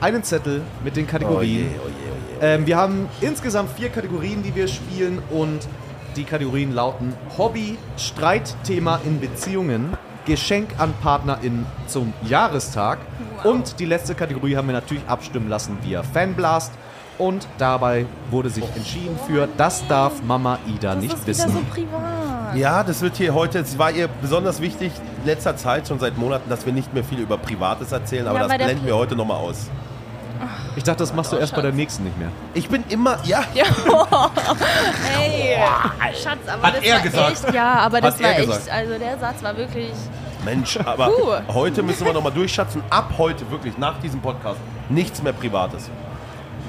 [0.00, 1.66] einen Zettel mit den Oh je, Kategorien.
[1.84, 2.46] oh je, oh je.
[2.46, 5.66] Ähm, wir haben insgesamt vier Kategorien, die wir spielen und
[6.14, 9.96] die Kategorien lauten Hobby, Streitthema in Beziehungen,
[10.26, 12.98] Geschenk an PartnerInnen zum Jahrestag
[13.44, 16.72] und die letzte Kategorie haben wir natürlich abstimmen lassen via Fanblast
[17.18, 21.50] und dabei wurde sich entschieden für Das darf Mama Ida Das nicht ist wissen.
[21.50, 22.56] wieder so privat.
[22.56, 24.90] Ja, das wird hier heute, es war ihr besonders wichtig,
[25.20, 28.40] in letzter Zeit, schon seit Monaten, dass wir nicht mehr viel über Privates erzählen, aber
[28.40, 29.68] Ja, das blenden wir heute nochmal aus.
[30.76, 32.28] Ich dachte, das machst du erst bei der nächsten nicht mehr.
[32.52, 33.44] Ich bin immer, ja,
[35.20, 35.56] Ey,
[36.20, 37.44] Schatz, aber Hat das er war gesagt.
[37.44, 38.70] echt, ja, aber das Hat er war echt, gesagt.
[38.70, 39.92] also der Satz war wirklich,
[40.44, 41.54] Mensch, aber Puh.
[41.54, 42.82] heute müssen wir nochmal durchschatzen.
[42.90, 45.90] Ab heute, wirklich, nach diesem Podcast, nichts mehr Privates.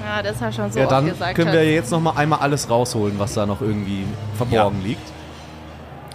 [0.04, 1.34] ja, das hat schon so ja, oft dann gesagt.
[1.34, 4.04] können wir jetzt noch mal einmal alles rausholen, was da noch irgendwie
[4.36, 5.12] verborgen liegt.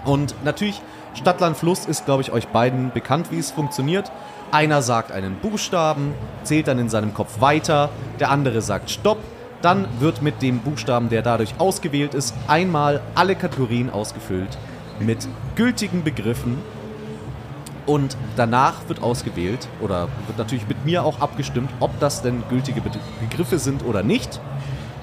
[0.06, 0.82] Und natürlich,
[1.14, 4.12] Stadtland Fluss ist, glaube ich, euch beiden bekannt, wie es funktioniert.
[4.52, 7.90] Einer sagt einen Buchstaben, zählt dann in seinem Kopf weiter,
[8.20, 9.18] der andere sagt Stopp.
[9.62, 14.58] Dann wird mit dem Buchstaben, der dadurch ausgewählt ist, einmal alle Kategorien ausgefüllt
[15.00, 16.58] mit gültigen Begriffen.
[17.86, 22.82] Und danach wird ausgewählt oder wird natürlich mit mir auch abgestimmt, ob das denn gültige
[22.82, 24.40] Be Begriffe sind oder nicht.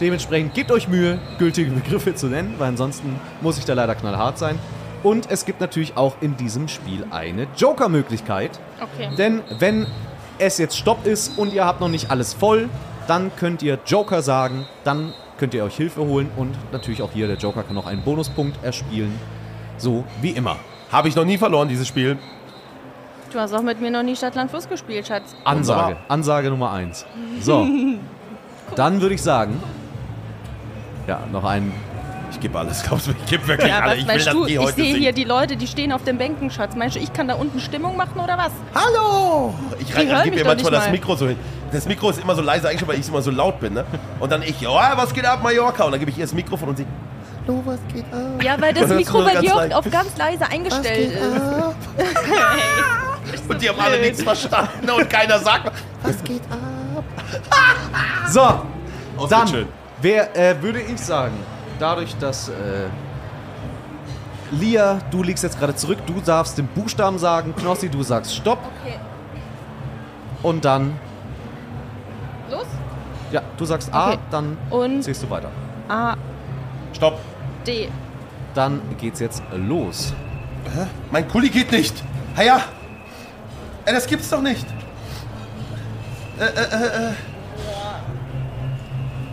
[0.00, 4.38] Dementsprechend gebt euch Mühe, gültige Begriffe zu nennen, weil ansonsten muss ich da leider knallhart
[4.38, 4.58] sein.
[5.02, 8.58] Und es gibt natürlich auch in diesem Spiel eine Joker-Möglichkeit.
[8.80, 9.10] Okay.
[9.16, 9.86] Denn wenn
[10.38, 12.68] es jetzt Stopp ist und ihr habt noch nicht alles voll,
[13.06, 17.26] dann könnt ihr Joker sagen, dann könnt ihr euch Hilfe holen und natürlich auch hier,
[17.26, 19.18] der Joker kann noch einen Bonuspunkt erspielen.
[19.78, 20.56] So wie immer.
[20.90, 22.18] Habe ich noch nie verloren, dieses Spiel.
[23.32, 25.34] Du hast auch mit mir noch nie Stadtland Fluss gespielt, Schatz.
[25.44, 25.96] Ansage.
[26.08, 27.04] Ansage Nummer eins.
[27.40, 27.66] So.
[28.76, 29.60] Dann würde ich sagen,
[31.06, 31.72] ja, noch ein.
[32.30, 33.98] Ich gebe alles, glaubst du, ich gebe wirklich Ja, alles.
[34.00, 34.44] Ich will, dass du?
[34.44, 36.76] die Ich sehe hier die Leute, die stehen auf den Bänken, Schatz.
[36.76, 38.52] Meinst du, ich kann da unten Stimmung machen oder was?
[38.74, 39.54] Hallo!
[39.78, 40.90] Ich gebe mir manchmal nicht das.
[40.90, 41.38] Mikro so hin.
[41.72, 43.74] Das Mikro ist immer so leise, eigentlich schon, weil ich immer so laut bin.
[43.74, 43.84] Ne?
[44.20, 45.84] Und dann ich, ja, was geht ab, Mallorca?
[45.84, 46.86] Und dann gebe ich ihr das Mikrofon und sie,
[47.46, 48.42] Hallo, was geht ab?
[48.42, 52.06] Ja, weil das Mikro bei dir auf ganz leise eingestellt ist.
[53.48, 55.72] Und die haben alle nichts verstanden und keiner sagt,
[58.28, 58.60] So,
[59.20, 59.68] Oh, dann wird schön.
[60.00, 61.34] wer, äh, würde ich sagen,
[61.78, 62.52] dadurch, dass äh,
[64.52, 68.58] Lia, du liegst jetzt gerade zurück, du darfst den Buchstaben sagen, Knossi, du sagst Stopp
[68.80, 68.94] Okay,
[70.42, 70.98] und dann,
[72.50, 72.66] los.
[73.32, 74.18] ja, du sagst A, Okay.
[74.30, 75.50] dann Und zählst du weiter.
[75.88, 76.14] A,
[76.92, 77.18] Stopp.
[77.66, 77.88] D.
[78.54, 80.14] Dann geht's jetzt los.
[81.10, 82.02] Mein Kuli geht nicht.
[82.36, 82.60] Ha ja.
[83.88, 84.66] Ey, das gibt's doch nicht.
[86.38, 87.12] Äh, äh, äh, äh.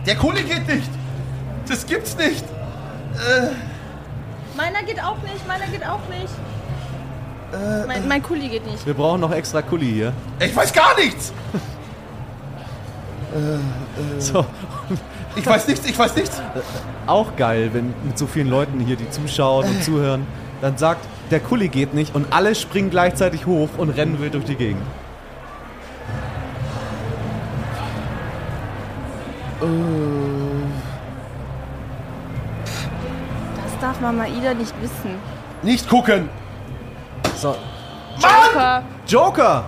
[0.06, 0.88] Der Kuli geht nicht.
[1.68, 2.42] Das gibt's nicht.
[4.56, 7.86] Meiner geht auch nicht, meiner geht auch nicht.
[7.86, 8.86] mein, mein Kuli geht nicht.
[8.86, 10.14] Wir brauchen noch extra Kuli hier.
[10.40, 11.34] Ich weiß gar nichts.
[14.18, 14.46] So,
[15.34, 16.40] Ich weiß nichts, ich weiß nichts.
[17.06, 20.26] auch geil, wenn mit so vielen Leuten hier, die zuschauen und zuhören,
[20.60, 24.44] dann sagt, der Kuli geht nicht und alle springen gleichzeitig hoch und rennen wild durch
[24.44, 24.82] die Gegend.
[33.62, 35.16] Das darf Mama Ida nicht wissen.
[35.62, 36.28] Nicht gucken.
[37.36, 37.54] So,
[38.18, 38.82] Joker.
[39.06, 39.64] Joker!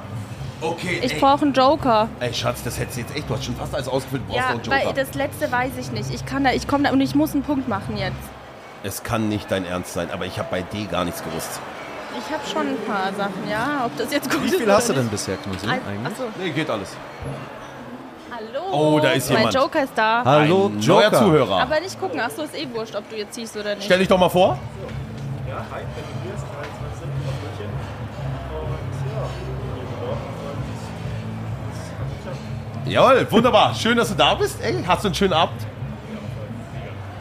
[0.60, 2.08] Okay, Ich brauche einen Joker.
[2.18, 4.40] ey, Schatz, das hättest du jetzt echt, du hast schon fast alles ausgefüllt, du brauchst
[4.40, 4.94] Ja, einen weil Joker.
[4.94, 6.12] das letzte weiß ich nicht.
[6.12, 8.16] Ich kann da, ich komme da und ich muss einen Punkt machen jetzt.
[8.82, 11.60] Es kann nicht dein Ernst sein, aber ich habe bei D gar nichts gewusst.
[12.16, 13.82] Ich habe schon ein paar Sachen, ja.
[13.86, 16.06] Ob das jetzt gut Wie ist viel hast du denn bisher, Knossi, Ein, eigentlich?
[16.12, 16.24] achso.
[16.38, 16.96] Nee, geht alles.
[18.30, 18.94] Hallo.
[18.96, 19.54] Oh, da ist mein jemand.
[19.54, 20.22] Joker ist da.
[20.24, 21.10] Hallo, Ein Joker.
[21.10, 21.62] neuer Zuhörer.
[21.62, 22.20] Aber nicht gucken.
[22.20, 23.84] Achso, ist eh wurscht, ob du jetzt ziehst oder nicht.
[23.84, 24.58] Stell dich doch mal vor.
[32.86, 33.74] Jawohl, wunderbar.
[33.74, 34.60] Schön, dass du da bist.
[34.62, 35.60] Ey, hast du einen schönen Abend?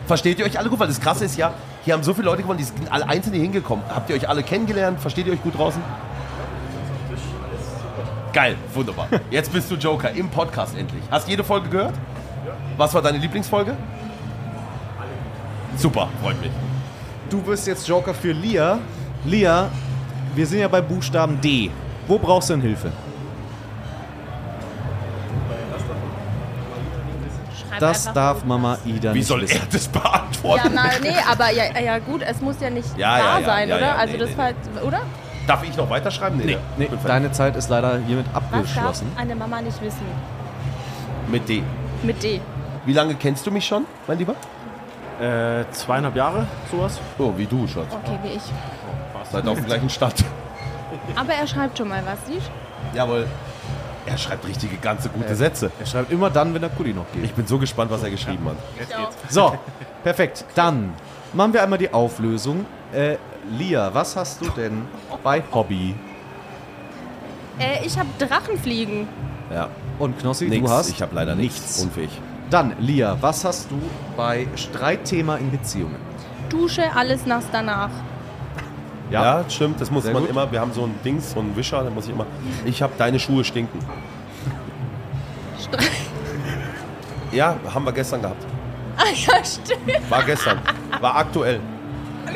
[0.08, 0.80] Versteht ihr euch alle gut?
[0.80, 1.54] Weil das Krasse ist ja,
[1.84, 3.84] hier haben so viele Leute gewonnen, die sind alle einzeln hier hingekommen.
[3.94, 5.00] Habt ihr euch alle kennengelernt?
[5.00, 5.82] Versteht ihr euch gut draußen?
[8.32, 9.08] Geil, wunderbar.
[9.30, 11.02] Jetzt bist du Joker im Podcast endlich.
[11.12, 11.96] Hast jede Folge gehört?
[12.78, 13.76] Was war deine Lieblingsfolge?
[15.76, 16.52] Super, freut mich.
[17.30, 18.80] Du bist jetzt Joker für Lia.
[19.26, 19.70] Lia,
[20.36, 21.70] wir sind ja bei Buchstaben D.
[22.08, 22.92] Wo brauchst du denn Hilfe?
[27.80, 28.78] Das darf Mama.
[28.86, 29.60] Ida Wie nicht soll wissen.
[29.62, 30.74] er das beantworten?
[30.76, 33.46] Ja, na, nee, aber ja, ja gut, es muss ja nicht Ja, wahr ja, ja,
[33.46, 33.86] sein, ja, oder?
[33.88, 35.00] ja, also nee, das nee, war, oder?
[35.48, 36.38] Darf ich noch weiterschreiben?
[36.38, 37.08] Nee, Nee, Bin fertig.
[37.08, 39.12] deine Zeit ist leider hiermit Was darf abgeschlossen.
[39.18, 40.02] eine Mama nicht wissen?
[41.30, 41.64] Mit D.
[42.04, 42.42] Mit D.
[42.86, 44.36] Wie lange kennst du mich schon, mein Lieber?
[45.22, 47.00] Äh, zweieinhalb Jahre, sowas.
[47.18, 47.88] Oh, wie du, Schatz.
[47.92, 48.42] Okay, wie ich.
[49.32, 50.24] Seid auf dem gleichen Stand.
[51.16, 52.50] Aber er schreibt schon mal was, siehst
[52.94, 53.28] Jawohl.
[54.08, 55.70] Er schreibt richtige, ganze, gute Sätze.
[55.80, 57.26] Er schreibt immer dann, wenn der Kuli noch geht.
[57.26, 58.56] Ich bin so gespannt, was er geschrieben hat.
[59.30, 59.58] So,
[60.04, 60.46] perfekt.
[60.56, 60.94] Dann
[61.34, 62.66] machen wir einmal die Auflösung.
[62.94, 63.18] Äh,
[63.50, 64.84] Lia, was hast du denn
[65.24, 65.94] bei Hobby?
[67.60, 69.08] Äh, ich habe Drachenfliegen.
[69.54, 69.70] Ja.
[70.00, 70.66] Und Knossi, Nix.
[70.66, 70.90] du hast?
[70.90, 71.82] Ich habe leider nichts.
[71.82, 72.10] Unfähig.
[72.50, 73.80] Dann, Lia, was hast du
[74.16, 75.98] bei Streitthema in Beziehungen?
[76.50, 77.90] Dusche, alles nass danach.
[79.10, 79.80] Ja, stimmt.
[79.80, 80.32] Das muss Sehr man gut.
[80.32, 80.52] immer.
[80.52, 81.84] Wir haben so ein Dings, so einen Wischer.
[81.84, 82.26] Da muss ich immer.
[82.66, 83.80] Ich habe deine Schuhe stinken.
[85.64, 85.78] Stre
[87.32, 88.44] Ja, haben wir gestern gehabt.
[88.98, 90.10] ah ja, stimmt.
[90.10, 90.60] War gestern.
[91.02, 91.60] War aktuell.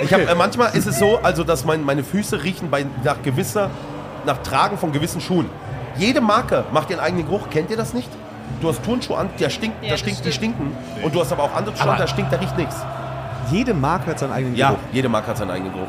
[0.01, 3.21] Ich hab, äh, manchmal ist es so, also dass mein, meine Füße riechen bei, nach
[3.21, 3.69] gewisser,
[4.25, 5.47] nach Tragen von gewissen Schuhen.
[5.97, 7.49] Jede Marke macht ihren eigenen Geruch.
[7.49, 8.09] Kennt ihr das nicht?
[8.61, 10.55] Du hast Turnschuhe an, der stinkt, Ja, da das stinkt, die stimmt.
[10.55, 10.75] stinken.
[11.03, 12.75] Und du hast aber auch andere Schuhe, an, da stinkt, da riecht nichts.
[13.49, 14.79] Jede Marke hat seinen eigenen Ja, Geruch.
[14.93, 15.87] jede Marke hat seinen eigenen Geruch.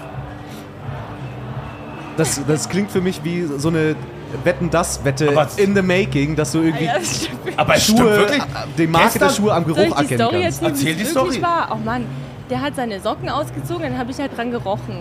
[2.17, 3.97] Das, das klingt für mich wie so eine
[4.45, 7.41] Wetten-Das-Wette Aber- in the making, dass du irgendwie Ja, das stimmt.
[7.59, 8.43] Aber es Schuhe, stimmt wirklich.
[8.79, 10.63] die Marke der Schuhe am Soll Geruch ich die erkennen Story kannst.
[10.63, 11.43] Erzähl die wirklich Story.
[11.43, 11.69] war?
[11.73, 12.07] Oh Mann,
[12.51, 15.01] der hat seine Socken ausgezogen, dann habe ich halt dran gerochen.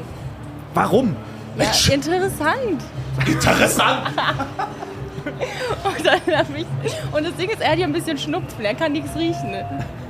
[0.73, 1.15] Warum?
[1.57, 2.81] Ja, interessant.
[3.27, 4.01] Interessant.
[5.23, 6.65] Und, dann hab ich,
[7.11, 9.53] und das Ding ist, er hat ja ein bisschen Schnupfen, er kann nichts riechen.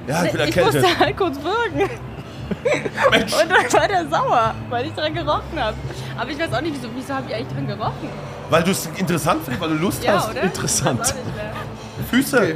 [0.07, 0.81] Ja, ich bin ich erkältet.
[0.83, 1.89] musste halt kurz würgen.
[3.11, 3.33] Mensch.
[3.33, 5.75] Und dann war der sauer, weil ich dran gerochen habe.
[6.17, 8.09] Aber ich weiß auch nicht, wieso, wieso habe ich eigentlich dran gerochen?
[8.49, 10.31] Weil du es interessant findest, weil du Lust Ja, hast.
[10.31, 10.43] oder?
[10.43, 11.15] interessant.
[12.09, 12.55] Füße.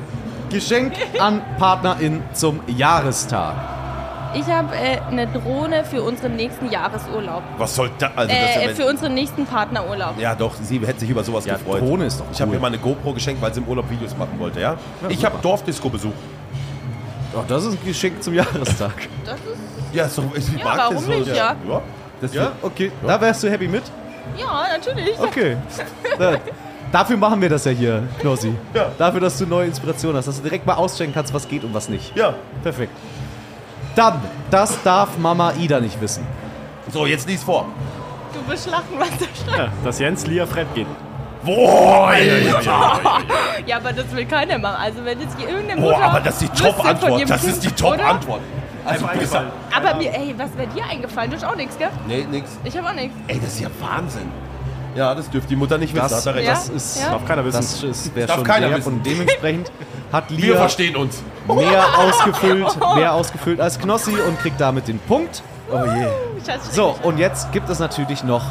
[0.49, 3.55] Geschenk an Partnerin zum Jahrestag.
[4.33, 7.41] Ich habe äh, eine Drohne für unseren nächsten Jahresurlaub.
[7.57, 8.11] Was soll da?
[8.15, 10.19] Also das Äh, ist für unseren nächsten Partnerurlaub.
[10.19, 11.81] ja, doch, sie hätte sich über sowas Ja, gefreut.
[11.81, 12.57] Drohne ist doch Ich habe cool.
[12.57, 14.75] ihr mal eine GoPro geschenkt, weil sie im Urlaub Videos machen wollte, ja?
[15.07, 16.13] ich habe Dorfdisco besucht.
[17.33, 18.93] Oh, das ist ein Geschenk zum Jahrestag.
[19.25, 19.54] Das ist,
[19.95, 21.11] Ja, ist doch, ich Ja, mag warum das so.
[21.11, 21.35] nicht, ja?
[21.67, 21.81] ja.
[22.21, 22.91] Das Ja, okay.
[23.05, 23.83] Da wärst du happy mit?
[24.37, 25.19] ja, natürlich.
[25.19, 25.57] Okay.
[26.19, 26.37] Da-
[26.91, 28.53] Dafür machen wir das ja hier, Knossi.
[28.73, 28.85] Ja.
[28.97, 31.73] Dafür, dass du neue Inspiration hast, dass du direkt mal auschecken kannst, was geht und
[31.73, 32.15] was nicht.
[32.15, 32.35] ja.
[32.63, 32.91] Perfekt.
[33.95, 36.25] Dann, das darf Mama Ida nicht wissen.
[36.91, 37.65] So, jetzt lies vor.
[38.33, 39.57] Du wirst lachen, was da steht.
[39.57, 40.87] Ja, dass Jens Lia fremd geht.
[41.43, 42.99] Boah, ja, ja, ja.
[43.65, 44.77] Ja, aber das will keiner machen.
[44.81, 47.29] Also wenn jetzt hier irgendeine Boah, Mutter aber das ist die Top-Antwort.
[47.29, 47.71] Das ist die?
[47.71, 48.41] Top-Antwort.
[48.85, 49.49] Also eingefallen.
[49.75, 51.29] Aber mir, ey, was wäre dir eingefallen?
[51.31, 51.89] Du hast auch nichts, gell?
[52.07, 52.49] Nee, nix.
[52.63, 53.15] Ich habe auch nichts.
[53.27, 54.29] Ey, das ist ja Wahnsinn.
[54.95, 56.07] Ja, das dürfte die Mutter nicht wissen.
[56.07, 57.11] Das, das ist, Ja?
[57.11, 57.57] Darf keiner wissen.
[57.57, 58.93] das ist wäre Darf schon keiner mehr wissen.
[58.93, 59.71] und dementsprechend
[60.11, 61.21] hat Wir Lia verstehen uns.
[61.47, 65.43] mehr ausgefüllt, mehr ausgefüllt als Knossi und kriegt damit den Punkt.
[65.69, 66.07] Oh je.
[66.45, 66.71] Scheiße.
[66.71, 68.43] So, und jetzt gibt es natürlich noch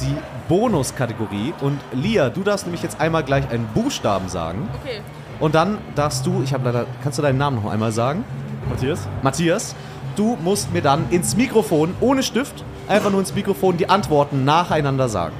[0.00, 0.16] die
[0.48, 1.54] Bonuskategorie.
[1.60, 4.68] Und Lia, du darfst nämlich jetzt einmal gleich einen Buchstaben sagen.
[4.82, 5.00] Okay.
[5.40, 8.24] Und dann darfst du, ich habe leider, kannst du deinen Namen noch einmal sagen?
[8.68, 9.08] Matthias?
[9.22, 9.74] Matthias,
[10.16, 15.08] du musst mir dann ins Mikrofon, ohne Stift, einfach nur ins Mikrofon die Antworten nacheinander
[15.08, 15.34] sagen.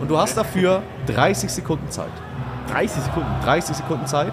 [0.00, 2.10] Und du hast dafür 30 Sekunden Zeit.
[2.70, 3.28] 30 Sekunden.
[3.44, 4.32] 30 Sekunden Zeit.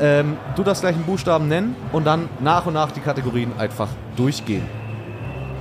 [0.00, 3.88] Ähm, du darfst gleich einen Buchstaben nennen und dann nach und nach die Kategorien einfach
[4.16, 4.66] durchgehen.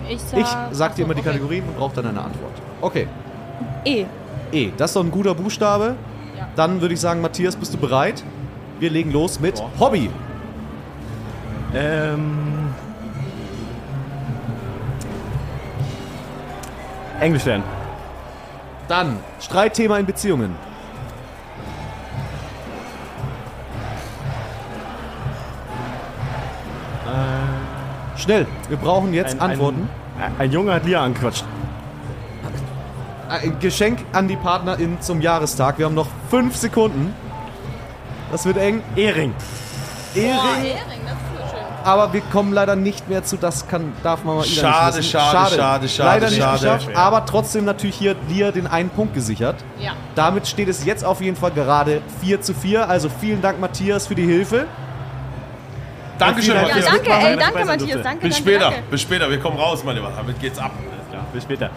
[0.09, 1.29] Ich sag, Ich sag dir immer die okay.
[1.29, 2.51] Kategorien und brauche dann eine Antwort.
[2.81, 3.07] Okay.
[3.85, 4.05] E.
[4.51, 5.95] E, das ist doch ein guter Buchstabe.
[6.37, 6.47] Ja.
[6.55, 8.23] Dann würde ich sagen, Matthias, bist du bereit?
[8.79, 9.65] Wir legen los mit Ja.
[9.79, 10.09] Hobby.
[11.73, 12.73] Ähm.
[17.19, 17.63] Englisch lernen.
[18.87, 20.55] Dann Streitthema in Beziehungen.
[28.23, 29.89] Schnell, wir brauchen jetzt Antworten.
[30.17, 31.43] Ein, ein Junge hat Lia angequatscht.
[33.27, 35.77] Ein Geschenk an die Partnerin zum Jahrestag.
[35.77, 37.13] Wir haben noch fünf Sekunden.
[38.31, 38.81] Das wird eng.
[38.95, 39.33] Ehring.
[40.15, 40.31] Ehring.
[40.31, 40.92] So schön.
[41.83, 43.37] Aber wir kommen leider nicht mehr zu.
[43.37, 45.11] Das kann, darf man mal Schade, nicht wissen.
[45.11, 46.59] schade, schade, schade, Leider nicht schade.
[46.59, 46.89] geschafft.
[46.95, 49.57] Aber trotzdem natürlich hier dir den einen Punkt gesichert.
[49.79, 49.91] Ja.
[50.15, 52.89] Damit steht es jetzt auf jeden Fall gerade 4 zu 4.
[52.89, 54.65] Also vielen Dank, Matthias, für die Hilfe.
[56.19, 56.85] Dankeschön, Ja, Ja, Matthias.
[56.85, 58.01] danke, mitmachen, ey, danke, Matthias.
[58.03, 58.83] Danke, Bis danke, später, danke.
[58.91, 59.29] bis später.
[59.29, 60.11] Wir kommen raus, mein Lieber.
[60.15, 60.71] Damit geht's ab.
[61.11, 61.69] Ja, bis später.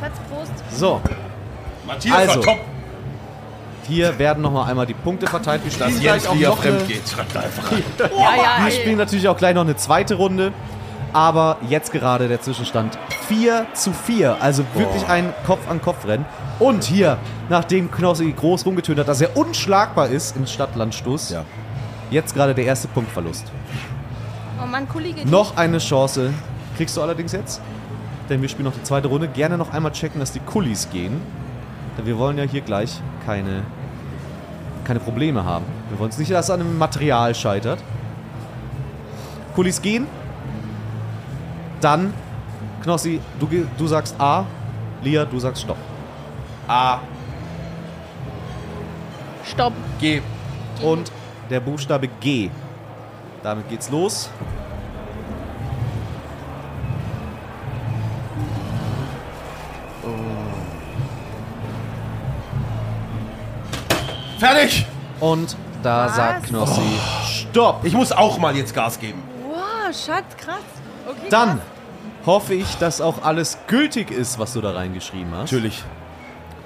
[0.00, 0.52] Schatz, Prost.
[0.78, 1.00] So,
[1.86, 2.40] Matthias Also.
[2.40, 2.58] war top.
[3.88, 5.62] Hier werden nochmal einmal die Punkte verteilt.
[5.64, 7.08] Wir spielen, Jens gleich auch noch fremd eine, geht.
[7.08, 7.82] Schreibt einfach rein.
[7.98, 8.72] Ja, ja, wir ey.
[8.72, 10.52] spielen natürlich auch gleich noch eine zweite Runde.
[11.14, 12.96] Aber jetzt gerade der Zwischenstand
[13.28, 14.38] 4 zu 4.
[14.40, 16.24] Also wirklich ein Kopf-an-Kopf-Rennen.
[16.58, 17.18] Und hier,
[17.50, 21.44] nachdem Knossi groß rumgetönt hat, dass er unschlagbar ist im Stadtlandstoß, Ja.
[22.10, 23.44] jetzt gerade der erste Punktverlust.
[24.62, 25.28] Oh Mann, Kollege.
[25.28, 26.32] Noch eine Chance
[26.78, 27.60] kriegst du allerdings jetzt.
[28.30, 29.28] Denn wir spielen noch die zweite Runde.
[29.28, 31.20] Gerne noch einmal checken, dass die Kullis gehen.
[31.96, 33.62] Denn wir wollen ja hier gleich keine,
[34.84, 35.64] keine Probleme haben.
[35.90, 37.78] Wir wollen es nicht, dass es an dem Material scheitert.
[39.54, 40.06] Kullis gehen.
[41.80, 42.14] Dann,
[42.82, 44.46] Knossi, du, du sagst A.
[45.02, 45.76] Lia, du sagst Stopp.
[46.68, 47.00] A,
[49.44, 49.72] Stopp.
[50.00, 50.22] G.
[50.82, 51.10] Und
[51.50, 52.50] der Buchstabe G.
[53.42, 54.30] Damit geht's los.
[64.42, 64.84] Fertig!
[65.20, 66.16] Und da Was?
[66.16, 66.82] sagt Knossi
[67.24, 67.84] Stopp.
[67.84, 69.22] Ich muss auch mal jetzt Gas geben.
[69.48, 70.56] Wow, Schatz, krass.
[71.08, 71.60] Okay, Dann
[72.26, 75.52] hoffe ich, dass auch alles gültig ist, was du da reingeschrieben hast.
[75.52, 75.84] Natürlich.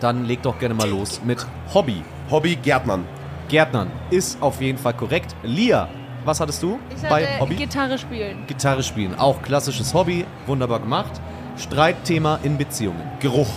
[0.01, 2.03] Dann leg doch gerne mal los mit Hobby.
[2.31, 3.05] Hobby Gärtnern.
[3.51, 5.37] Gärtnern ist auf jeden Fall korrekt.
[5.43, 5.91] Lia,
[6.25, 7.57] was hattest du Ich bei hatte Hobby?
[7.57, 8.47] Gitarre spielen.
[8.47, 9.19] Gitarre spielen.
[9.19, 10.25] Auch klassisches Hobby.
[10.47, 11.21] Wunderbar gemacht.
[11.59, 13.03] Streitthema in Beziehungen.
[13.21, 13.51] Geruch.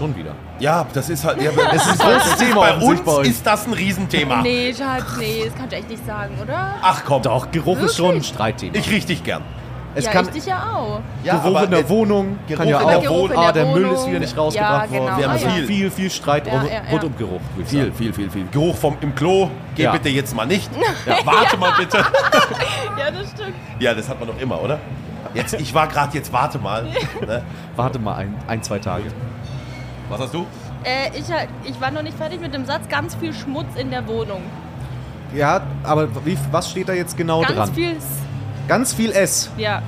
[0.00, 0.34] Schon wieder.
[0.60, 1.42] Ja, das ist halt.
[1.42, 4.40] Ja, Es ist ein großes Thema bei uns bei ist das ein Riesenthema.
[4.40, 6.74] Nee, Schatz, nee, das kannst du echt nicht sagen, oder?
[6.80, 7.20] Ach komm.
[7.20, 8.74] Doch, Geruch ist schon ein Streitthema.
[8.76, 9.42] Ich riech dich gern.
[9.94, 11.00] es ja, kann ich dich ja auch.
[11.22, 12.90] Geruch in der Wohnung Geruch kann ja in auch.
[12.92, 13.94] der Geruch in ah, der der Müll Wohnung.
[13.96, 15.02] ist wieder nicht rausgebracht Ja, genau.
[15.02, 15.18] worden.
[15.18, 15.50] Wir haben Ah, ja.
[15.54, 15.66] viel.
[15.66, 16.80] viel, viel Streit Ja, rund, ja, ja.
[16.92, 17.40] rund um Geruch.
[17.66, 17.94] Viel, sagen.
[17.94, 18.46] viel, viel, viel.
[18.50, 19.50] Geruch vom, im Klo.
[19.74, 19.92] Geh Ja.
[19.92, 20.70] bitte jetzt mal nicht.
[21.06, 21.98] Ja, warte mal bitte.
[22.98, 23.54] Ja, das stimmt.
[23.80, 24.78] Ja, das hat man doch immer, oder?
[25.34, 26.84] Jetzt, ich war gerade jetzt, warte mal.
[27.26, 27.42] Ne?
[27.76, 29.04] Warte mal ein, ein, zwei Tage.
[30.10, 30.46] Was hast du?
[30.84, 31.24] Äh, ich,
[31.70, 32.88] ich war noch nicht fertig mit dem Satz.
[32.88, 34.42] Ganz viel Schmutz in der Wohnung.
[35.34, 37.74] Ja, aber wie, was steht da jetzt genau Ganz dran?
[37.74, 37.92] viel.
[37.96, 38.04] S-
[38.66, 39.50] Ganz viel S.
[39.56, 39.82] Ja,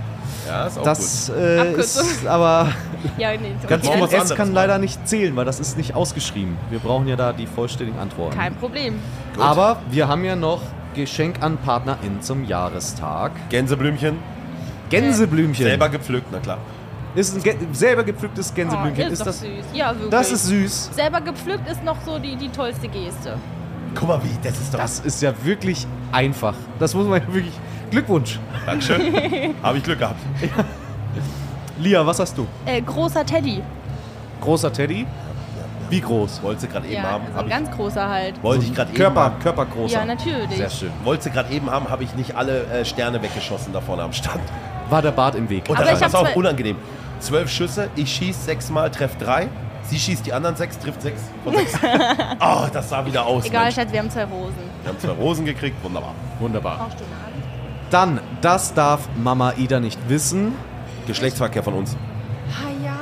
[0.49, 2.07] Ja, ist auch Das äh, Abkürzung.
[2.07, 2.69] ist aber
[3.19, 3.53] ja, nee.
[3.69, 6.57] ganz viel S kann leider nicht zählen, weil das ist nicht ausgeschrieben.
[6.71, 8.37] Wir brauchen ja da die vollständigen Antworten.
[8.37, 8.95] Kein Problem.
[9.39, 10.61] Aber wir haben ja noch
[10.95, 13.33] Geschenk an PartnerInnen zum Jahrestag.
[13.35, 13.51] gut.
[13.51, 14.19] Gänseblümchen.
[14.91, 15.65] Gänseblümchen.
[15.65, 16.59] Selber gepflückt, na klar.
[17.15, 19.05] Ist ein selber gepflücktes Gänseblümchen.
[19.05, 19.51] Oh, ist, ist das, süß.
[19.75, 20.11] Ja, wirklich.
[20.11, 20.91] das ist süß.
[20.95, 23.37] Selber gepflückt ist noch so die, die tollste Geste.
[23.95, 24.79] Guck mal, wie, das ist doch.
[24.79, 26.55] Das ist ja wirklich einfach.
[26.79, 27.53] Das muss man ja wirklich.
[27.91, 28.39] Glückwunsch.
[28.65, 29.55] Dankeschön.
[29.63, 30.17] Habe ich Glück gehabt.
[31.79, 32.47] Lia, was hast du?
[32.65, 33.63] Äh, großer Teddy.
[34.41, 35.07] Großer Teddy.
[35.91, 36.43] Wie groß?
[36.43, 37.25] Wollte gerade eben Ja, haben.
[37.31, 38.43] so Hab ein ich, ganz großer halt.
[38.43, 39.39] wollte ich gerade eben Körper, haben.
[39.41, 39.93] körpergroßer.
[39.99, 40.57] Ja, natürlich.
[40.57, 40.91] Sehr schön.
[41.05, 44.41] Wollte gerade eben haben, habe ich nicht alle äh, Sterne weggeschossen da vorne am Stand.
[44.89, 45.69] War der Bart im Weg.
[45.69, 46.77] Und Aber das ich ist hab auch unangenehm.
[47.23, 49.49] Zwölf Schüsse, ich schieß sechsmal, treff drei.
[49.85, 51.73] Sie schießt die anderen sechs, trifft sechs von sechs.
[52.41, 53.45] oh, das sah wieder aus.
[53.47, 53.75] Egal, Mensch.
[53.77, 54.55] Schatz, wir haben zwei Rosen.
[54.83, 56.15] Wir haben zwei Rosen gekriegt, wunderbar.
[56.41, 56.79] Wunderbar.
[56.79, 57.43] Brauchst du Nadeln?
[57.91, 60.55] Dann, das darf Mama Ida nicht wissen.
[61.07, 61.97] Geschlechtsverkehr von uns.
[62.51, 62.93] Ah ja.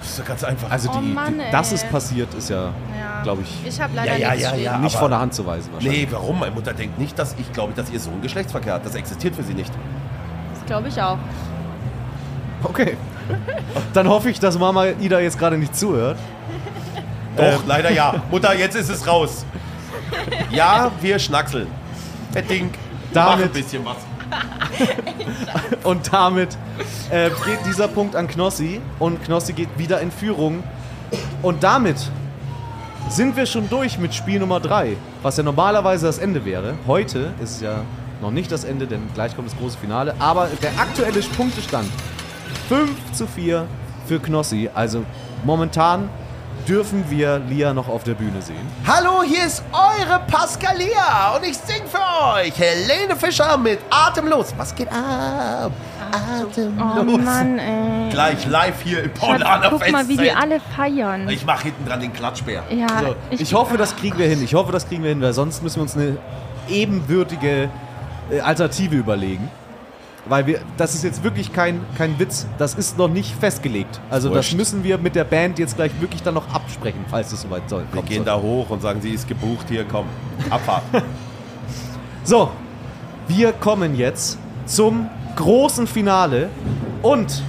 [0.00, 0.70] Das ist doch ganz einfach.
[0.70, 1.50] Also, Oh die, Mann, die, ey.
[1.52, 2.64] dass es passiert, ist ja,
[2.98, 3.22] ja.
[3.22, 4.78] glaube ich, Ich habe leider Ja, ja, ja, ja.
[4.78, 6.06] nicht von der Hand zu weisen wahrscheinlich.
[6.06, 6.38] nee, warum?
[6.40, 8.84] Meine Mutter denkt nicht, dass ich glaube, dass ihr Sohn Geschlechtsverkehr hat.
[8.86, 9.72] Das existiert für sie nicht.
[10.54, 11.18] Das glaube ich auch.
[12.62, 12.96] Okay.
[13.92, 16.16] Dann hoffe ich, dass Mama Ida jetzt gerade nicht zuhört.
[17.36, 17.58] Doch, Ähm.
[17.66, 18.22] leider ja.
[18.30, 19.44] Mutter, jetzt ist es raus.
[20.50, 21.68] Ja, wir schnackseln.
[22.32, 22.70] Herr Ding,
[23.14, 23.96] mach ein Damit- bisschen was.
[25.84, 26.56] Und damit
[27.10, 30.62] äh, geht dieser Punkt an Knossi und Knossi geht wieder in Führung.
[31.42, 31.96] Und damit
[33.08, 36.74] sind wir schon durch mit Spiel Nummer 3, was ja normalerweise das Ende wäre.
[36.86, 37.80] Heute ist es ja
[38.20, 40.14] noch nicht das Ende, denn gleich kommt das große Finale.
[40.18, 41.88] Aber der aktuelle Punktestand
[42.68, 43.66] 5 zu 4
[44.06, 44.70] für Knossi.
[44.74, 45.04] Also
[45.44, 46.08] momentan
[46.66, 48.66] dürfen wir Lia noch auf der Bühne sehen.
[48.86, 54.52] Hallo, hier ist eure Pascalia und ich sing für euch Helene Fischer mit Atemlos.
[54.56, 55.72] Was geht ab?
[56.10, 57.14] Atemlos.
[57.14, 58.10] Oh Mann, ey.
[58.10, 61.28] Gleich live hier im Paulaner guck mal, wie die alle feiern.
[61.28, 62.62] Ich mach hinten dran den Klatschbär.
[62.70, 64.42] ja, So, ich, hoffe, das kriegen wir hin.
[64.42, 66.18] Ich hoffe, das kriegen wir hin, weil sonst müssen wir uns eine
[66.68, 67.68] ebenbürtige
[68.30, 69.50] äh, Alternative überlegen.
[70.28, 72.46] Weil wir, das ist jetzt wirklich kein, kein Witz.
[72.58, 74.00] Das ist noch nicht festgelegt.
[74.10, 74.56] Also das Wurscht.
[74.56, 77.84] müssen wir mit der Band jetzt gleich wirklich dann noch absprechen, falls es soweit soll.
[77.92, 78.26] Wir gehen soll.
[78.26, 80.06] da hoch und sagen, sie ist gebucht, hier, komm,
[80.50, 80.82] Abfahrt.
[82.24, 82.50] So,
[83.26, 84.36] wir kommen jetzt
[84.66, 86.50] zum großen Finale.
[87.00, 87.42] Und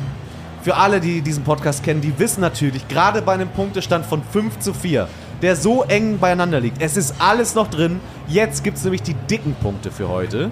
[0.62, 4.60] für alle, die diesen Podcast kennen, die wissen natürlich, gerade bei einem Punktestand von 5
[4.60, 5.10] zu 4,
[5.42, 8.00] der so eng beieinander liegt, es ist alles noch drin.
[8.30, 10.50] Jetzt gibt es nämlich die dicken Punkte für heute.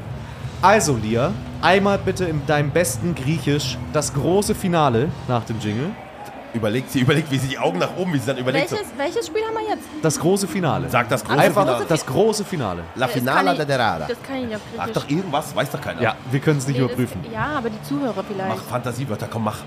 [0.62, 1.32] Also, Lia,
[1.68, 5.90] einmal bitte in deinem besten Griechisch das große Finale nach dem Jingle.
[6.54, 8.72] überlegt sie, überlegt, wie sie die Augen nach oben, wie sie dann überlegt.
[8.72, 9.84] welches, welches Spiel haben wir jetzt?
[10.02, 10.86] Das große Finale.
[10.86, 11.86] So, sag das große Einfach Finale.
[11.88, 12.84] das große Finale.
[12.96, 14.06] La Das Finale kann de ich- Derada.
[14.08, 15.04] Das kann ich auf Sag Griechisch.
[15.04, 16.02] doch irgendwas, weiß doch keiner.
[16.02, 17.26] Ja, wir können es nicht Nee, das- überprüfen.
[17.34, 18.50] Ja, aber die Zuhörer vielleicht.
[18.50, 19.58] Mach Fantasiewörter, komm, mach.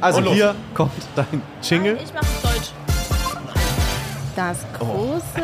[0.00, 0.34] Also Und los.
[0.34, 1.94] hier kommt dein Jingle.
[1.94, 2.70] Nein, ich mach Deutsch.
[4.34, 5.42] Das große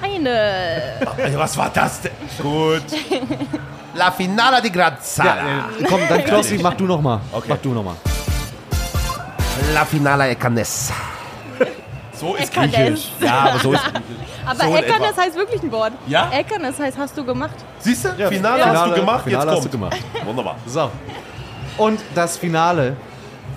[0.00, 1.36] Final.
[1.36, 2.12] Was war das denn?
[2.40, 2.82] Gut.
[3.94, 5.36] La Finale di Grazia.
[5.36, 7.20] Äh, komm, dann Klossi, mach du noch mal.
[7.30, 7.46] Okay.
[7.48, 7.96] Mach du noch mal.
[9.74, 10.94] La Finale e Canessa.
[12.14, 12.72] So ist Ekanes.
[12.74, 13.08] Griechisch.
[13.20, 13.82] Ja, aber so ist
[14.46, 15.92] Aber So das heißt wirklich ein Wort.
[16.06, 16.30] Ja?
[16.30, 17.54] Eckern, das heißt, hast du gemacht.
[17.80, 18.08] Siehst du?
[18.16, 19.96] Ja, Finale, Finale- hast du gemacht, Finale jetzt hast du gemacht.
[20.24, 20.56] Wunderbar.
[20.66, 20.90] So.
[21.78, 22.96] Und das Finale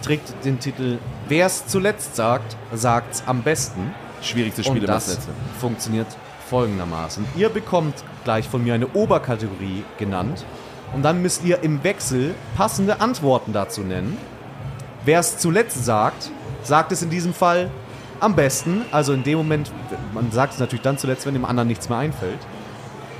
[0.01, 0.97] trägt den Titel
[1.27, 3.93] Wer es zuletzt sagt, sagt's am besten.
[4.21, 5.27] Schwierigste Spiel Und im das Netz.
[5.59, 6.07] funktioniert
[6.49, 7.25] folgendermaßen.
[7.35, 10.45] Ihr bekommt gleich von mir eine Oberkategorie genannt
[10.93, 14.17] und dann müsst ihr im Wechsel passende Antworten dazu nennen.
[15.03, 16.31] Wer es zuletzt sagt,
[16.63, 17.69] sagt es in diesem Fall
[18.19, 18.81] am besten.
[18.91, 19.71] Also in dem Moment,
[20.13, 22.39] man sagt es natürlich dann zuletzt, wenn dem anderen nichts mehr einfällt.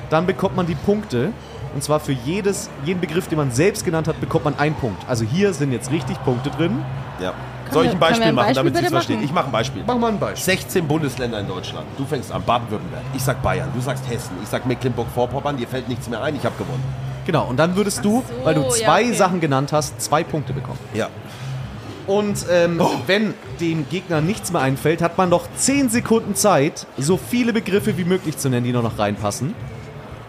[0.10, 1.31] Dann bekommt man die Punkte.
[1.73, 5.03] Und zwar für jedes, jeden Begriff, den man selbst genannt hat, bekommt man einen Punkt.
[5.10, 6.84] Also hier sind jetzt richtig Punkte drin.
[7.19, 7.34] Ja.
[7.71, 9.23] Soll ich ein Beispiel machen, Beispiel damit Sie es verstehen?
[9.23, 9.83] Ich mache ein Beispiel.
[9.83, 10.43] Machen wir ein Beispiel.
[10.43, 11.85] 16 Bundesländer in Deutschland.
[11.97, 13.03] Du fängst an, Baden-Württemberg.
[13.13, 16.45] Ich sag Bayern, du sagst Hessen, ich sag Mecklenburg-Vorpommern, dir fällt nichts mehr ein, ich
[16.45, 16.83] habe gewonnen.
[17.25, 19.13] Genau, und dann würdest du, so, weil du ja, zwei okay.
[19.13, 20.79] Sachen genannt hast, zwei Punkte bekommen.
[20.93, 21.09] Ja.
[22.07, 27.17] Und ähm, wenn dem Gegner nichts mehr einfällt, hat man noch 10 Sekunden Zeit, so
[27.17, 29.55] viele Begriffe wie möglich zu nennen, die noch, noch reinpassen,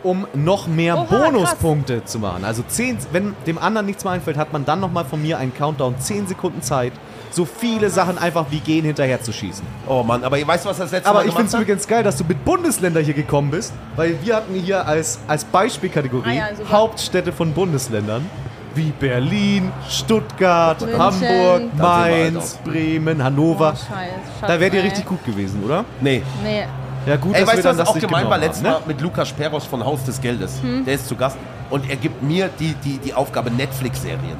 [0.06, 2.44] um noch mehr Oha, Bonuspunkte zu machen.
[2.44, 5.52] Also 10, wenn dem anderen nichts mehr einfällt, hat man dann nochmal von mir einen
[5.52, 6.92] Countdown, 10 Sekunden Zeit,
[7.30, 9.64] so viele Sachen einfach wie gehen hinterher zu schießen.
[9.88, 12.02] Oh Mann, aber weißt du, was das letzte Aber Mal ich finde es übrigens geil,
[12.04, 16.50] dass du mit Bundesländer hier gekommen bist, weil wir hatten hier als, als Beispielkategorie Ah
[16.50, 16.70] ja.
[16.70, 18.28] Hauptstädte von Bundesländern.
[18.74, 21.00] Wie Berlin, Stuttgart, München.
[21.00, 23.74] Hamburg, halt Mainz, Bremen, Hannover.
[23.74, 24.12] Oh, scheiße.
[24.42, 24.86] da wärt ihr ey.
[24.88, 25.84] richtig gut gewesen, oder?
[26.00, 26.22] Nee.
[26.42, 26.64] Nee.
[27.06, 28.78] Ja, gut, Ey, dass weißt du, dann was das auch gemein war letztes haben, Mal
[28.80, 28.84] ne?
[28.88, 30.60] mit Lukas Peros von Haus des Geldes?
[30.60, 30.84] Hm.
[30.84, 31.36] Der ist zu Gast
[31.70, 34.36] und er gibt mir die, die, die Aufgabe Netflix-Serien.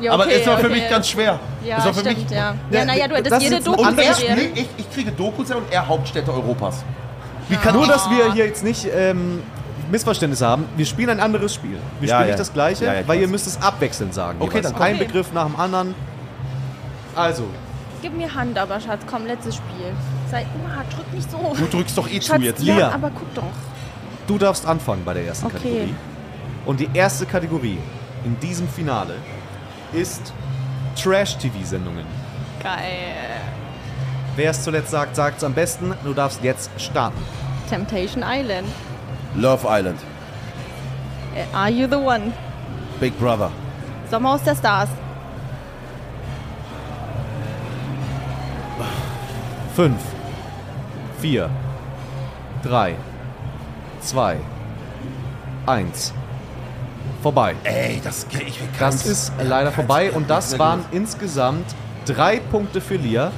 [0.00, 0.74] Ja, aber okay, ist doch für okay.
[0.80, 1.38] mich ganz schwer.
[1.64, 2.54] Ja, ist doch für stimmt, mich, ja.
[2.70, 4.50] Ja, Ja, naja, du das hättest jede ist Doku-Serie.
[4.54, 6.84] ich, ich kriege Dokus und er Hauptstädte Europas.
[7.48, 9.42] Wie kann Nur, ich dass wir hier jetzt nicht ähm,
[9.90, 10.64] Missverständnisse haben.
[10.76, 11.78] Wir spielen ein anderes Spiel.
[12.00, 12.26] Wir Ja, spielen ja.
[12.26, 14.38] nicht das gleiche, Ja, ja, ich weil ihr müsst es abwechselnd sagen.
[14.40, 14.66] Okay, jeweils.
[14.66, 14.82] dann komm.
[14.82, 15.04] Ein Okay.
[15.04, 15.94] Begriff nach dem anderen.
[17.14, 17.44] Also,
[18.00, 19.92] Gib mir Hand, aber Schatz, komm, letztes Spiel.
[20.30, 21.54] Sei, Oma, drück nicht so.
[21.56, 22.62] Du drückst doch eh Schatz, zu jetzt.
[22.62, 22.92] ja, Lia.
[22.92, 23.42] aber guck doch.
[24.26, 25.56] du darfst anfangen bei der ersten Okay.
[25.58, 25.94] Kategorie.
[26.66, 27.78] Und die erste Kategorie
[28.24, 29.14] in diesem Finale
[29.92, 30.32] ist
[31.02, 32.04] Trash-TV-Sendungen.
[32.62, 33.40] Geil.
[34.36, 35.94] Wer es zuletzt sagt, sagt es am besten.
[36.04, 37.20] Du darfst jetzt starten.
[37.68, 38.68] Temptation Island.
[39.34, 39.98] Love Island.
[41.34, 42.32] Äh, Are you the one?
[43.00, 43.50] Big Brother.
[44.10, 44.88] Sommerhaus der Stars.
[49.74, 50.00] Fünf,
[51.20, 51.50] vier,
[52.62, 52.94] drei,
[54.00, 54.36] zwei,
[55.66, 56.12] eins.
[57.22, 57.54] Vorbei.
[57.64, 61.66] Ey, das ich will Das ist leider vorbei und das waren insgesamt
[62.06, 63.30] drei Punkte für Lia.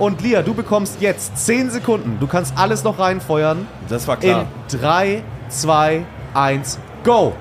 [0.00, 2.18] Und Lia, du bekommst jetzt 10 Sekunden.
[2.20, 3.66] Du kannst alles noch reinfeuern.
[3.88, 4.46] Das war klar.
[4.72, 6.04] In 3, 2,
[6.34, 7.32] 1, go!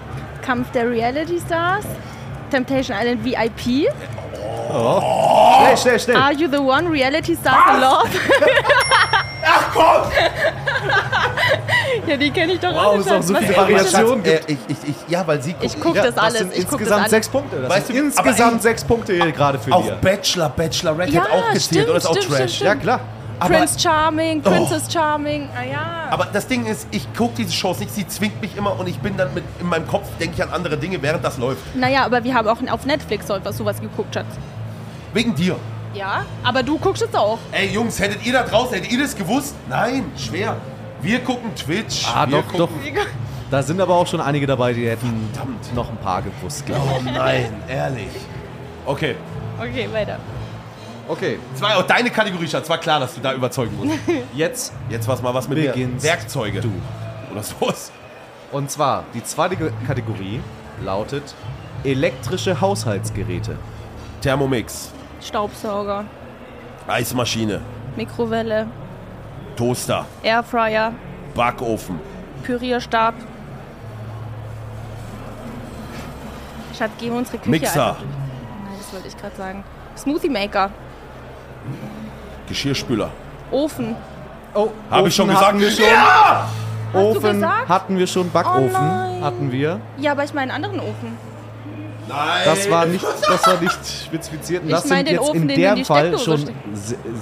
[0.44, 1.86] Kampf der Reality Stars.
[2.50, 3.90] Temptation Island VIP.
[4.70, 6.18] Schnell, schnell, schnell.
[6.18, 6.88] Are you the one?
[6.90, 8.10] Reality Stars in Love.
[9.50, 10.12] Ach komm!
[12.08, 13.58] ja, die kenne ich doch Wow, alle ist auch so viele ist das?
[13.58, 14.26] Variationen.
[14.26, 15.82] Äh, ich, ich, ich, ja, weil sie Ich gucken.
[15.82, 16.38] gucke Ja, das alles.
[16.40, 17.12] sind ich guck das insgesamt alles.
[17.12, 17.62] sechs Punkte.
[17.62, 19.96] Das Weißt du, insgesamt ey- sechs Punkte hier gerade für Auch Lia.
[19.96, 22.54] Bachelor, Bachelorette Ja, hat auch gezählt stimmt, oder ist auch stimmt, Trash.
[22.56, 23.00] stimmt, Ja, klar.
[23.40, 24.50] Aber, Prince Charming, Oh.
[24.50, 25.48] Princess Charming.
[25.56, 26.08] Ah ja.
[26.10, 28.98] aber das Ding ist, ich gucke diese Shows nicht, sie zwingt mich immer und ich
[29.00, 31.62] bin dann mit, in meinem Kopf, denke ich an andere Dinge, während das läuft.
[31.76, 34.26] naja, aber wir haben auch auf Netflix so was sowas geguckt, Schatz.
[35.14, 35.56] Wegen dir.
[35.98, 37.40] Ja, aber du guckst es auch.
[37.52, 39.56] Ey Jungs, hättet ihr da draußen, hättet ihr das gewusst?
[39.68, 40.58] Nein, schwer.
[41.02, 42.06] Wir gucken Twitch.
[42.08, 42.70] Ah, wir doch, doch.
[42.70, 42.82] gucken,
[43.50, 45.74] Da sind aber auch schon einige dabei, die hätten Verdammt.
[45.76, 48.10] noch ein paar gewusst, glaube Oh nein, ehrlich.
[48.86, 49.16] Okay.
[49.60, 50.20] Okay, weiter.
[51.08, 51.12] ich.
[51.12, 52.70] Okay, Das war auch deine Kategorie, Schatz.
[52.70, 53.98] War klar, dass du da überzeugen musst.
[54.36, 56.06] jetzt Jetzt was mal was mit Beginnst.
[56.06, 56.62] Werkzeuge.
[56.62, 56.72] du.
[57.32, 57.92] Oder sowas.
[58.52, 59.56] Und zwar, die zweite
[59.88, 60.42] Kategorie
[60.84, 61.24] lautet
[61.84, 63.58] elektrische Haushaltsgeräte.
[64.22, 64.92] Thermomix.
[65.22, 66.06] Staubsauger,
[66.88, 67.62] Eismaschine.
[67.96, 68.68] Mikrowelle,
[69.56, 70.06] Toaster.
[70.24, 70.94] Airfryer,
[71.36, 72.00] Backofen.
[72.44, 73.14] Pürierstab.
[76.78, 77.90] Schatz, gehen wir unsere Küche Mixer.
[77.90, 78.02] einfach.
[78.02, 79.64] Nein, das wollte ich gerade sagen.
[79.98, 80.70] Smoothie Maker,
[82.48, 83.10] Geschirrspüler.
[83.52, 83.96] Ofen.
[84.54, 85.60] Oh, Habe ich schon gesagt?
[85.60, 85.86] Wir schon.
[85.86, 86.48] Ja!
[86.94, 87.70] du Ofen gesagt?
[87.70, 89.24] hatten wir schon, Backofen Oh nein.
[89.24, 89.80] hatten wir.
[89.98, 91.18] Ja, aber ich meine einen anderen Ofen.
[92.08, 92.42] Nein.
[92.46, 94.64] Das war nicht, das war nicht spezifiziert.
[94.64, 96.50] Und Ich das mein sind jetzt Ofen, in dem Fall schon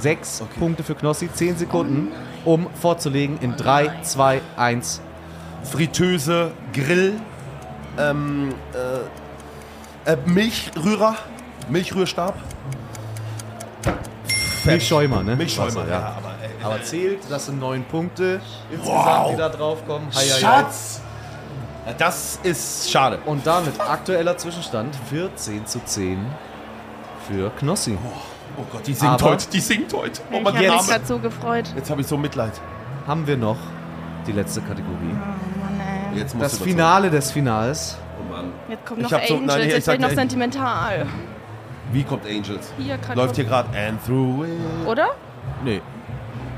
[0.01, 2.11] sechs Punkte für Knossi, zehn Sekunden,
[2.43, 5.01] um vorzulegen in 3, 2, 1.
[5.63, 7.13] Fritteuse, Grill,
[7.97, 8.53] ähm,
[10.05, 11.15] äh, äh, Milchrührer,
[11.69, 12.35] Milchrührstab.
[14.65, 15.35] Milchschäumer, ne?
[15.35, 15.99] Milchschäumer, Wasser, ja.
[15.99, 16.15] ja.
[16.17, 18.41] aber, ey, Aber zählt, das sind neun Punkte
[18.71, 19.31] insgesamt, Wow.
[19.31, 20.07] die da draufkommen.
[20.11, 21.01] Schatz!
[21.97, 23.19] Das ist schade.
[23.25, 26.25] Und damit aktueller Zwischenstand 14 zu 10
[27.27, 27.97] für Knossi.
[28.57, 30.21] Oh Gott, die singt Aber- heute, die singt heute.
[30.31, 31.65] Oh, Ich habe mich gerade so gefreut.
[31.75, 32.53] Jetzt habe ich so Mitleid.
[33.05, 33.57] Haben wir noch
[34.25, 35.13] die letzte Kategorie.
[35.13, 35.79] Mann,
[36.13, 36.19] ey.
[36.19, 36.57] Jetzt Das.
[36.57, 37.97] Finale des Finals.
[38.19, 38.51] Oh Mann.
[38.69, 40.17] Jetzt kommt Ich noch hab so- Angels, nein, ich jetzt wird noch Angel.
[40.19, 41.05] sentimental.
[41.91, 42.71] Wie kommt Angels?
[42.79, 44.87] Hier, Läuft hier gerade And Through It.
[44.87, 45.09] Oder?
[45.63, 45.81] Nee,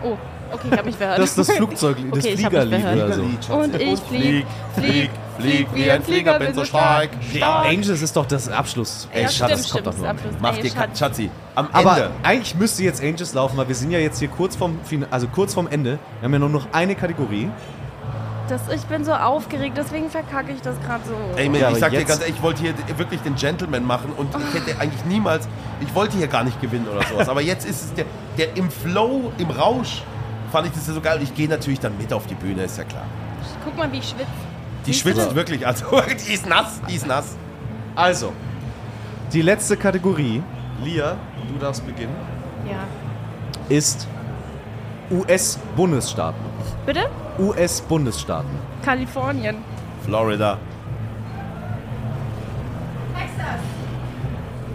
[0.04, 0.16] Oh,
[0.52, 1.20] okay, ich habe mich verhört.
[1.20, 3.54] das ist das Flugzeug, das Okay, hab Fliegerlied oder so.
[3.54, 4.46] Und ich flieg,
[4.76, 5.10] flieg,
[5.40, 7.10] flieg wie ein Flieger, bin so stark.
[7.42, 9.08] Angels ist doch das Abschluss.
[9.14, 10.32] Ja, Schatz, stimmt, das kommt stimmt, doch das nur.
[10.42, 11.00] Mach Ey, dir Schatz.
[11.00, 11.30] Schatzi.
[11.56, 12.12] Am Aber Ende.
[12.24, 15.28] eigentlich müsste jetzt Angels laufen, weil wir sind ja jetzt hier kurz vorm, Fin- also
[15.28, 16.00] kurz vorm Ende.
[16.20, 17.50] Wir haben ja nur noch eine Kategorie.
[18.50, 21.14] Das, ich bin so aufgeregt, deswegen verkacke ich das gerade so.
[21.38, 23.84] Ey, Mel, Ja, ich aber sag dir ganz ehrlich, ich wollte hier wirklich den Gentleman
[23.86, 25.50] machen und ich hätte eigentlich niemals,
[25.82, 27.28] ich wollte hier gar nicht gewinnen oder sowas.
[27.28, 28.06] Aber jetzt ist es der,
[28.38, 30.02] der im Flow, im Rausch,
[30.52, 31.18] fand ich das ja so geil.
[31.18, 33.06] Und ich gehe natürlich dann mit auf die Bühne, ist ja klar.
[33.64, 34.26] Guck mal, wie ich schwitze.
[34.86, 35.86] Die schwitzt wirklich, also
[36.28, 37.36] die ist nass, die ist nass.
[37.96, 38.32] Also,
[39.34, 40.42] die letzte Kategorie,
[40.84, 41.18] Lia,
[41.52, 42.16] du darfst beginnen,
[42.70, 42.78] Ja.
[43.70, 44.08] ist
[45.12, 46.40] US-Bundesstaaten.
[46.86, 47.10] Bitte?
[47.40, 48.50] US-Bundesstaaten.
[48.84, 49.58] Kalifornien.
[50.06, 50.58] Florida.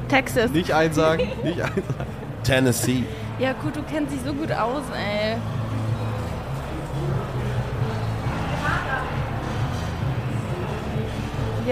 [0.09, 0.51] Texas.
[0.51, 1.83] Nicht einsagen, nicht einsagen.
[2.43, 3.05] Tennessee.
[3.39, 5.37] Ja, gut, du kennst dich so gut aus, ey.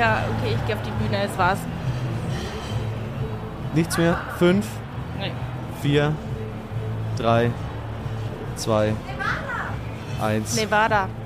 [0.00, 1.58] Ja, okay, ich gehe auf die Bühne, das war's.
[3.74, 4.16] Nichts mehr.
[4.38, 4.66] Fünf,
[5.18, 5.30] Nee.
[5.82, 6.12] vier,
[7.18, 7.50] drei,
[8.56, 8.94] zwei,
[10.22, 10.56] eins.
[10.56, 11.06] Nevada.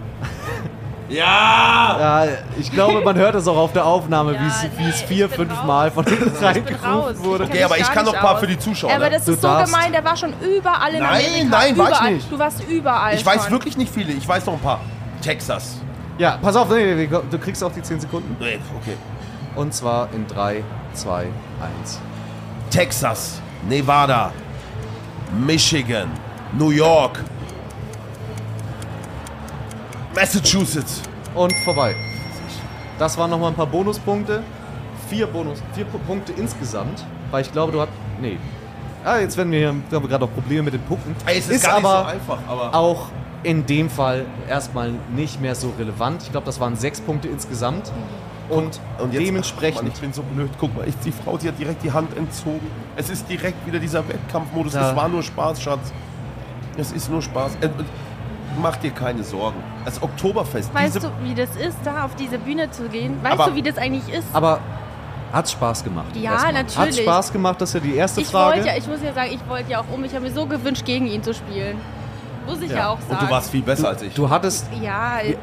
[1.06, 2.24] Ja!
[2.24, 5.00] Ja, ich glaube, man hört es auch auf der Aufnahme, Ja, wie es- wie es
[5.02, 5.66] nee, vier, fünf raus.
[5.66, 6.16] Mal von raus.
[6.42, 7.44] reingerufen wurde.
[7.44, 8.40] Okay, aber ich kann noch ein paar aus.
[8.40, 8.88] für die Zuschauer.
[8.88, 9.16] Ja, aber ne?
[9.16, 9.72] das Du ist so darfst.
[9.72, 11.44] gemein, der war schon überall in Nein, Amerika.
[11.50, 12.12] nein, war ich überall.
[12.14, 12.32] nicht.
[12.32, 13.50] Du warst überall Ich weiß schon.
[13.52, 14.80] wirklich nicht viele, ich weiß noch ein paar.
[15.20, 15.76] Texas.
[16.18, 18.36] Ja, pass auf, nee, nee, du kriegst auch die 10 Sekunden.
[18.40, 18.96] Nee, Okay.
[19.56, 20.62] Und zwar in 3,
[20.94, 21.26] 2,
[21.80, 22.00] 1.
[22.70, 24.32] Texas, Nevada,
[25.46, 26.08] Michigan,
[26.58, 27.20] New York,
[30.14, 31.02] Massachusetts.
[31.34, 31.94] Und vorbei.
[32.98, 34.42] Das waren nochmal ein paar Bonuspunkte.
[35.08, 37.04] Vier Bonus, vier Pu- Punkte insgesamt.
[37.30, 37.90] Weil ich glaube, du hast.
[38.20, 38.38] Nee.
[39.04, 41.14] Ah, jetzt werden wir hier, wir haben gerade auch Probleme mit den Punkten.
[41.26, 42.74] Ey, es ist, gar nicht aber so einfach, aber.
[42.74, 43.08] auch
[43.44, 46.22] in dem Fall erstmal nicht mehr so relevant.
[46.22, 47.92] Ich glaube, das waren sechs Punkte insgesamt.
[48.48, 49.78] Und, Und jetzt, dementsprechend.
[49.80, 50.50] Ach, Mann, ich bin so blöd.
[50.58, 52.66] Guck mal, ich, die Frau, die hat direkt die Hand entzogen.
[52.96, 54.74] Es ist direkt wieder dieser Wettkampfmodus.
[54.74, 54.90] Ja.
[54.90, 55.92] Es war nur Spaß, Schatz.
[56.76, 57.56] Es ist nur Spaß.
[57.60, 57.68] Äh,
[58.60, 59.56] Mach dir keine Sorgen.
[59.84, 63.16] Das Oktoberfest, Weißt diese, du, wie das ist, da auf diese Bühne zu gehen?
[63.22, 64.26] Weißt Aber- du, wie das eigentlich ist?
[64.32, 64.60] aber
[65.32, 66.14] hat Spaß gemacht.
[66.14, 66.52] Ja, erstmal.
[66.52, 66.98] natürlich.
[66.98, 68.56] Hat Spaß gemacht, das ist ja die erste ich Frage.
[68.58, 70.04] wollte ja, ich muss ja sagen, ich wollte ja auch um.
[70.04, 71.78] Ich habe mir so gewünscht, gegen ihn zu spielen.
[72.46, 72.88] Muss ich ja, Ja.
[72.90, 73.12] auch sagen.
[73.12, 74.14] und du warst viel besser als ich.
[74.14, 75.38] du hattest Ja, jetzt,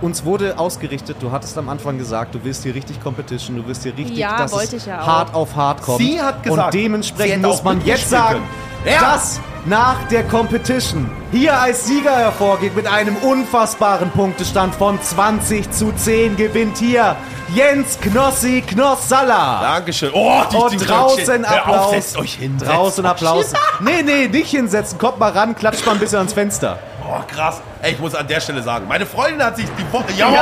[0.00, 3.82] uns wurde ausgerichtet, du hattest am Anfang gesagt, du willst hier richtig Competition, du willst
[3.84, 5.98] hier richtig, Ja, dass es ich ja hart auf hart kommt.
[5.98, 8.42] Sie hat gesagt, und dementsprechend muss man jetzt sagen.
[8.84, 9.00] Ja.
[9.14, 15.92] dass nach der Competition hier als Sieger hervorgeht mit einem unfassbaren Punktestand von 20 zu
[15.92, 17.16] 10 gewinnt hier
[17.54, 19.60] Jens Knossi Knossalla.
[19.62, 20.10] Dankeschön.
[20.12, 21.76] Oh, die Und die draußen Applaus.
[21.86, 22.56] Auf, setzt euch hin.
[22.58, 23.52] Draußen Applaus.
[23.80, 24.98] Nee, nee, nicht hinsetzen.
[24.98, 26.78] Kommt mal ran, klatscht mal ein bisschen ans Fenster.
[27.06, 27.60] Oh, krass.
[27.82, 30.04] Ey, ich muss an der Stelle sagen, meine Freundin hat sich die Woche.
[30.16, 30.36] Jawohl!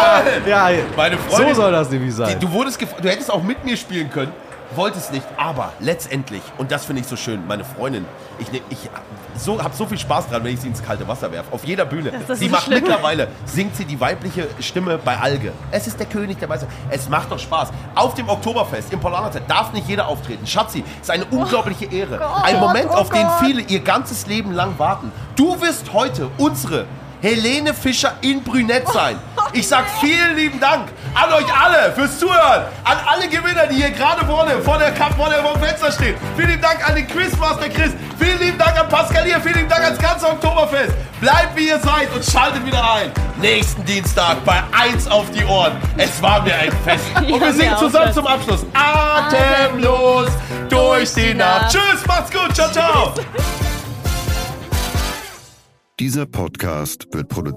[0.47, 1.55] Ja, Meine Freundin.
[1.55, 2.37] so soll das nämlich sein.
[2.39, 4.33] Die, du wurdest du hättest auch mit mir spielen können,
[4.77, 8.05] wolltest nicht, aber letztendlich, und das finde ich so schön, meine Freundin,
[8.39, 8.79] ich, ne- ich
[9.37, 11.53] so, habe so viel Spaß dran, wenn ich sie ins kalte Wasser werfe.
[11.53, 12.11] Auf jeder Bühne.
[12.13, 12.81] Das ist sie so macht schlimm.
[12.83, 15.53] mittlerweile, singt sie die weibliche Stimme bei Alge.
[15.71, 16.67] Es ist der König der Weiße.
[16.91, 17.71] Es macht doch Spaß.
[17.95, 20.47] Auf dem Oktoberfest im Polaner darf nicht jeder auftreten.
[20.47, 22.19] Schatzi, ist eine unglaubliche Ehre.
[22.19, 23.41] Gott, Ein Moment, oh auf den Gott.
[23.41, 25.13] viele ihr ganzes Leben lang warten.
[25.37, 26.87] Du wirst heute unsere
[27.23, 29.19] Helene Fischer in Brünett sein.
[29.55, 32.63] Ich sag vielen lieben Dank an euch alle fürs Zuhören.
[32.85, 36.15] An alle Gewinner, die hier gerade vorne vor der Cup, vor der Fenster stehen.
[36.37, 37.93] Vielen lieben Dank an den Quizmaster Chris.
[38.19, 39.39] Vielen lieben Dank an Pascal hier.
[39.43, 40.95] Vielen lieben Dank ans ganze Oktoberfest.
[41.21, 43.13] Bleibt wie ihr seid und schaltet wieder ein.
[43.43, 45.73] Nächsten Dienstag bei 1 auf die Ohren.
[45.99, 47.05] Es war mir ein Fest.
[47.17, 48.65] Und wir singen zusammen zum Abschluss.
[48.73, 50.31] Atemlos
[50.71, 51.73] durch die Nacht.
[51.73, 52.55] Tschüss, macht's gut.
[52.55, 53.13] Ciao, ciao.
[56.03, 57.53] Dieser Podcast wird produziert